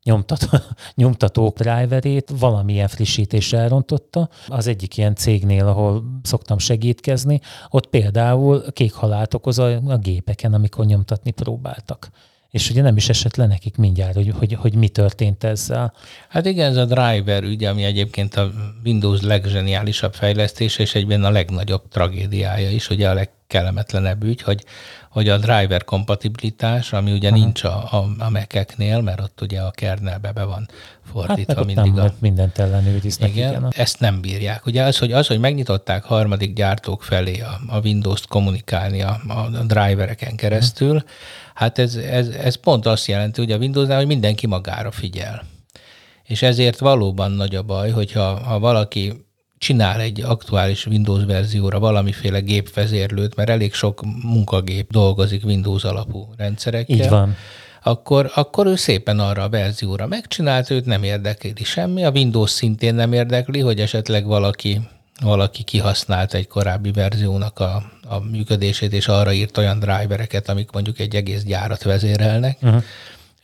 nyomtató, 0.10 0.48
nyomtató 1.02 1.54
driverét 1.58 2.32
valamilyen 2.39 2.88
frissítés 2.88 3.54
elrontotta. 3.54 4.30
Az 4.48 4.67
egyik 4.67 4.98
ilyen 4.98 5.15
cégnél, 5.15 5.67
ahol 5.67 6.04
szoktam 6.24 6.58
segítkezni, 6.58 7.41
ott 7.69 7.88
például 7.88 8.72
kék 8.72 8.93
halált 8.93 9.34
okoz 9.34 9.60
a, 9.60 9.82
a 9.88 9.98
gépeken, 9.98 10.54
amikor 10.54 10.86
nyomtatni 10.86 11.32
próbáltak. 11.32 12.10
És 12.50 12.69
ugye 12.69 12.82
nem 12.82 12.98
is 12.98 13.10
esett 13.10 13.36
le 13.36 13.45
nekik 13.45 13.78
mindjárt, 13.78 14.15
hogy, 14.15 14.34
hogy, 14.38 14.54
hogy 14.54 14.76
mi 14.76 14.88
történt 14.88 15.43
ezzel. 15.43 15.93
Hát 16.30 16.45
igen, 16.45 16.69
ez 16.69 16.78
a 16.78 16.86
driver 16.86 17.43
ügy, 17.43 17.63
ami 17.63 17.84
egyébként 17.84 18.36
a 18.36 18.52
Windows 18.86 19.22
legzseniálisabb 19.22 20.13
fejlesztése, 20.13 20.82
és 20.82 20.95
egyben 20.95 21.24
a 21.24 21.30
legnagyobb 21.30 21.88
tragédiája 21.88 22.69
is, 22.69 22.89
ugye 22.89 23.10
a 23.10 23.13
legkellemetlenebb 23.13 24.24
ügy, 24.24 24.41
hogy 24.41 24.65
hogy 25.10 25.30
a 25.30 25.38
driver 25.38 25.84
kompatibilitás, 25.84 26.93
ami 26.93 27.12
ugye 27.12 27.30
uh-huh. 27.30 27.43
nincs 27.43 27.63
a, 27.63 27.88
a, 27.91 28.08
a 28.17 28.30
Mac-eknél, 28.30 29.02
mert 29.02 29.19
ott 29.19 29.41
ugye 29.41 29.62
a 29.62 29.72
kernelbe 29.72 30.32
be 30.32 30.43
van 30.43 30.69
fordítva 31.12 31.56
hát, 31.56 31.65
mindig. 31.65 31.93
Nem, 31.93 32.06
a... 32.06 32.12
mindent 32.19 32.60
ellenőriznek. 32.60 33.30
Igen, 33.30 33.50
igen, 33.50 33.74
ezt 33.76 34.00
nem 34.00 34.22
bírják. 34.22 34.65
Ugye 34.65 34.84
az, 34.84 34.98
hogy, 34.98 35.12
az, 35.12 35.28
hogy 35.28 35.39
megnyitották 35.39 36.04
harmadik 36.04 36.54
gyártók 36.54 37.04
felé 37.04 37.39
a, 37.39 37.60
a 37.67 37.80
Windows-t 37.80 38.28
kommunikálni 38.28 39.02
a, 39.02 39.22
a 39.28 39.63
drivereken 39.63 40.36
keresztül, 40.36 40.95
uh-huh. 40.95 41.10
hát 41.54 41.80
ez, 41.80 41.95
ez, 41.95 42.28
ez 42.28 42.56
pont 42.56 42.86
azt 42.86 43.08
jelenti, 43.08 43.41
hogy 43.41 43.52
a 43.52 43.58
Windows-nál, 43.58 43.98
hogy 43.98 44.08
mindenki 44.08 44.48
magára 44.48 44.91
figyel. 44.91 45.43
És 46.24 46.41
ezért 46.41 46.80
valóban 46.80 47.32
nagy 47.32 47.56
a 47.56 47.63
baj, 47.63 47.91
hogyha 47.91 48.39
ha 48.43 48.60
valaki 48.60 49.28
csinál 49.60 50.00
egy 50.00 50.22
aktuális 50.22 50.86
Windows 50.86 51.26
verzióra 51.26 51.80
valamiféle 51.80 52.39
gépvezérlőt, 52.39 53.36
mert 53.36 53.50
elég 53.50 53.74
sok 53.74 54.02
munkagép 54.24 54.91
dolgozik 54.91 55.45
Windows 55.45 55.84
alapú 55.84 56.28
rendszerekkel. 56.38 56.95
Így 56.95 57.10
van. 57.10 57.36
Akkor, 57.84 58.32
akkor 58.36 58.65
ő 58.65 58.76
szépen 58.76 59.19
arra 59.19 59.43
a 59.43 59.50
verzióra 59.50 60.08
megcsinált, 60.08 60.69
őt 60.69 60.86
nem 60.86 61.04
érdekli 61.04 61.63
semmi, 61.63 62.04
a 62.04 62.12
Windows 62.12 62.52
szintén 62.52 62.95
nem 62.95 63.13
érdekli, 63.13 63.60
hogy 63.60 63.80
esetleg 63.80 64.26
valaki 64.26 64.82
valaki 65.22 65.63
kihasznált 65.63 66.34
egy 66.34 66.48
korábbi 66.48 66.91
verziónak 66.91 67.60
a, 67.60 67.91
a 68.08 68.19
működését, 68.19 68.93
és 68.93 69.08
arra 69.08 69.34
írt 69.34 69.58
olyan 69.58 69.80
drivereket, 69.80 70.50
amik 70.50 70.72
mondjuk 70.72 71.00
egy 71.00 71.15
egész 71.15 71.43
gyárat 71.43 71.84
vezérelnek. 71.84 72.58
Uh-huh 72.62 72.84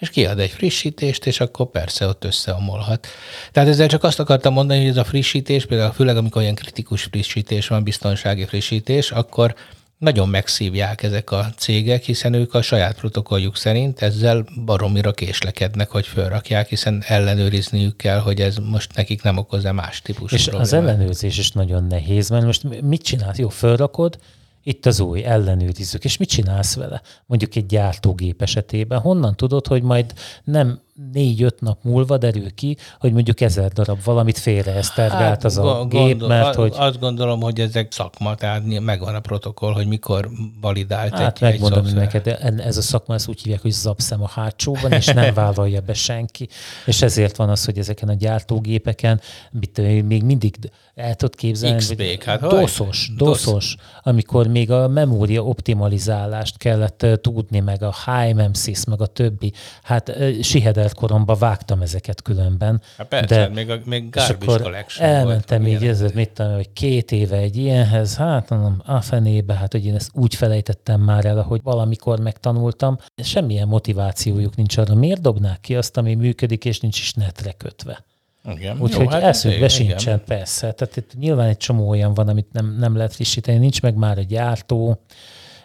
és 0.06 0.12
kiad 0.12 0.39
egy 0.39 0.50
frissítést, 0.50 1.26
és 1.26 1.39
akkor 1.39 1.70
persze 1.72 2.08
ott 2.08 2.24
összeomolhat. 2.24 3.08
Tehát 3.52 3.70
ezzel 3.70 3.88
csak 3.88 4.04
azt 4.04 4.20
akartam 4.20 4.54
mondani, 4.54 4.80
hogy 4.80 4.89
ez 4.89 4.98
a 4.98 5.04
frissítés, 5.04 5.65
például 5.65 5.91
főleg 5.91 6.18
amikor 6.18 6.41
olyan 6.41 6.56
kritikus 6.56 7.04
frissítés 7.04 7.68
van, 7.68 7.84
biztonsági 7.84 8.46
frissítés, 8.46 9.12
akkor 9.12 9.56
nagyon 9.98 10.30
megszívják 10.30 11.04
ezek 11.04 11.32
a 11.32 11.50
cégek, 11.58 12.04
hiszen 12.04 12.34
ők 12.34 12.54
a 12.54 12.62
saját 12.62 12.96
protokolljuk 12.96 13.58
szerint 13.58 14.02
ezzel 14.02 14.46
baromira 14.65 15.12
késlekednek, 15.12 15.89
hogy 15.89 16.08
felrakják, 16.08 16.70
hiszen 16.70 17.04
ellenőrizniük 17.08 17.98
kell, 17.98 18.20
hogy 18.20 18.41
ez 18.41 18.58
most 18.58 18.96
nekik 18.96 19.22
nem 19.22 19.38
okoz-e 19.38 19.72
más 19.72 20.02
típusú 20.02 20.36
És 20.36 20.41
problémát. 20.41 20.68
az 20.68 20.74
ellenőrzés 20.74 21.38
is 21.38 21.52
nagyon 21.52 21.84
nehéz, 21.84 22.30
mert 22.30 22.46
most 22.46 22.82
mit 22.82 23.02
csinálsz? 23.02 23.38
Jó, 23.38 23.50
felrakod, 23.50 24.18
itt 24.67 24.86
az 24.86 24.99
új, 24.99 25.23
ellenőrizzük. 25.23 26.04
És 26.04 26.17
mit 26.17 26.30
csinálsz 26.30 26.75
vele? 26.75 27.01
Mondjuk 27.25 27.56
egy 27.56 27.65
gyártógép 27.65 28.41
esetében. 28.41 28.99
Honnan 28.99 29.36
tudod, 29.36 29.67
hogy 29.67 29.84
majd 29.84 30.13
nem 30.43 30.80
négy-öt 31.12 31.62
nap 31.62 31.84
múlva 31.84 32.17
derül 32.17 32.53
ki, 32.53 32.77
hogy 32.99 33.13
mondjuk 33.13 33.41
ezer 33.41 33.71
darab 33.71 34.03
valamit 34.03 34.38
félreesztergált 34.38 35.21
hát, 35.21 35.43
az 35.43 35.58
a 35.58 35.62
gondol, 35.62 36.05
gép, 36.05 36.27
mert 36.27 36.55
hogy... 36.55 36.73
Azt 36.75 36.99
gondolom, 36.99 37.41
hogy 37.41 37.60
ezek 37.60 37.91
szakma, 37.91 38.36
tehát 38.36 38.79
megvan 38.79 39.15
a 39.15 39.19
protokoll, 39.19 39.73
hogy 39.73 39.88
mikor 39.88 40.29
validált 40.62 41.13
hát, 41.13 41.36
egy, 41.36 41.41
megmondom 41.41 41.86
egy 41.86 41.93
neked, 41.93 42.27
ez 42.58 42.77
a 42.77 42.81
szakma, 42.81 43.13
ezt 43.13 43.27
úgy 43.27 43.41
hívják, 43.41 43.62
hogy 43.62 43.71
zapszem 43.71 44.23
a 44.23 44.27
hátsóban, 44.27 44.91
és 44.91 45.05
nem 45.05 45.34
vállalja 45.43 45.81
be 45.81 45.93
senki. 45.93 46.47
És 46.86 47.01
ezért 47.01 47.36
van 47.36 47.49
az, 47.49 47.65
hogy 47.65 47.77
ezeken 47.77 48.10
a 48.10 48.13
gyártógépeken 48.13 49.21
mit, 49.51 50.05
még 50.08 50.23
mindig 50.23 50.55
el 50.95 51.15
tudod 51.15 51.36
képzelni, 51.36 51.84
hogy 51.95 52.17
hát 52.25 52.39
doszos, 52.39 53.12
doszos, 53.17 53.75
amikor 54.03 54.47
még 54.47 54.71
a 54.71 54.88
memória 54.88 55.43
optimalizálást 55.43 56.58
kellett 56.58 57.05
tudni, 57.21 57.60
meg 57.60 57.84
a 57.84 57.93
HMMSIS, 58.05 58.86
meg 58.86 59.01
a 59.01 59.05
többi, 59.05 59.53
hát 59.84 60.12
siheder 60.41 60.85
koromban 60.93 61.38
vágtam 61.39 61.82
ezeket 61.82 62.21
különben. 62.21 62.82
Hát 62.98 63.08
persze, 63.08 63.36
de, 63.36 63.48
még, 63.48 63.69
a, 63.69 63.80
még 63.86 64.13
és 64.15 64.30
akkor 64.30 64.84
elmentem 64.98 65.62
volt, 65.62 65.82
így, 65.82 65.88
ez, 65.88 66.12
mit 66.13 66.30
tudom, 66.30 66.54
hogy 66.54 66.74
két 66.74 67.12
éve 67.12 67.38
egy 67.38 67.58
ilyenhez, 67.58 68.15
hát 68.15 68.50
mondom, 68.50 68.82
a 68.86 69.02
fenébe, 69.02 69.54
hát 69.54 69.71
hogy 69.71 69.86
én 69.86 69.95
ezt 69.95 70.10
úgy 70.13 70.36
felejtettem 70.36 71.02
már 71.02 71.26
el, 71.26 71.41
hogy 71.41 71.62
valamikor 71.63 72.19
megtanultam. 72.19 72.98
Semmilyen 73.24 73.67
motivációjuk 73.67 74.56
nincs 74.56 74.78
arra, 74.78 74.95
miért 74.95 75.21
dobnák 75.21 75.60
ki 75.60 75.76
azt, 75.76 75.98
ami 75.98 76.15
működik, 76.15 76.65
és 76.65 76.80
nincs 76.80 77.00
is 77.00 77.13
netre 77.13 77.52
kötve. 77.52 78.04
Igen. 78.52 78.82
Úgyhogy 78.82 79.08
hát 79.10 79.24
eszünkbe 79.24 79.67
sincsen, 79.67 80.21
persze. 80.26 80.71
Tehát 80.71 80.98
itt 80.98 81.12
nyilván 81.19 81.48
egy 81.48 81.58
csomó 81.58 81.89
olyan 81.89 82.13
van, 82.13 82.28
amit 82.28 82.48
nem, 82.52 82.76
nem 82.80 82.95
lehet 82.95 83.13
frissíteni, 83.13 83.58
nincs 83.58 83.82
meg 83.82 83.95
már 83.95 84.17
a 84.17 84.21
gyártó, 84.21 85.02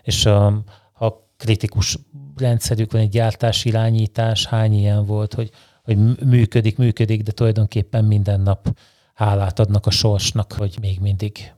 és 0.02 0.26
a, 0.26 0.62
kritikus 1.40 1.98
rendszerük 2.36 2.92
van, 2.92 3.00
egy 3.00 3.08
gyártás 3.08 3.64
irányítás, 3.64 4.46
hány 4.46 4.74
ilyen 4.74 5.06
volt, 5.06 5.34
hogy, 5.34 5.50
hogy 5.82 5.96
működik, 6.24 6.76
működik, 6.76 7.22
de 7.22 7.32
tulajdonképpen 7.32 8.04
minden 8.04 8.40
nap 8.40 8.78
hálát 9.14 9.58
adnak 9.58 9.86
a 9.86 9.90
sorsnak, 9.90 10.52
hogy 10.52 10.76
még 10.80 11.00
mindig 11.00 11.52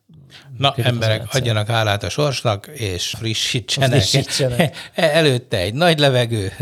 Na, 0.58 0.74
emberek, 0.76 1.34
adjanak 1.34 1.66
hálát 1.66 2.02
a 2.02 2.08
sorsnak, 2.08 2.66
és 2.66 3.14
frissítsenek. 3.18 3.90
frissítsenek. 3.90 4.90
Előtte 4.94 5.56
egy 5.56 5.74
nagy 5.74 5.98
levegő, 5.98 6.52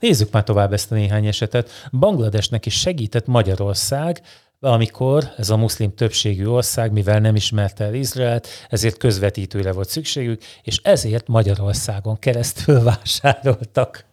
Nézzük 0.00 0.32
már 0.32 0.44
tovább 0.44 0.72
ezt 0.72 0.92
a 0.92 0.94
néhány 0.94 1.26
esetet. 1.26 1.70
Bangladesnek 1.92 2.66
is 2.66 2.78
segített 2.78 3.26
Magyarország, 3.26 4.22
amikor 4.60 5.32
ez 5.36 5.50
a 5.50 5.56
muszlim 5.56 5.94
többségű 5.94 6.46
ország, 6.46 6.92
mivel 6.92 7.20
nem 7.20 7.34
ismerte 7.36 7.84
el 7.84 7.94
Izraelt, 7.94 8.48
ezért 8.68 8.96
közvetítőre 8.96 9.72
volt 9.72 9.88
szükségük, 9.88 10.42
és 10.62 10.80
ezért 10.82 11.28
Magyarországon 11.28 12.18
keresztül 12.18 12.82
vásároltak 12.90 14.05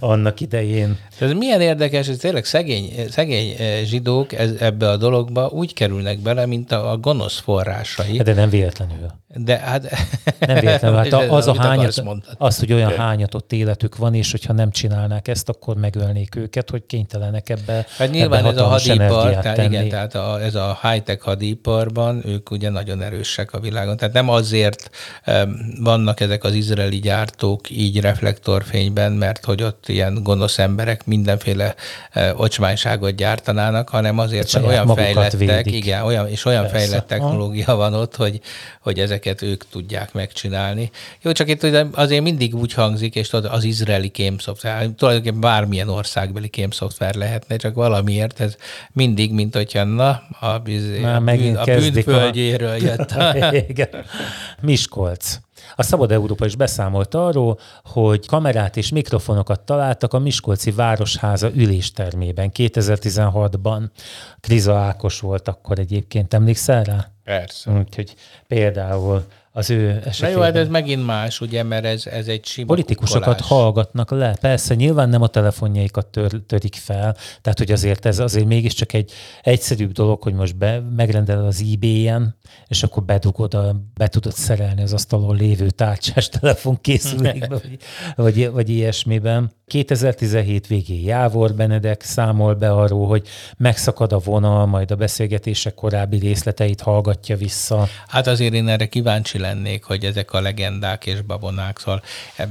annak 0.00 0.40
idején. 0.40 0.98
Ez 1.18 1.32
milyen 1.32 1.60
érdekes, 1.60 2.06
hogy 2.06 2.18
tényleg 2.18 2.44
szegény, 2.44 2.92
szegény 3.10 3.54
eh, 3.58 3.80
zsidók 3.84 4.32
ez, 4.32 4.50
ebbe 4.58 4.90
a 4.90 4.96
dologba 4.96 5.48
úgy 5.48 5.72
kerülnek 5.72 6.18
bele, 6.18 6.46
mint 6.46 6.72
a, 6.72 6.90
a 6.90 6.96
gonosz 6.96 7.38
forrásai. 7.38 8.16
De 8.16 8.34
nem 8.34 8.50
véletlenül. 8.50 9.06
De 9.36 9.58
hát... 9.58 9.90
Nem 10.38 10.58
véletlenül. 10.60 10.98
Hát 10.98 11.12
az 11.38 11.46
a 11.46 11.54
hányat, 11.60 12.02
az, 12.38 12.58
hogy 12.58 12.72
olyan 12.72 12.96
hányatott 12.96 13.52
életük 13.52 13.96
van, 13.96 14.14
és 14.14 14.30
hogyha 14.30 14.52
nem 14.52 14.70
csinálnák 14.70 15.28
ezt, 15.28 15.48
akkor 15.48 15.76
megölnék 15.76 16.36
őket, 16.36 16.70
hogy 16.70 16.86
kénytelenek 16.86 17.48
ebbe 17.48 17.86
Hát 17.98 18.10
nyilván 18.10 18.38
ebbe 18.38 18.48
ez 18.48 18.56
a 18.56 18.64
hadipar, 18.64 19.38
tehát 19.38 19.58
igen, 19.58 19.88
tehát 19.88 20.14
a, 20.14 20.42
ez 20.42 20.54
a 20.54 20.78
high-tech 20.82 21.22
hadiparban, 21.24 22.22
ők 22.26 22.50
ugye 22.50 22.70
nagyon 22.70 23.02
erősek 23.02 23.52
a 23.52 23.60
világon. 23.60 23.96
Tehát 23.96 24.14
nem 24.14 24.28
azért 24.28 24.90
um, 25.26 25.56
vannak 25.80 26.20
ezek 26.20 26.44
az 26.44 26.54
izraeli 26.54 26.98
gyártók 26.98 27.70
így 27.70 28.00
reflektorfényben, 28.00 29.12
mert 29.12 29.44
hogy 29.44 29.53
hogy 29.54 29.62
ott 29.62 29.88
ilyen 29.88 30.22
gonosz 30.22 30.58
emberek 30.58 31.06
mindenféle 31.06 31.74
ocsmányságot 32.36 33.14
gyártanának, 33.14 33.88
hanem 33.88 34.18
azért, 34.18 34.52
mert 34.52 34.66
olyan 34.66 34.94
fejlettek, 34.94 35.38
védik. 35.38 35.74
igen, 35.74 36.02
olyan, 36.02 36.28
és 36.28 36.44
olyan 36.44 36.62
Persze. 36.62 36.78
fejlett 36.78 37.06
technológia 37.06 37.74
van 37.74 37.94
ott, 37.94 38.16
hogy, 38.16 38.40
hogy 38.80 39.00
ezeket 39.00 39.42
ők 39.42 39.68
tudják 39.68 40.12
megcsinálni. 40.12 40.90
Jó, 41.22 41.32
csak 41.32 41.48
itt 41.48 41.62
azért 41.92 42.22
mindig 42.22 42.54
úgy 42.54 42.72
hangzik, 42.72 43.14
és 43.14 43.28
tudod, 43.28 43.52
az 43.52 43.64
izraeli 43.64 44.08
kémszoftver, 44.08 44.88
tulajdonképpen 44.96 45.40
bármilyen 45.40 45.88
országbeli 45.88 46.48
kémszoftver 46.48 47.14
lehetne, 47.14 47.56
csak 47.56 47.74
valamiért 47.74 48.40
ez 48.40 48.56
mindig, 48.92 49.32
mint 49.32 49.54
hogyha 49.54 49.84
na, 49.84 50.08
a, 50.08 50.22
na, 50.40 51.14
a, 51.14 51.20
bűn, 51.20 51.56
a 51.56 51.64
bűnföldjéről 51.64 52.70
a... 52.70 52.76
jött. 53.76 53.96
Miskolc. 54.60 55.38
A 55.76 55.82
Szabad 55.82 56.12
Európa 56.12 56.44
is 56.44 56.56
beszámolt 56.56 57.14
arról, 57.14 57.58
hogy 57.84 58.26
kamerát 58.26 58.76
és 58.76 58.90
mikrofonokat 58.90 59.60
találtak 59.60 60.12
a 60.12 60.18
Miskolci 60.18 60.70
Városháza 60.70 61.50
üléstermében 61.54 62.50
2016-ban. 62.54 63.90
Kriza 64.40 64.74
Ákos 64.76 65.20
volt 65.20 65.48
akkor 65.48 65.78
egyébként, 65.78 66.34
emlékszel 66.34 66.82
rá? 66.82 67.08
Persze. 67.24 67.70
Úgyhogy 67.70 68.14
például 68.46 69.24
az 69.56 69.70
ő 69.70 70.00
esetében. 70.04 70.14
Na 70.20 70.28
jó, 70.28 70.40
hát 70.40 70.56
ez 70.56 70.68
megint 70.68 71.06
más, 71.06 71.40
ugye, 71.40 71.62
mert 71.62 71.84
ez, 71.84 72.06
ez 72.06 72.26
egy 72.26 72.44
sima 72.44 72.66
Politikusokat 72.66 73.36
kukolás. 73.36 73.48
hallgatnak 73.48 74.10
le. 74.10 74.36
Persze, 74.40 74.74
nyilván 74.74 75.08
nem 75.08 75.22
a 75.22 75.26
telefonjaikat 75.26 76.06
tör, 76.06 76.40
törik 76.46 76.74
fel, 76.74 77.16
tehát 77.40 77.58
hogy 77.58 77.72
azért 77.72 78.06
ez 78.06 78.18
azért 78.18 78.46
mégiscsak 78.46 78.92
egy 78.92 79.12
egyszerűbb 79.42 79.92
dolog, 79.92 80.22
hogy 80.22 80.34
most 80.34 80.56
be, 80.56 80.80
megrendel 80.96 81.44
az 81.44 81.64
eBay-en, 81.72 82.36
és 82.68 82.82
akkor 82.82 83.02
bedugod, 83.02 83.54
a, 83.54 83.80
be 83.94 84.08
tudod 84.08 84.32
szerelni 84.32 84.82
az 84.82 84.92
asztalon 84.92 85.36
lévő 85.36 85.70
tárcsás 85.70 86.28
telefonkészülékbe, 86.28 87.48
vagy, 87.48 87.78
vagy, 88.16 88.50
vagy 88.50 88.68
ilyesmiben. 88.68 89.52
2017 89.66 90.66
végén 90.66 91.04
Jávor 91.04 91.54
Benedek 91.54 92.02
számol 92.02 92.54
be 92.54 92.70
arról, 92.70 93.06
hogy 93.06 93.28
megszakad 93.56 94.12
a 94.12 94.18
vonal, 94.18 94.66
majd 94.66 94.90
a 94.90 94.96
beszélgetések 94.96 95.74
korábbi 95.74 96.18
részleteit 96.18 96.80
hallgatja 96.80 97.36
vissza. 97.36 97.88
Hát 98.06 98.26
azért 98.26 98.54
én 98.54 98.68
erre 98.68 98.86
kíváncsi 98.86 99.38
lennék, 99.44 99.84
hogy 99.84 100.04
ezek 100.04 100.32
a 100.32 100.40
legendák 100.40 101.06
és 101.06 101.20
babonák, 101.20 101.78
szóval, 101.78 102.02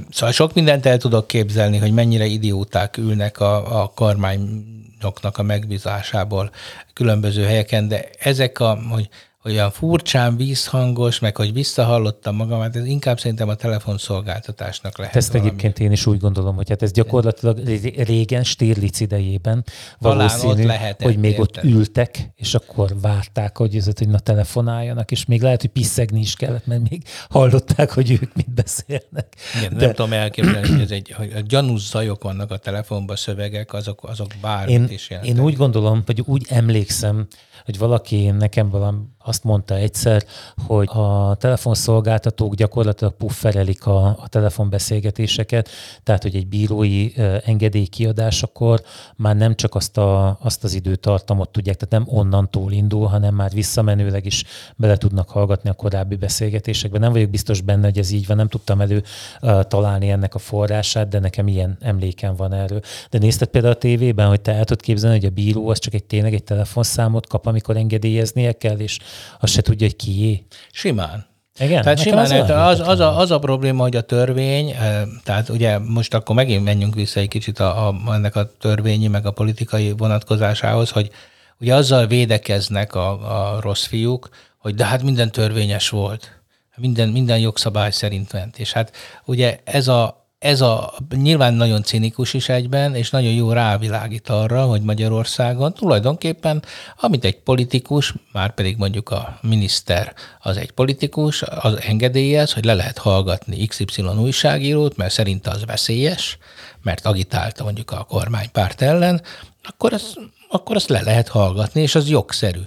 szóval 0.09 0.31
sok 0.31 0.53
mindent 0.53 0.85
el 0.85 0.97
tudok 0.97 1.27
képzelni, 1.27 1.77
hogy 1.77 1.91
mennyire 1.91 2.25
idióták 2.25 2.97
ülnek 2.97 3.39
a, 3.39 3.81
a 3.81 3.87
kormányoknak 3.87 5.37
a 5.37 5.43
megbízásából 5.43 6.51
különböző 6.93 7.43
helyeken, 7.43 7.87
de 7.87 8.09
ezek 8.19 8.59
a, 8.59 8.79
hogy 8.89 9.09
olyan 9.45 9.71
furcsán 9.71 10.37
vízhangos, 10.37 11.19
meg 11.19 11.37
hogy 11.37 11.53
visszahallottam 11.53 12.35
magam, 12.35 12.61
hát 12.61 12.75
ez 12.75 12.85
inkább 12.85 13.19
szerintem 13.19 13.49
a 13.49 13.55
telefonszolgáltatásnak 13.55 14.97
lehet. 14.97 15.15
Ezt 15.15 15.31
valami. 15.31 15.49
egyébként 15.49 15.79
én 15.79 15.91
is 15.91 16.05
úgy 16.05 16.19
gondolom, 16.19 16.55
hogy 16.55 16.69
hát 16.69 16.81
ez 16.81 16.91
gyakorlatilag 16.91 17.59
régen 17.97 18.43
Stirlitz 18.43 19.01
idejében 19.01 19.63
valószínű, 19.99 20.65
lehet 20.65 21.01
hogy 21.01 21.17
még 21.17 21.31
értem. 21.31 21.43
ott 21.43 21.63
ültek, 21.63 22.31
és 22.35 22.53
akkor 22.53 22.95
várták, 23.01 23.57
hogy, 23.57 23.75
ez, 23.75 23.85
hogy 23.97 24.09
na 24.09 24.19
telefonáljanak, 24.19 25.11
és 25.11 25.25
még 25.25 25.41
lehet, 25.41 25.61
hogy 25.61 25.69
piszegni 25.69 26.19
is 26.19 26.35
kellett, 26.35 26.65
mert 26.65 26.89
még 26.89 27.03
hallották, 27.29 27.91
hogy 27.91 28.11
ők 28.11 28.35
mit 28.35 28.53
beszélnek. 28.53 29.27
Igen, 29.57 29.77
De... 29.77 29.85
Nem 29.85 29.93
tudom 29.93 30.13
elképzelni, 30.13 30.67
hogy, 30.67 30.81
ez 30.81 30.91
egy, 30.91 31.13
hogy 31.17 31.31
a 31.35 31.39
gyanús 31.39 31.81
zajok 31.81 32.23
vannak 32.23 32.51
a 32.51 32.57
telefonban, 32.57 33.15
szövegek, 33.15 33.73
azok, 33.73 34.03
azok 34.03 34.31
bármit 34.41 34.75
én, 34.75 34.87
is 34.89 35.09
jelentenek. 35.09 35.39
Én 35.39 35.45
úgy 35.45 35.55
gondolom, 35.55 36.03
hogy 36.05 36.21
úgy 36.25 36.45
emlékszem, 36.49 37.27
hogy 37.65 37.77
valaki 37.77 38.29
nekem 38.29 38.69
valami 38.69 38.97
azt 39.25 39.43
mondta 39.43 39.75
egyszer, 39.75 40.23
hogy 40.67 40.89
a 40.91 41.35
telefonszolgáltatók 41.39 42.55
gyakorlatilag 42.55 43.13
pufferelik 43.13 43.85
a, 43.85 44.05
a 44.05 44.27
telefonbeszélgetéseket, 44.27 45.69
tehát 46.03 46.21
hogy 46.21 46.35
egy 46.35 46.47
bírói 46.47 47.11
engedély 47.45 47.85
kiadásakor 47.85 48.81
már 49.15 49.35
nem 49.35 49.55
csak 49.55 49.75
azt, 49.75 49.97
a, 49.97 50.37
azt 50.41 50.63
az 50.63 50.73
időtartamot 50.73 51.49
tudják, 51.49 51.75
tehát 51.75 52.05
nem 52.05 52.17
onnantól 52.17 52.71
indul, 52.71 53.07
hanem 53.07 53.35
már 53.35 53.51
visszamenőleg 53.51 54.25
is 54.25 54.43
bele 54.75 54.97
tudnak 54.97 55.29
hallgatni 55.29 55.69
a 55.69 55.73
korábbi 55.73 56.15
beszélgetésekbe. 56.15 56.99
Nem 56.99 57.11
vagyok 57.11 57.29
biztos 57.29 57.61
benne, 57.61 57.85
hogy 57.85 57.97
ez 57.97 58.11
így 58.11 58.27
van, 58.27 58.37
nem 58.37 58.47
tudtam 58.47 58.81
elő 58.81 59.03
találni 59.67 60.09
ennek 60.09 60.35
a 60.35 60.39
forrását, 60.39 61.07
de 61.07 61.19
nekem 61.19 61.47
ilyen 61.47 61.77
emlékem 61.79 62.35
van 62.35 62.53
erről. 62.53 62.81
De 63.09 63.17
nézted 63.17 63.47
például 63.47 63.73
a 63.73 63.77
tévében, 63.77 64.27
hogy 64.27 64.41
te 64.41 64.51
el 64.51 64.63
tudod 64.63 64.81
képzelni, 64.81 65.19
hogy 65.19 65.25
a 65.25 65.33
bíró 65.33 65.69
az 65.69 65.79
csak 65.79 65.93
egy 65.93 66.03
tényleg 66.03 66.33
egy 66.33 66.43
telefonszámot 66.43 67.27
kap, 67.27 67.45
amikor 67.53 67.77
engedélyeznie 67.77 68.51
kell, 68.51 68.77
és 68.77 68.99
azt 69.39 69.53
se 69.53 69.61
tudja, 69.61 69.87
hogy 69.87 69.95
kié. 69.95 70.45
Simán. 70.71 71.31
Igen, 71.59 71.81
tehát 71.81 71.99
simán, 71.99 72.41
az, 72.41 72.49
az, 72.49 72.87
az, 72.87 72.99
a, 72.99 73.17
az 73.17 73.31
a 73.31 73.39
probléma, 73.39 73.81
hogy 73.81 73.95
a 73.95 74.01
törvény, 74.01 74.69
eh, 74.69 75.01
tehát 75.23 75.49
ugye 75.49 75.79
most 75.79 76.13
akkor 76.13 76.35
megint 76.35 76.63
menjünk 76.63 76.95
vissza 76.95 77.19
egy 77.19 77.27
kicsit 77.27 77.59
a, 77.59 77.87
a, 77.87 78.13
ennek 78.13 78.35
a 78.35 78.51
törvényi, 78.59 79.07
meg 79.07 79.25
a 79.25 79.31
politikai 79.31 79.91
vonatkozásához, 79.91 80.89
hogy 80.89 81.11
ugye 81.59 81.75
azzal 81.75 82.07
védekeznek 82.07 82.95
a, 82.95 83.09
a 83.55 83.61
rossz 83.61 83.85
fiúk, 83.85 84.29
hogy 84.57 84.75
de 84.75 84.85
hát 84.85 85.03
minden 85.03 85.31
törvényes 85.31 85.89
volt, 85.89 86.41
minden, 86.75 87.09
minden 87.09 87.39
jogszabály 87.39 87.91
szerint 87.91 88.33
ment. 88.33 88.59
És 88.59 88.71
hát 88.71 88.95
ugye 89.25 89.59
ez 89.63 89.87
a, 89.87 90.22
ez 90.43 90.61
a 90.61 90.93
nyilván 91.15 91.53
nagyon 91.53 91.83
cinikus 91.83 92.33
is 92.33 92.49
egyben, 92.49 92.95
és 92.95 93.09
nagyon 93.09 93.31
jó 93.31 93.51
rávilágít 93.51 94.29
arra, 94.29 94.65
hogy 94.65 94.81
Magyarországon 94.81 95.73
tulajdonképpen, 95.73 96.63
amit 96.99 97.25
egy 97.25 97.39
politikus, 97.39 98.13
már 98.31 98.53
pedig 98.53 98.77
mondjuk 98.77 99.09
a 99.09 99.37
miniszter 99.41 100.13
az 100.39 100.57
egy 100.57 100.71
politikus, 100.71 101.41
az 101.41 101.79
engedélyez, 101.81 102.53
hogy 102.53 102.65
le 102.65 102.73
lehet 102.73 102.97
hallgatni 102.97 103.65
XY 103.65 104.01
újságírót, 104.01 104.97
mert 104.97 105.13
szerint 105.13 105.47
az 105.47 105.65
veszélyes, 105.65 106.37
mert 106.81 107.05
agitálta 107.05 107.63
mondjuk 107.63 107.91
a 107.91 108.03
kormánypárt 108.03 108.81
ellen, 108.81 109.21
akkor, 109.63 109.93
az, 109.93 110.17
akkor 110.49 110.75
azt 110.75 110.89
le 110.89 111.01
lehet 111.01 111.27
hallgatni, 111.27 111.81
és 111.81 111.95
az 111.95 112.09
jogszerű. 112.09 112.61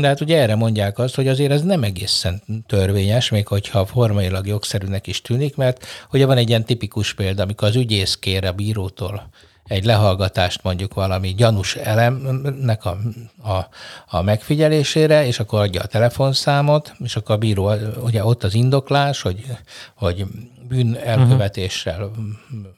De 0.00 0.06
hát 0.06 0.20
ugye 0.20 0.38
erre 0.38 0.54
mondják 0.54 0.98
azt, 0.98 1.14
hogy 1.14 1.28
azért 1.28 1.52
ez 1.52 1.62
nem 1.62 1.82
egészen 1.82 2.42
törvényes, 2.66 3.28
még 3.28 3.46
hogyha 3.46 3.86
formailag 3.86 4.46
jogszerűnek 4.46 5.06
is 5.06 5.20
tűnik, 5.20 5.56
mert 5.56 5.86
ugye 6.12 6.26
van 6.26 6.36
egy 6.36 6.48
ilyen 6.48 6.64
tipikus 6.64 7.14
példa, 7.14 7.42
amikor 7.42 7.68
az 7.68 7.76
ügyész 7.76 8.16
kér 8.16 8.44
a 8.44 8.52
bírótól 8.52 9.30
egy 9.68 9.84
lehallgatást 9.84 10.62
mondjuk 10.62 10.94
valami 10.94 11.34
gyanús 11.34 11.76
elemnek 11.76 12.84
a, 12.84 12.98
a, 13.42 13.68
a 14.06 14.22
megfigyelésére, 14.22 15.26
és 15.26 15.38
akkor 15.38 15.60
adja 15.60 15.82
a 15.82 15.86
telefonszámot, 15.86 16.92
és 17.04 17.16
akkor 17.16 17.34
a 17.34 17.38
bíró, 17.38 17.72
ugye 18.00 18.24
ott 18.24 18.44
az 18.44 18.54
indoklás, 18.54 19.22
hogy, 19.22 19.44
hogy 19.94 20.24
bűn 20.68 20.96
elkövetéssel 20.96 22.10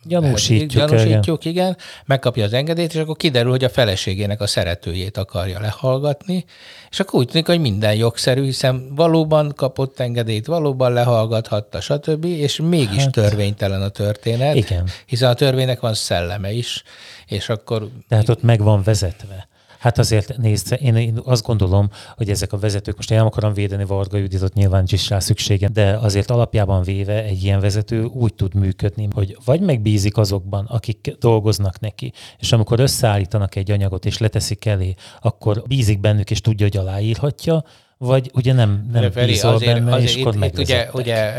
gyanúsítjuk, 0.04 0.88
gyanúsítjuk 0.88 1.44
igen. 1.44 1.64
igen, 1.64 1.76
megkapja 2.04 2.44
az 2.44 2.52
engedélyt, 2.52 2.94
és 2.94 3.00
akkor 3.00 3.16
kiderül, 3.16 3.50
hogy 3.50 3.64
a 3.64 3.68
feleségének 3.68 4.40
a 4.40 4.46
szeretőjét 4.46 5.16
akarja 5.16 5.60
lehallgatni, 5.60 6.44
és 6.90 7.00
akkor 7.00 7.20
úgy 7.20 7.28
tűnik, 7.28 7.46
hogy 7.46 7.60
minden 7.60 7.94
jogszerű, 7.94 8.44
hiszen 8.44 8.94
valóban 8.94 9.52
kapott 9.56 10.00
engedélyt, 10.00 10.46
valóban 10.46 10.92
lehallgathatta, 10.92 11.80
stb., 11.80 12.24
és 12.24 12.60
mégis 12.60 13.02
hát, 13.02 13.12
törvénytelen 13.12 13.82
a 13.82 13.88
történet, 13.88 14.54
igen. 14.54 14.88
hiszen 15.06 15.30
a 15.30 15.34
törvénynek 15.34 15.80
van 15.80 15.94
szelleme 15.94 16.52
is, 16.52 16.82
és 17.26 17.48
akkor... 17.48 17.88
Tehát 18.08 18.28
ott 18.28 18.42
meg 18.42 18.62
van 18.62 18.82
vezetve. 18.82 19.48
Hát 19.80 19.98
azért 19.98 20.36
nézd, 20.36 20.78
én, 20.80 20.96
én 20.96 21.20
azt 21.24 21.46
gondolom, 21.46 21.88
hogy 22.16 22.30
ezek 22.30 22.52
a 22.52 22.58
vezetők, 22.58 22.96
most 22.96 23.10
én 23.10 23.16
nem 23.16 23.26
akarom 23.26 23.52
védeni 23.52 23.84
Varga 23.84 24.16
Juditot, 24.16 24.52
nyilván 24.52 24.84
is 24.86 25.08
rá 25.08 25.18
szüksége, 25.18 25.68
de 25.68 25.96
azért 25.96 26.30
alapjában 26.30 26.82
véve 26.82 27.24
egy 27.24 27.44
ilyen 27.44 27.60
vezető 27.60 28.04
úgy 28.04 28.34
tud 28.34 28.54
működni, 28.54 29.08
hogy 29.14 29.36
vagy 29.44 29.60
megbízik 29.60 30.16
azokban, 30.16 30.64
akik 30.64 31.16
dolgoznak 31.18 31.80
neki, 31.80 32.12
és 32.38 32.52
amikor 32.52 32.80
összeállítanak 32.80 33.56
egy 33.56 33.70
anyagot 33.70 34.04
és 34.04 34.18
leteszik 34.18 34.64
elé, 34.64 34.94
akkor 35.20 35.62
bízik 35.66 36.00
bennük 36.00 36.30
és 36.30 36.40
tudja, 36.40 36.66
hogy 36.66 36.76
aláírhatja, 36.76 37.64
vagy 38.02 38.30
ugye 38.34 38.52
nem, 38.52 38.88
nem 38.92 39.10
Feri, 39.10 39.26
bízol 39.26 39.54
azért, 39.54 39.74
benne, 39.74 39.94
azért 39.94 40.16
és 40.16 40.22
akkor 40.22 40.34
itt, 40.34 40.44
itt 40.44 40.58
ugye, 40.58 40.88
ugye 40.92 41.32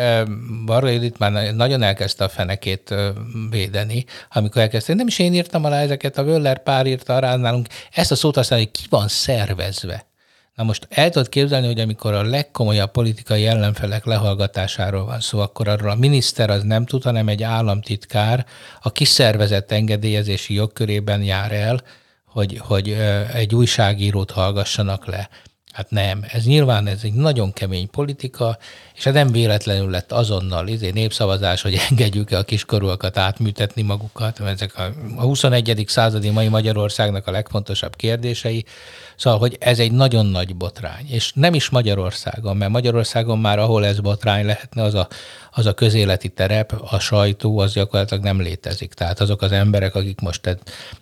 Varga 0.66 0.90
Judit 0.90 1.20
már 1.20 1.54
nagyon 1.54 1.82
elkezdte 1.82 2.24
a 2.24 2.30
fenekét 2.30 2.96
védeni, 3.50 4.06
amikor 4.32 4.62
elkezdte. 4.62 4.94
Nem 4.94 5.08
is 5.08 5.20
én 5.20 5.34
írtam 5.34 5.66
alá 5.66 5.82
ezeket, 5.82 6.18
a 6.18 6.24
Wöller 6.24 6.64
pár 6.64 6.86
írta 6.86 7.20
rá 7.20 7.36
nálunk. 7.36 7.68
Ezt 7.92 8.12
a 8.12 8.16
szót 8.16 8.38
aztán, 8.38 8.58
hogy 8.58 8.72
ki 8.72 8.82
van 8.90 9.08
szervezve. 9.08 10.06
Na 10.56 10.64
most 10.64 10.88
el 10.90 11.10
tudod 11.10 11.30
képzelni, 11.30 11.66
hogy 11.68 11.80
amikor 11.80 12.14
a 12.14 12.24
legkomolyabb 12.24 12.92
politikai 12.92 13.46
ellenfelek 13.46 14.06
lehallgatásáról 14.06 15.06
van 15.06 15.20
szó, 15.20 15.40
akkor 15.40 15.68
arról 15.68 15.90
a 15.90 15.96
miniszter 15.96 16.50
az 16.50 16.64
nem 16.64 16.86
tud, 16.86 17.04
hanem 17.04 17.28
egy 17.28 17.44
államtitkár 17.44 18.46
a 18.82 18.92
kiszervezett 18.92 19.72
engedélyezési 19.72 20.54
jogkörében 20.54 21.24
jár 21.24 21.52
el, 21.52 21.82
hogy, 22.26 22.58
hogy 22.58 22.98
egy 23.34 23.56
újságírót 23.56 24.32
hallgassanak 24.32 25.06
le. 25.06 25.30
Hát 25.72 25.90
nem, 25.90 26.24
ez 26.28 26.46
nyilván 26.46 26.88
ez 26.88 27.00
egy 27.04 27.14
nagyon 27.14 27.54
kemény 27.54 27.90
politika, 27.90 28.58
és 28.96 29.06
ez 29.06 29.14
nem 29.14 29.32
véletlenül 29.32 29.90
lett 29.90 30.12
azonnal 30.12 30.68
izé 30.68 30.90
népszavazás, 30.90 31.62
hogy 31.62 31.82
engedjük-e 31.90 32.38
a 32.38 32.44
kiskorúakat 32.44 33.18
átműtetni 33.18 33.82
magukat, 33.82 34.40
mert 34.40 34.54
ezek 34.54 34.78
a, 34.78 34.92
a 35.16 35.22
21. 35.22 35.84
századi 35.88 36.30
mai 36.30 36.48
Magyarországnak 36.48 37.28
a 37.28 37.32
legfontosabb 37.32 37.96
kérdései. 37.96 38.66
Szóval, 39.22 39.40
hogy 39.40 39.58
ez 39.60 39.80
egy 39.80 39.92
nagyon 39.92 40.26
nagy 40.26 40.56
botrány, 40.56 41.06
és 41.10 41.32
nem 41.36 41.54
is 41.54 41.70
Magyarországon, 41.70 42.58
mert 42.58 42.72
Magyarországon 42.72 43.40
már 43.40 43.60
ahol 43.60 43.86
ez 43.86 44.00
botrány 44.00 44.46
lehetne, 44.46 44.84
az 44.84 44.94
a, 44.94 45.08
az 45.52 45.66
a 45.66 45.74
közéleti 45.74 46.30
terep, 46.30 46.74
a 46.90 47.00
sajtó, 47.00 47.60
az 47.60 47.74
gyakorlatilag 47.74 48.24
nem 48.24 48.42
létezik. 48.42 48.94
Tehát 48.94 49.20
azok 49.20 49.42
az 49.42 49.52
emberek, 49.52 49.96
akik 49.96 50.20
most 50.20 50.58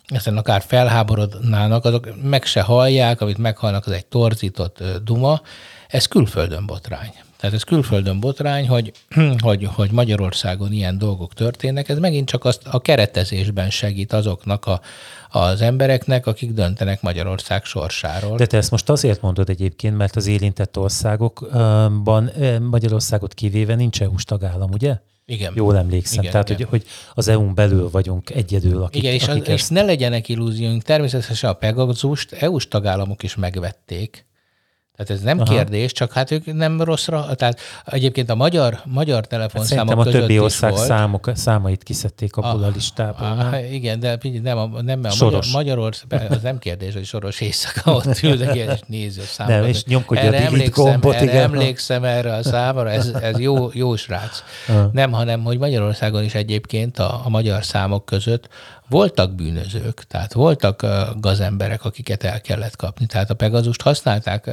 ezen 0.06 0.36
akár 0.36 0.62
felháborodnának, 0.66 1.84
azok 1.84 2.22
meg 2.22 2.44
se 2.44 2.60
hallják, 2.60 3.20
amit 3.20 3.38
meghallnak, 3.38 3.86
az 3.86 3.92
egy 3.92 4.06
torzított 4.06 4.82
duma, 5.04 5.40
ez 5.88 6.06
külföldön 6.06 6.66
botrány. 6.66 7.12
Tehát 7.40 7.56
ez 7.56 7.62
külföldön 7.62 8.20
botrány, 8.20 8.68
hogy, 8.68 8.92
hogy, 9.38 9.68
hogy 9.74 9.90
Magyarországon 9.90 10.72
ilyen 10.72 10.98
dolgok 10.98 11.34
történnek, 11.34 11.88
ez 11.88 11.98
megint 11.98 12.28
csak 12.28 12.44
azt 12.44 12.66
a 12.66 12.80
keretezésben 12.80 13.70
segít 13.70 14.12
azoknak 14.12 14.66
a, 14.66 14.80
az 15.28 15.60
embereknek, 15.60 16.26
akik 16.26 16.52
döntenek 16.52 17.02
Magyarország 17.02 17.64
sorsáról. 17.64 18.36
De 18.36 18.46
te 18.46 18.56
ezt 18.56 18.70
most 18.70 18.90
azért 18.90 19.20
mondod 19.20 19.48
egyébként, 19.48 19.96
mert 19.96 20.16
az 20.16 20.26
érintett 20.26 20.78
országokban 20.78 22.30
Magyarországot 22.70 23.34
kivéve 23.34 23.74
nincs 23.74 24.02
EU-s 24.02 24.24
tagállam, 24.24 24.70
ugye? 24.70 24.96
Igen. 25.26 25.52
Jól 25.56 25.76
emlékszem. 25.76 26.18
Igen, 26.18 26.32
Tehát, 26.32 26.50
igen. 26.50 26.68
Hogy, 26.68 26.82
hogy 26.82 26.90
az 27.14 27.28
EU-n 27.28 27.54
belül 27.54 27.90
vagyunk 27.90 28.30
egyedül, 28.30 28.82
akik, 28.82 29.02
Igen, 29.02 29.14
és, 29.14 29.28
akik 29.28 29.42
az, 29.42 29.48
ezt... 29.48 29.58
és 29.62 29.68
ne 29.68 29.82
legyenek 29.82 30.28
illúzióink, 30.28 30.82
természetesen 30.82 31.50
a 31.50 31.52
Pegazust 31.52 32.32
EU-s 32.32 32.68
tagállamok 32.68 33.22
is 33.22 33.34
megvették, 33.34 34.28
tehát 35.06 35.22
ez 35.22 35.26
nem 35.26 35.40
Aha. 35.40 35.54
kérdés, 35.54 35.92
csak 35.92 36.12
hát 36.12 36.30
ők 36.30 36.54
nem 36.54 36.82
rosszra, 36.82 37.34
tehát 37.34 37.60
egyébként 37.84 38.30
a 38.30 38.34
magyar, 38.34 38.80
magyar 38.84 39.26
telefonszámok 39.26 39.96
hát 39.96 40.06
a 40.06 40.10
többi 40.10 40.38
ország 40.38 40.70
volt, 40.70 40.86
számok, 40.86 41.30
számait 41.34 41.82
kiszedték 41.82 42.36
abból 42.36 42.62
a, 42.62 42.66
a 42.66 42.70
listából. 42.74 43.26
A, 43.26 43.56
igen, 43.70 44.00
de 44.00 44.18
nem, 44.42 44.58
a, 44.58 44.82
nem 44.82 45.00
a 45.02 45.08
Magyar, 45.20 45.44
Magyarország, 45.52 46.30
az 46.30 46.42
nem 46.42 46.58
kérdés, 46.58 46.94
hogy 46.94 47.04
soros 47.04 47.40
éjszaka 47.40 47.92
ott 47.92 48.22
ülnek 48.22 48.54
és 48.54 48.80
nézi 48.86 49.20
a 49.20 49.22
számokat. 49.22 49.60
Nem, 49.60 49.68
és 49.68 49.84
nyomkodja 49.84 50.22
erre 50.22 50.38
a 50.38 50.40
emlékszem, 50.40 50.84
gombot, 50.84 51.14
erre 51.14 51.24
igen. 51.24 51.42
emlékszem 51.42 52.04
erre 52.04 52.34
a 52.34 52.42
számra, 52.42 52.90
ez, 52.90 53.06
ez 53.06 53.38
jó, 53.38 53.70
jó 53.72 53.96
srác. 53.96 54.42
Aha. 54.68 54.90
Nem, 54.92 55.12
hanem, 55.12 55.42
hogy 55.42 55.58
Magyarországon 55.58 56.24
is 56.24 56.34
egyébként 56.34 56.98
a, 56.98 57.20
a 57.24 57.28
magyar 57.28 57.64
számok 57.64 58.04
között 58.04 58.48
voltak 58.90 59.34
bűnözők, 59.34 60.04
tehát 60.04 60.32
voltak 60.32 60.86
gazemberek, 61.16 61.84
akiket 61.84 62.24
el 62.24 62.40
kellett 62.40 62.76
kapni. 62.76 63.06
Tehát 63.06 63.30
a 63.30 63.34
Pegazust 63.34 63.82
használták 63.82 64.50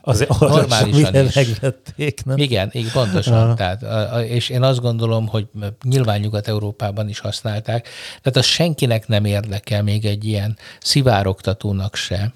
az 0.00 0.26
normálisan 0.40 1.26
is. 1.26 1.34
Megvették, 1.34 2.24
nem? 2.24 2.36
Igen, 2.36 2.68
igen 2.72 2.90
pontosan. 2.92 3.56
Tehát, 3.56 3.84
és 4.24 4.48
én 4.48 4.62
azt 4.62 4.80
gondolom, 4.80 5.26
hogy 5.26 5.46
nyilván 5.84 6.20
Nyugat-Európában 6.20 7.08
is 7.08 7.18
használták. 7.18 7.88
Tehát 8.22 8.38
az 8.38 8.44
senkinek 8.44 9.08
nem 9.08 9.24
érdekel 9.24 9.82
még 9.82 10.04
egy 10.04 10.24
ilyen 10.24 10.56
szivároktatónak 10.80 11.94
se, 11.94 12.32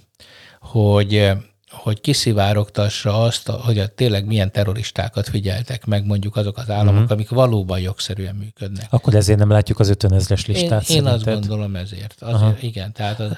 hogy 0.60 1.32
hogy 1.72 2.00
kiszivárogtassa 2.00 3.22
azt, 3.22 3.48
hogy 3.48 3.78
a, 3.78 3.86
tényleg 3.86 4.26
milyen 4.26 4.52
terroristákat 4.52 5.28
figyeltek 5.28 5.86
meg 5.86 6.06
mondjuk 6.06 6.36
azok 6.36 6.56
az 6.58 6.70
államok, 6.70 6.94
uh-huh. 6.94 7.12
amik 7.12 7.28
valóban 7.28 7.80
jogszerűen 7.80 8.34
működnek. 8.34 8.86
Akkor 8.90 9.14
ezért 9.14 9.38
nem 9.38 9.50
látjuk 9.50 9.78
az 9.78 9.88
50 9.88 10.12
ezres 10.12 10.46
listát. 10.46 10.88
Én, 10.88 10.96
én 10.96 11.06
azt 11.06 11.24
gondolom 11.24 11.76
ezért. 11.76 12.22
Azért, 12.22 12.62
igen, 12.62 12.92
tehát 12.92 13.20
az... 13.20 13.30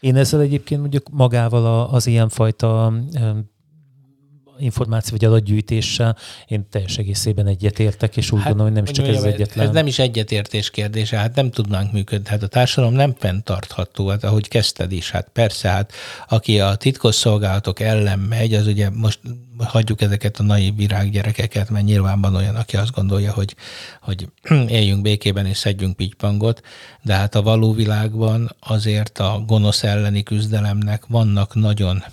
Én 0.00 0.16
ezzel 0.16 0.40
egyébként 0.40 0.80
mondjuk 0.80 1.08
magával 1.10 1.88
az 1.90 2.06
ilyenfajta 2.06 2.92
információ 4.58 5.16
vagy 5.16 5.28
adatgyűjtéssel 5.28 6.16
én 6.46 6.66
teljes 6.70 6.98
egészében 6.98 7.46
egyetértek, 7.46 8.16
és 8.16 8.30
úgy 8.30 8.38
hát, 8.38 8.48
gondolom, 8.48 8.72
hogy 8.72 8.82
nem 8.82 8.90
is 8.90 8.98
csak 8.98 9.08
ez 9.08 9.16
az 9.16 9.24
egyetlen. 9.24 9.66
Ez 9.66 9.72
nem 9.72 9.86
is 9.86 9.98
egyetértés 9.98 10.70
kérdése, 10.70 11.16
hát 11.16 11.34
nem 11.34 11.50
tudnánk 11.50 11.92
működni. 11.92 12.28
Hát 12.28 12.42
a 12.42 12.46
társadalom 12.46 12.94
nem 12.94 13.14
fenntartható, 13.18 14.08
hát 14.08 14.24
ahogy 14.24 14.48
kezdted 14.48 14.92
is, 14.92 15.10
hát 15.10 15.28
persze, 15.32 15.68
hát 15.68 15.92
aki 16.28 16.60
a 16.60 16.74
titkosszolgálatok 16.74 17.80
ellen 17.80 18.18
megy, 18.18 18.54
az 18.54 18.66
ugye 18.66 18.90
most 18.90 19.20
hagyjuk 19.58 20.00
ezeket 20.00 20.38
a 20.38 20.42
naiv 20.42 20.76
virággyerekeket, 20.76 21.70
mert 21.70 21.84
nyilván 21.84 22.20
van 22.20 22.34
olyan, 22.34 22.54
aki 22.54 22.76
azt 22.76 22.94
gondolja, 22.94 23.32
hogy, 23.32 23.56
hogy 24.00 24.28
éljünk 24.68 25.02
békében 25.02 25.46
és 25.46 25.56
szedjünk 25.56 25.96
pitypangot, 25.96 26.62
de 27.02 27.14
hát 27.14 27.34
a 27.34 27.42
való 27.42 27.72
világban 27.72 28.56
azért 28.60 29.18
a 29.18 29.42
gonosz 29.46 29.82
elleni 29.82 30.22
küzdelemnek 30.22 31.06
vannak 31.06 31.54
nagyon 31.54 32.04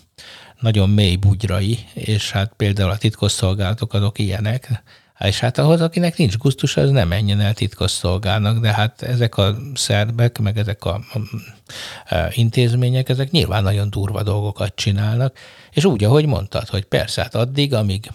nagyon 0.60 0.89
mély 0.89 1.16
bugyrai, 1.16 1.80
és 1.93 2.32
hát 2.32 2.53
például 2.57 2.89
a 2.89 2.97
titkosszolgálatok 2.97 3.93
azok 3.93 4.20
ilyenek, 4.20 4.84
és 5.20 5.39
hát 5.39 5.57
ahhoz, 5.57 5.82
akinek 5.82 6.18
nincs 6.18 6.38
gusztus, 6.38 6.78
az 6.78 6.89
nem 6.89 7.07
menjen 7.07 7.39
el 7.39 7.53
titkosszolgálnak, 7.53 8.60
de 8.60 8.74
hát 8.74 9.01
ezek 9.01 9.38
a 9.38 9.55
szerbek, 9.74 10.38
meg 10.38 10.57
ezek 10.57 10.86
a, 10.86 11.01
a, 11.14 12.16
a 12.16 12.32
intézmények, 12.34 13.10
ezek 13.10 13.32
nyilván 13.32 13.64
nagyon 13.64 13.89
durva 13.89 14.24
dolgokat 14.24 14.76
csinálnak, 14.76 15.38
és 15.72 15.86
úgy, 15.86 16.03
ahogy 16.03 16.26
mondtad, 16.26 16.68
hogy 16.68 16.86
persze, 16.86 17.22
hát 17.22 17.36
addig, 17.36 17.74
amíg, 17.74 18.12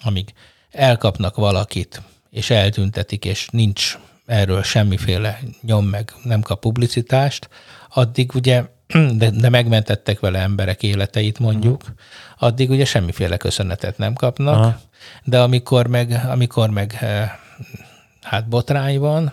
amíg 0.00 0.32
elkapnak 0.70 1.36
valakit, 1.36 2.02
és 2.30 2.50
eltüntetik, 2.50 3.24
és 3.24 3.48
nincs 3.50 3.98
erről 4.26 4.62
semmiféle 4.62 5.38
nyom, 5.62 5.86
meg 5.86 6.12
nem 6.22 6.40
kap 6.40 6.60
publicitást, 6.60 7.48
addig 7.88 8.34
ugye 8.34 8.64
de, 9.18 9.30
de 9.30 9.48
megmentettek 9.48 10.20
vele 10.20 10.38
emberek 10.38 10.82
életeit 10.82 11.38
mondjuk, 11.38 11.82
uh-huh. 11.82 11.96
addig 12.38 12.70
ugye 12.70 12.84
semmiféle 12.84 13.36
köszönetet 13.36 13.98
nem 13.98 14.14
kapnak, 14.14 14.54
Aha. 14.54 14.80
de 15.24 15.40
amikor 15.40 15.86
meg, 15.86 16.20
amikor 16.30 16.70
meg 16.70 16.96
eh, 17.00 17.30
hát 18.22 18.48
botrány 18.48 18.98
van, 18.98 19.32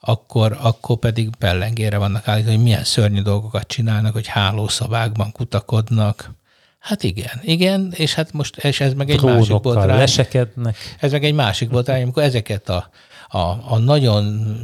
akkor, 0.00 0.58
akkor 0.60 0.98
pedig 0.98 1.30
pellengére 1.38 1.98
vannak 1.98 2.28
állítani, 2.28 2.54
hogy 2.54 2.64
milyen 2.64 2.84
szörnyű 2.84 3.22
dolgokat 3.22 3.66
csinálnak, 3.66 4.12
hogy 4.12 4.26
hálószabákban 4.26 5.32
kutakodnak. 5.32 6.30
Hát 6.78 7.02
igen, 7.02 7.40
igen, 7.42 7.92
és 7.96 8.14
hát 8.14 8.32
most 8.32 8.56
és 8.56 8.80
ez 8.80 8.94
meg 8.94 9.10
egy 9.10 9.16
Trónokkal 9.16 9.38
másik 9.38 9.60
botrány. 9.60 9.98
lesekednek. 9.98 10.76
Ez 11.00 11.12
meg 11.12 11.24
egy 11.24 11.34
másik 11.34 11.70
botrány, 11.70 12.02
amikor 12.02 12.22
ezeket 12.22 12.68
a, 12.68 12.90
a, 13.28 13.38
a 13.72 13.78
nagyon 13.78 14.54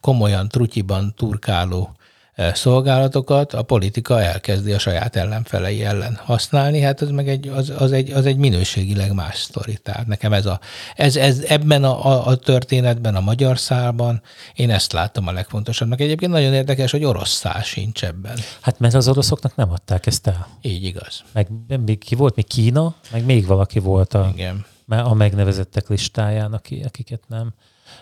komolyan 0.00 0.48
trutyiban 0.48 1.14
turkáló 1.16 1.96
szolgálatokat 2.36 3.52
a 3.52 3.62
politika 3.62 4.22
elkezdi 4.22 4.72
a 4.72 4.78
saját 4.78 5.16
ellenfelei 5.16 5.84
ellen 5.84 6.20
használni, 6.24 6.80
hát 6.80 7.02
ez 7.02 7.08
meg 7.08 7.28
egy, 7.28 7.48
az, 7.48 7.72
az, 7.78 7.92
egy, 7.92 8.10
az 8.10 8.26
egy 8.26 8.36
minőségileg 8.36 9.12
más 9.12 9.38
sztori. 9.38 9.78
Tehát 9.82 10.06
nekem 10.06 10.32
ez, 10.32 10.46
a, 10.46 10.60
ez, 10.94 11.16
ez 11.16 11.44
ebben 11.48 11.84
a, 11.84 12.26
a, 12.26 12.36
történetben, 12.36 13.14
a 13.14 13.20
magyar 13.20 13.58
szálban 13.58 14.22
én 14.54 14.70
ezt 14.70 14.92
láttam 14.92 15.26
a 15.26 15.32
legfontosabbnak. 15.32 16.00
Egyébként 16.00 16.32
nagyon 16.32 16.52
érdekes, 16.52 16.90
hogy 16.90 17.04
orosz 17.04 17.30
szál 17.32 17.62
sincs 17.62 18.04
ebben. 18.04 18.38
Hát 18.60 18.78
mert 18.78 18.94
az 18.94 19.08
oroszoknak 19.08 19.56
nem 19.56 19.70
adták 19.70 20.06
ezt 20.06 20.26
el. 20.26 20.48
Így 20.62 20.84
igaz. 20.84 21.22
Meg 21.32 21.48
még 21.84 21.98
ki 21.98 22.14
volt? 22.14 22.36
Még 22.36 22.46
Kína? 22.46 22.94
Meg 23.12 23.24
még 23.24 23.46
valaki 23.46 23.78
volt 23.78 24.14
a, 24.14 24.30
Igen. 24.34 24.64
a 24.86 25.14
megnevezettek 25.14 25.88
listáján, 25.88 26.52
akiket 26.52 27.22
nem. 27.28 27.54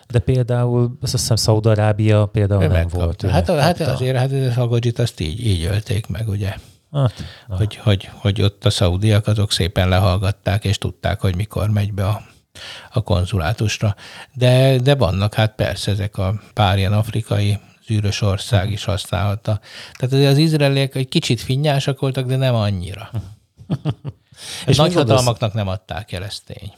De 0.07 0.19
például 0.19 0.97
azt 1.01 1.11
hiszem 1.11 1.35
Szaudarábia 1.35 2.25
például 2.25 2.63
ő 2.63 2.67
nem 2.67 2.87
volt. 2.87 3.21
Hát, 3.21 3.49
hát 3.49 3.79
azért 3.79 4.17
hát 4.17 4.31
a 4.31 4.53
Hagodzsit 4.53 4.99
azt 4.99 5.19
így, 5.19 5.45
így 5.45 5.63
ölték 5.63 6.07
meg, 6.07 6.27
ugye? 6.27 6.55
Hát, 6.91 7.13
hogy, 7.47 7.75
hogy, 7.75 8.09
hogy 8.13 8.41
ott 8.41 8.65
a 8.65 8.69
szaudiak 8.69 9.27
azok 9.27 9.51
szépen 9.51 9.89
lehallgatták, 9.89 10.65
és 10.65 10.77
tudták, 10.77 11.21
hogy 11.21 11.35
mikor 11.35 11.69
megy 11.69 11.93
be 11.93 12.07
a, 12.07 12.21
a 12.91 13.01
konzulátusra. 13.01 13.95
De, 14.33 14.77
de 14.77 14.95
vannak 14.95 15.33
hát 15.33 15.55
persze 15.55 15.91
ezek 15.91 16.17
a 16.17 16.41
pár 16.53 16.77
ilyen 16.77 16.93
afrikai 16.93 17.59
zűrös 17.87 18.21
ország 18.21 18.71
is 18.71 18.83
használhatta. 18.83 19.59
Tehát 19.93 20.31
az 20.31 20.37
izraeliek 20.37 20.95
egy 20.95 21.09
kicsit 21.09 21.41
finnyásak 21.41 21.99
voltak, 21.99 22.25
de 22.25 22.35
nem 22.35 22.55
annyira. 22.55 23.11
és 24.65 24.77
nagy 24.77 24.93
hatalmaknak 24.93 25.53
nem 25.53 25.67
adták 25.67 26.11
el, 26.11 26.23
ezt 26.23 26.45
tény. 26.45 26.73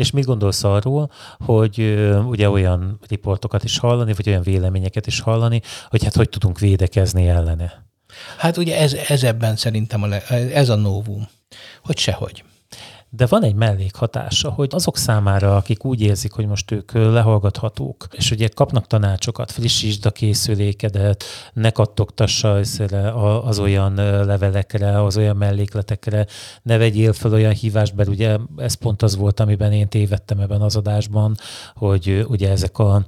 És 0.00 0.10
mit 0.10 0.24
gondolsz 0.24 0.64
arról, 0.64 1.10
hogy 1.44 2.04
ugye 2.26 2.50
olyan 2.50 2.98
riportokat 3.08 3.64
is 3.64 3.78
hallani, 3.78 4.12
vagy 4.12 4.28
olyan 4.28 4.42
véleményeket 4.42 5.06
is 5.06 5.20
hallani, 5.20 5.60
hogy 5.88 6.04
hát 6.04 6.14
hogy 6.14 6.28
tudunk 6.28 6.58
védekezni 6.58 7.28
ellene? 7.28 7.84
Hát 8.38 8.56
ugye 8.56 8.78
ez, 8.78 8.92
ez 8.92 9.22
ebben 9.22 9.56
szerintem 9.56 10.02
a 10.02 10.06
le, 10.06 10.26
ez 10.54 10.68
a 10.68 10.74
novum, 10.74 11.28
hogy 11.84 11.98
sehogy. 11.98 12.44
De 13.12 13.26
van 13.26 13.42
egy 13.42 13.54
mellékhatása, 13.54 14.50
hogy 14.50 14.68
azok 14.72 14.96
számára, 14.96 15.56
akik 15.56 15.84
úgy 15.84 16.00
érzik, 16.00 16.32
hogy 16.32 16.46
most 16.46 16.70
ők 16.70 16.92
lehallgathatók, 16.92 18.06
és 18.10 18.30
ugye 18.30 18.48
kapnak 18.48 18.86
tanácsokat, 18.86 19.52
frissítsd 19.52 20.06
a 20.06 20.10
készülékedet, 20.10 21.24
ne 21.52 21.70
kattogtassa 21.70 22.52
az 23.44 23.58
olyan 23.58 23.94
levelekre, 24.24 25.02
az 25.04 25.16
olyan 25.16 25.36
mellékletekre, 25.36 26.26
ne 26.62 26.76
vegyél 26.76 27.12
fel 27.12 27.32
olyan 27.32 27.52
hívást, 27.52 27.96
mert 27.96 28.08
ugye 28.08 28.38
ez 28.56 28.74
pont 28.74 29.02
az 29.02 29.16
volt, 29.16 29.40
amiben 29.40 29.72
én 29.72 29.88
tévedtem 29.88 30.40
ebben 30.40 30.60
az 30.60 30.76
adásban, 30.76 31.36
hogy 31.74 32.24
ugye 32.28 32.50
ezek 32.50 32.78
a 32.78 33.06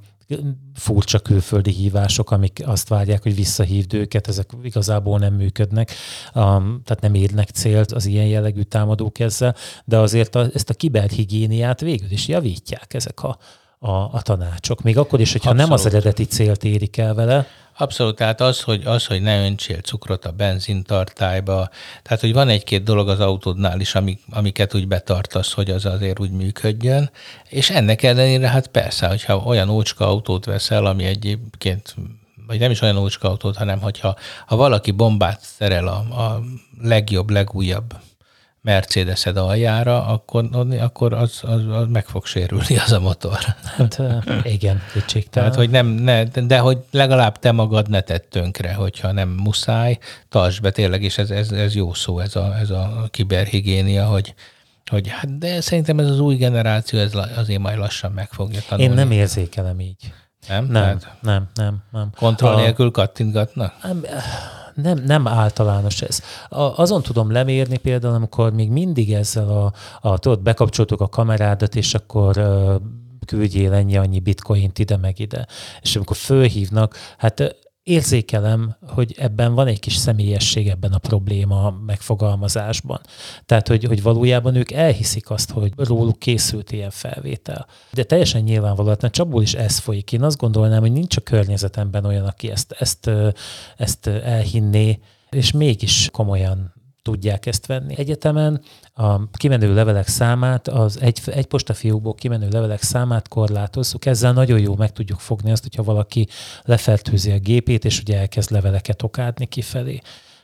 furcsa 0.75 1.19
külföldi 1.19 1.71
hívások, 1.71 2.31
amik 2.31 2.63
azt 2.67 2.89
várják, 2.89 3.23
hogy 3.23 3.35
visszahívd 3.35 3.95
őket, 3.95 4.29
ezek 4.29 4.51
igazából 4.63 5.19
nem 5.19 5.35
működnek, 5.35 5.91
um, 6.35 6.81
tehát 6.85 7.01
nem 7.01 7.15
érnek 7.15 7.49
célt 7.49 7.93
az 7.93 8.07
ilyen 8.07 8.27
jellegű 8.27 8.63
támadók 8.63 9.19
ezzel, 9.19 9.55
de 9.85 9.99
azért 9.99 10.35
a, 10.35 10.47
ezt 10.55 10.71
a 10.71 10.75
kiberhigiéniát 10.75 11.81
végül 11.81 12.11
is 12.11 12.29
javítják 12.29 12.95
ezek 12.95 13.23
a, 13.23 13.39
a, 13.83 13.91
a 13.91 14.23
tanácsok. 14.23 14.83
Még 14.83 14.99
akkor 14.99 15.21
is, 15.21 15.33
hogyha 15.33 15.51
Abszolút. 15.51 15.71
nem 15.71 15.81
az 15.81 15.95
eredeti 15.95 16.25
célt 16.25 16.65
érik 16.65 16.97
el 16.97 17.15
vele. 17.15 17.47
Abszolút, 17.77 18.17
tehát 18.17 18.41
az, 18.41 18.61
hogy, 18.61 18.83
az, 18.85 19.07
hogy 19.07 19.23
ne 19.23 19.45
öntsél 19.45 19.81
cukrot 19.81 20.25
a 20.25 20.31
benzintartályba, 20.31 21.69
tehát 22.03 22.21
hogy 22.21 22.33
van 22.33 22.49
egy-két 22.49 22.83
dolog 22.83 23.09
az 23.09 23.21
autódnál 23.21 23.81
is, 23.81 23.95
amik, 23.95 24.21
amiket 24.31 24.75
úgy 24.75 24.89
betartasz, 24.89 25.53
hogy 25.53 25.71
az 25.71 25.85
azért 25.85 26.21
úgy 26.21 26.31
működjön, 26.31 27.11
és 27.49 27.71
ennek 27.71 28.03
ellenére 28.03 28.49
hát 28.49 28.67
persze, 28.67 29.07
hogyha 29.07 29.37
olyan 29.37 29.69
ócska 29.69 30.07
autót 30.07 30.45
veszel, 30.45 30.87
ami 30.87 31.05
egyébként 31.05 31.95
vagy 32.47 32.59
nem 32.59 32.71
is 32.71 32.81
olyan 32.81 32.97
ócska 32.97 33.29
autót, 33.29 33.57
hanem 33.57 33.81
hogyha 33.81 34.17
ha 34.47 34.57
valaki 34.57 34.91
bombát 34.91 35.41
szerel 35.41 35.87
a, 35.87 35.97
a 36.23 36.43
legjobb, 36.81 37.31
legújabb 37.31 37.95
Mercedes-ed 38.63 39.37
aljára, 39.37 40.07
akkor, 40.07 40.49
akkor 40.81 41.13
az, 41.13 41.41
az, 41.43 41.67
az 41.71 41.87
meg 41.89 42.07
fog 42.07 42.27
sérülni 42.27 42.79
az 42.85 42.93
a 42.93 43.01
motor. 43.01 43.39
Hát 43.77 44.03
igen, 44.43 44.83
kétségtelen. 44.93 45.51
Tehát, 45.51 45.55
hogy 45.55 45.71
nem, 45.71 45.87
ne, 45.87 46.25
de 46.25 46.59
hogy 46.59 46.79
legalább 46.91 47.39
te 47.39 47.53
magad 47.53 47.89
ne 47.89 48.01
tett 48.01 48.31
tönkre, 48.31 48.75
hogyha 48.75 49.13
nem 49.13 49.29
muszáj, 49.29 49.99
tartsd 50.29 50.63
be 50.63 50.71
tényleg, 50.71 51.03
és 51.03 51.19
ez, 51.19 51.31
ez, 51.31 51.51
ez 51.51 51.75
jó 51.75 51.95
szó, 51.95 52.19
ez 52.19 52.37
a, 52.37 52.57
ez 52.59 52.71
a 52.71 53.09
kiberhigiénia, 53.11 54.07
hogy, 54.07 54.35
hogy 54.91 55.09
hát 55.09 55.39
de 55.39 55.61
szerintem 55.61 55.99
ez 55.99 56.07
az 56.07 56.21
új 56.21 56.37
generáció, 56.37 56.99
ez 56.99 57.13
azért 57.37 57.61
majd 57.61 57.79
lassan 57.79 58.13
meg 58.13 58.29
fogja 58.31 58.61
tanulni. 58.69 58.91
Én 58.91 58.97
nem 58.97 59.11
érzékelem 59.11 59.81
így. 59.81 60.13
Nem? 60.49 60.65
Nem, 60.65 60.99
Tehát 60.99 61.17
nem, 61.21 61.49
nem, 61.55 61.83
nem. 61.91 62.11
Kontroll 62.17 62.57
nélkül 62.57 62.91
kattintgatnak? 62.91 63.75
Nem, 63.83 64.05
nem, 64.75 64.99
nem 64.99 65.29
általános 65.29 66.03
ez. 66.03 66.21
A, 66.49 66.61
azon 66.61 67.03
tudom 67.03 67.33
lemérni 67.33 67.77
például, 67.77 68.15
amikor 68.15 68.53
még 68.53 68.71
mindig 68.71 69.13
ezzel 69.13 69.49
a, 69.49 69.73
a 70.09 70.19
tudod, 70.19 70.41
bekapcsoltuk 70.41 71.01
a 71.01 71.09
kamerádat, 71.09 71.75
és 71.75 71.95
akkor 71.95 72.39
uh, 72.39 72.75
küldjél 73.27 73.73
ennyi 73.73 73.97
annyi 73.97 74.21
bitcoint 74.21 74.79
ide 74.79 74.97
meg 74.97 75.19
ide. 75.19 75.47
És 75.81 75.97
amikor 75.97 76.17
fölhívnak, 76.17 76.97
hát 77.19 77.57
érzékelem, 77.83 78.77
hogy 78.87 79.15
ebben 79.19 79.55
van 79.55 79.67
egy 79.67 79.81
kis 79.81 79.97
személyesség 79.97 80.69
ebben 80.69 80.93
a 80.93 80.99
probléma 80.99 81.71
megfogalmazásban. 81.87 83.01
Tehát, 83.47 83.69
hogy, 83.69 83.85
hogy 83.85 84.03
valójában 84.03 84.55
ők 84.55 84.71
elhiszik 84.71 85.31
azt, 85.31 85.51
hogy 85.51 85.73
róluk 85.77 86.19
készült 86.19 86.73
ilyen 86.73 86.91
felvétel. 86.91 87.67
De 87.93 88.03
teljesen 88.03 88.43
nyilvánvaló, 88.43 88.89
mert 88.89 89.15
Csabul 89.15 89.43
is 89.43 89.55
ez 89.55 89.79
folyik. 89.79 90.13
Én 90.13 90.23
azt 90.23 90.39
gondolnám, 90.39 90.81
hogy 90.81 90.93
nincs 90.93 91.17
a 91.17 91.21
környezetemben 91.21 92.05
olyan, 92.05 92.27
aki 92.27 92.51
ezt, 92.51 92.73
ezt, 92.73 93.11
ezt 93.77 94.07
elhinné, 94.07 94.99
és 95.31 95.53
mégis 95.53 96.09
komolyan 96.13 96.82
tudják 97.03 97.47
ezt 97.47 97.67
venni. 97.67 97.95
Egyetemen 97.99 98.61
a 98.95 99.31
kimenő 99.31 99.75
levelek 99.75 100.09
számát, 100.09 100.69
az 100.69 101.01
egy, 101.01 101.21
egy 101.27 101.47
postafiókból 101.47 102.15
kimenő 102.15 102.49
levelek 102.49 102.83
számát 102.83 103.29
korlátozzuk. 103.29 104.07
Ezzel 104.07 104.33
nagyon 104.33 104.59
jó 104.61 104.77
meg 104.77 104.93
tudjuk 104.93 105.21
fogni 105.21 105.51
azt, 105.51 105.63
hogyha 105.63 105.83
valaki 105.83 106.29
lefertőzi 106.63 107.31
a 107.31 107.39
gépét, 107.39 107.85
és 107.85 108.01
ugye 108.01 108.19
elkezd 108.19 108.51
leveleket 108.51 109.03
okádni 109.03 109.47
kifelé. 109.47 110.01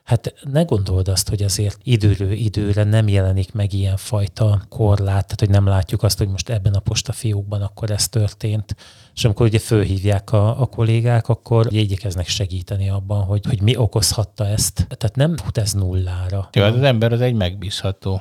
Hát 0.09 0.35
ne 0.53 0.63
gondold 0.63 1.09
azt, 1.09 1.29
hogy 1.29 1.43
azért 1.43 1.79
időről 1.83 2.31
időre 2.31 2.85
nem 2.85 3.09
jelenik 3.09 3.53
meg 3.53 3.73
ilyen 3.73 3.97
fajta 3.97 4.63
korlát, 4.69 5.07
tehát 5.07 5.41
hogy 5.41 5.51
nem 5.51 5.67
látjuk 5.67 6.03
azt, 6.03 6.19
hogy 6.19 6.29
most 6.29 6.49
ebben 6.49 6.75
a 6.75 6.81
postafiókban 6.81 7.63
akkor 7.63 7.91
ez 7.91 8.09
történt. 8.09 8.77
És 9.19 9.25
amikor 9.25 9.47
ugye 9.47 9.59
fölhívják 9.59 10.33
a, 10.33 10.61
a 10.61 10.67
kollégák, 10.67 11.29
akkor 11.29 11.67
igyekeznek 11.71 12.29
segíteni 12.29 12.89
abban, 12.89 13.25
hogy, 13.25 13.47
hogy 13.49 13.63
mi 13.63 13.77
okozhatta 13.77 14.47
ezt. 14.47 14.87
Tehát 14.89 15.17
nem 15.17 15.37
fut 15.37 15.59
ez 15.59 15.73
nullára. 15.73 16.49
Jó, 16.53 16.63
hát 16.63 16.75
az 16.75 16.83
ember 16.83 17.13
az 17.13 17.21
egy 17.21 17.35
megbízható 17.35 18.21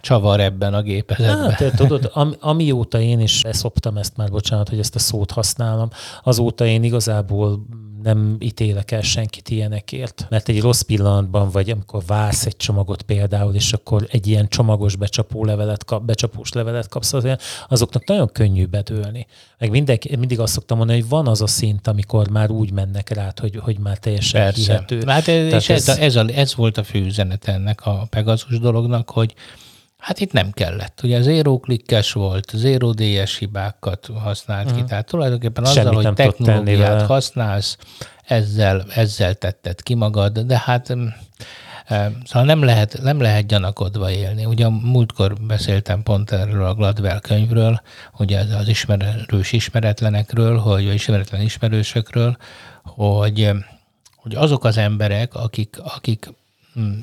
csavar 0.00 0.40
ebben 0.40 0.74
a 0.74 0.82
gépezetben. 0.82 1.50
Hát, 1.50 1.76
tudod, 1.76 2.10
am, 2.12 2.34
amióta 2.40 3.00
én 3.00 3.20
is 3.20 3.42
szoptam 3.50 3.96
ezt 3.96 4.16
már, 4.16 4.30
bocsánat, 4.30 4.68
hogy 4.68 4.78
ezt 4.78 4.94
a 4.94 4.98
szót 4.98 5.30
használom, 5.30 5.88
azóta 6.22 6.66
én 6.66 6.82
igazából 6.82 7.66
nem 8.02 8.36
ítélek 8.40 8.90
el 8.90 9.02
senkit 9.02 9.48
ilyenekért. 9.48 10.26
Mert 10.30 10.48
egy 10.48 10.60
rossz 10.60 10.80
pillanatban, 10.80 11.50
vagy 11.50 11.70
amikor 11.70 12.02
vársz 12.06 12.46
egy 12.46 12.56
csomagot 12.56 13.02
például, 13.02 13.54
és 13.54 13.72
akkor 13.72 14.06
egy 14.10 14.26
ilyen 14.26 14.48
csomagos 14.48 14.96
becsapó 14.96 15.44
levelet 15.44 15.84
kap, 15.84 16.04
becsapós 16.04 16.52
levelet 16.52 16.88
kapsz, 16.88 17.14
azoknak 17.68 18.06
nagyon 18.06 18.28
könnyű 18.32 18.66
bedőlni. 18.66 19.26
Meg 19.58 19.70
mindenki, 19.70 20.16
mindig 20.16 20.40
azt 20.40 20.52
szoktam 20.52 20.76
mondani, 20.76 21.00
hogy 21.00 21.08
van 21.08 21.26
az 21.26 21.42
a 21.42 21.46
szint, 21.46 21.86
amikor 21.86 22.28
már 22.28 22.50
úgy 22.50 22.72
mennek 22.72 23.08
rá, 23.08 23.32
hogy, 23.40 23.56
hogy 23.56 23.78
már 23.78 23.98
teljesen 23.98 24.40
Persze. 24.42 24.60
hihető. 24.60 25.02
Hát 25.06 25.28
ez, 25.28 25.52
és 25.52 25.68
ez, 25.68 25.88
ez, 25.88 25.98
ez, 25.98 26.16
a, 26.16 26.24
ez 26.34 26.54
volt 26.54 26.76
a 26.76 26.84
fő 26.84 27.04
üzenet 27.04 27.48
ennek 27.48 27.86
a 27.86 28.06
Pegasus 28.10 28.58
dolognak, 28.58 29.10
hogy 29.10 29.34
Hát 29.98 30.20
itt 30.20 30.32
nem 30.32 30.50
kellett. 30.50 31.00
Ugye 31.02 31.22
zero 31.22 31.58
klikkes 31.58 32.12
volt, 32.12 32.50
zero 32.54 32.92
DS 32.92 33.38
hibákat 33.38 34.08
használt 34.22 34.70
mm. 34.70 34.74
ki, 34.74 34.78
mhm. 34.78 34.88
tehát 34.88 35.06
tulajdonképpen 35.06 35.64
azzal, 35.64 35.82
Semmit 35.82 36.06
hogy 36.06 36.14
technológiát 36.14 37.02
használsz, 37.02 37.76
ezzel, 38.24 38.84
ezzel 38.94 39.34
tetted 39.34 39.82
ki 39.82 39.94
magad, 39.94 40.38
de 40.38 40.62
hát 40.64 40.94
mm, 40.94 41.06
e, 41.86 42.12
Szóval 42.24 42.46
nem 42.46 42.62
lehet, 42.62 42.98
nem 43.02 43.20
lehet 43.20 43.46
gyanakodva 43.46 44.10
élni. 44.10 44.44
Ugye 44.44 44.68
múltkor 44.68 45.34
beszéltem 45.40 46.02
pont 46.02 46.30
erről 46.30 46.64
a 46.64 46.74
Gladwell 46.74 47.20
könyvről, 47.20 47.80
ugye 48.18 48.40
az 48.40 48.68
ismerős 48.68 49.52
ismeretlenekről, 49.52 50.58
hogy, 50.58 50.84
vagy 50.84 50.94
ismeretlen 50.94 51.40
ismerősökről, 51.40 52.36
hogy, 52.82 53.50
hogy 54.16 54.34
azok 54.34 54.64
az 54.64 54.76
emberek, 54.76 55.34
akik, 55.34 55.76
akik. 55.82 56.28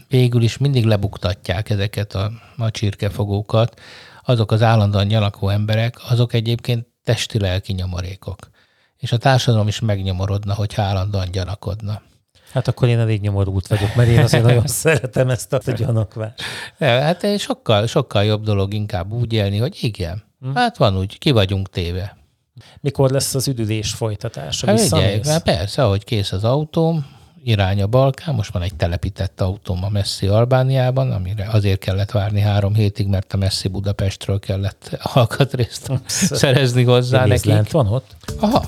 Végül 0.08 0.42
is 0.42 0.58
mindig 0.58 0.86
lebuktatják 0.86 1.70
ezeket 1.70 2.14
a, 2.14 2.32
a 2.58 2.72
csirkefogókat, 2.72 3.80
azok 4.24 4.52
az 4.52 4.62
állandóan 4.62 5.08
gyanakó 5.08 5.50
emberek, 5.50 5.96
azok 6.10 6.34
egyébként 6.34 6.88
testi-lelki 7.04 7.74
nyomorékok. 7.74 8.50
És 8.98 9.12
a 9.12 9.18
társadalom 9.18 9.68
is 9.68 9.80
megnyomorodna, 9.80 10.54
hogyha 10.54 10.82
állandóan 10.82 11.32
gyanakodna. 11.32 12.02
Hát 12.52 12.68
akkor 12.68 12.88
én 12.88 13.00
elég 13.00 13.22
nyomorult 13.22 13.68
vagyok, 13.68 13.96
mert 13.96 14.10
én 14.10 14.20
azért 14.20 14.44
nagyon 14.44 14.68
szeretem 14.84 15.30
ezt 15.30 15.54
a 15.54 15.72
gyanakvást. 15.72 16.42
Hát 16.80 17.40
sokkal, 17.40 17.88
sokkal 17.88 18.24
jobb 18.24 18.44
dolog 18.44 18.74
inkább 18.74 19.12
úgy 19.12 19.34
élni, 19.34 19.58
hogy 19.58 19.78
igen, 19.82 20.24
hmm. 20.40 20.56
hát 20.56 20.78
van 20.78 20.98
úgy, 20.98 21.18
ki 21.18 21.32
vagyunk 21.32 21.70
téve. 21.70 22.18
Mikor 22.80 23.10
lesz 23.10 23.36
az 23.36 23.48
üdülés 23.48 23.92
folytatása? 23.92 24.68
Hát, 24.68 24.92
ugye, 24.92 25.40
persze, 25.40 25.84
ahogy 25.84 26.04
kész 26.04 26.32
az 26.32 26.44
autóm, 26.44 27.06
irány 27.46 27.82
a 27.82 27.88
Balkán, 27.88 28.36
most 28.36 28.52
van 28.52 28.62
egy 28.62 28.76
telepített 28.76 29.42
autóm 29.42 29.84
a 29.84 29.90
messzi 29.90 30.28
Albániában, 30.28 31.12
amire 31.12 31.48
azért 31.52 31.80
kellett 31.80 32.12
várni 32.12 32.40
három 32.40 32.74
hétig, 32.74 33.08
mert 33.08 33.34
a 33.34 33.38
messzi 33.38 33.68
Budapestről 33.68 34.40
kellett 34.40 34.98
alkatrészt 35.14 35.92
szerezni 36.06 36.84
hozzá 36.84 37.26
neki. 37.26 37.50
lent 37.50 37.72
van 37.72 37.88
ott? 37.88 38.16
Aha. 38.40 38.66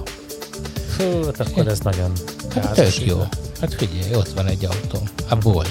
Fú, 0.88 1.26
hát 1.26 1.40
akkor 1.40 1.68
ez 1.68 1.80
nagyon 1.80 2.12
hát 2.54 2.74
tök 2.74 3.06
jó. 3.06 3.24
Hát 3.62 3.74
figyelj, 3.74 4.16
ott 4.16 4.30
van 4.30 4.48
egy 4.48 4.66
autóm. 4.66 5.04
Hát 5.30 5.44
volt. 5.44 5.70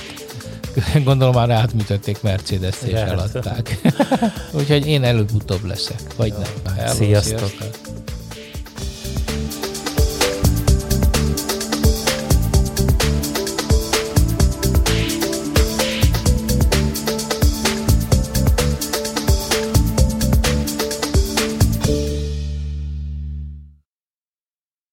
Gondolom 1.05 1.35
már 1.35 1.51
átműtötték 1.51 2.23
Mercedes-t 2.23 2.83
és 2.83 2.93
eladták. 2.93 3.81
Úgyhogy 4.59 4.87
én 4.87 5.05
előbb-utóbb 5.05 5.65
leszek, 5.65 6.01
vagy 6.17 6.33
nem. 6.33 6.75
Hello, 6.77 6.95
sziasztok. 6.95 7.39
sziasztok. 7.39 8.05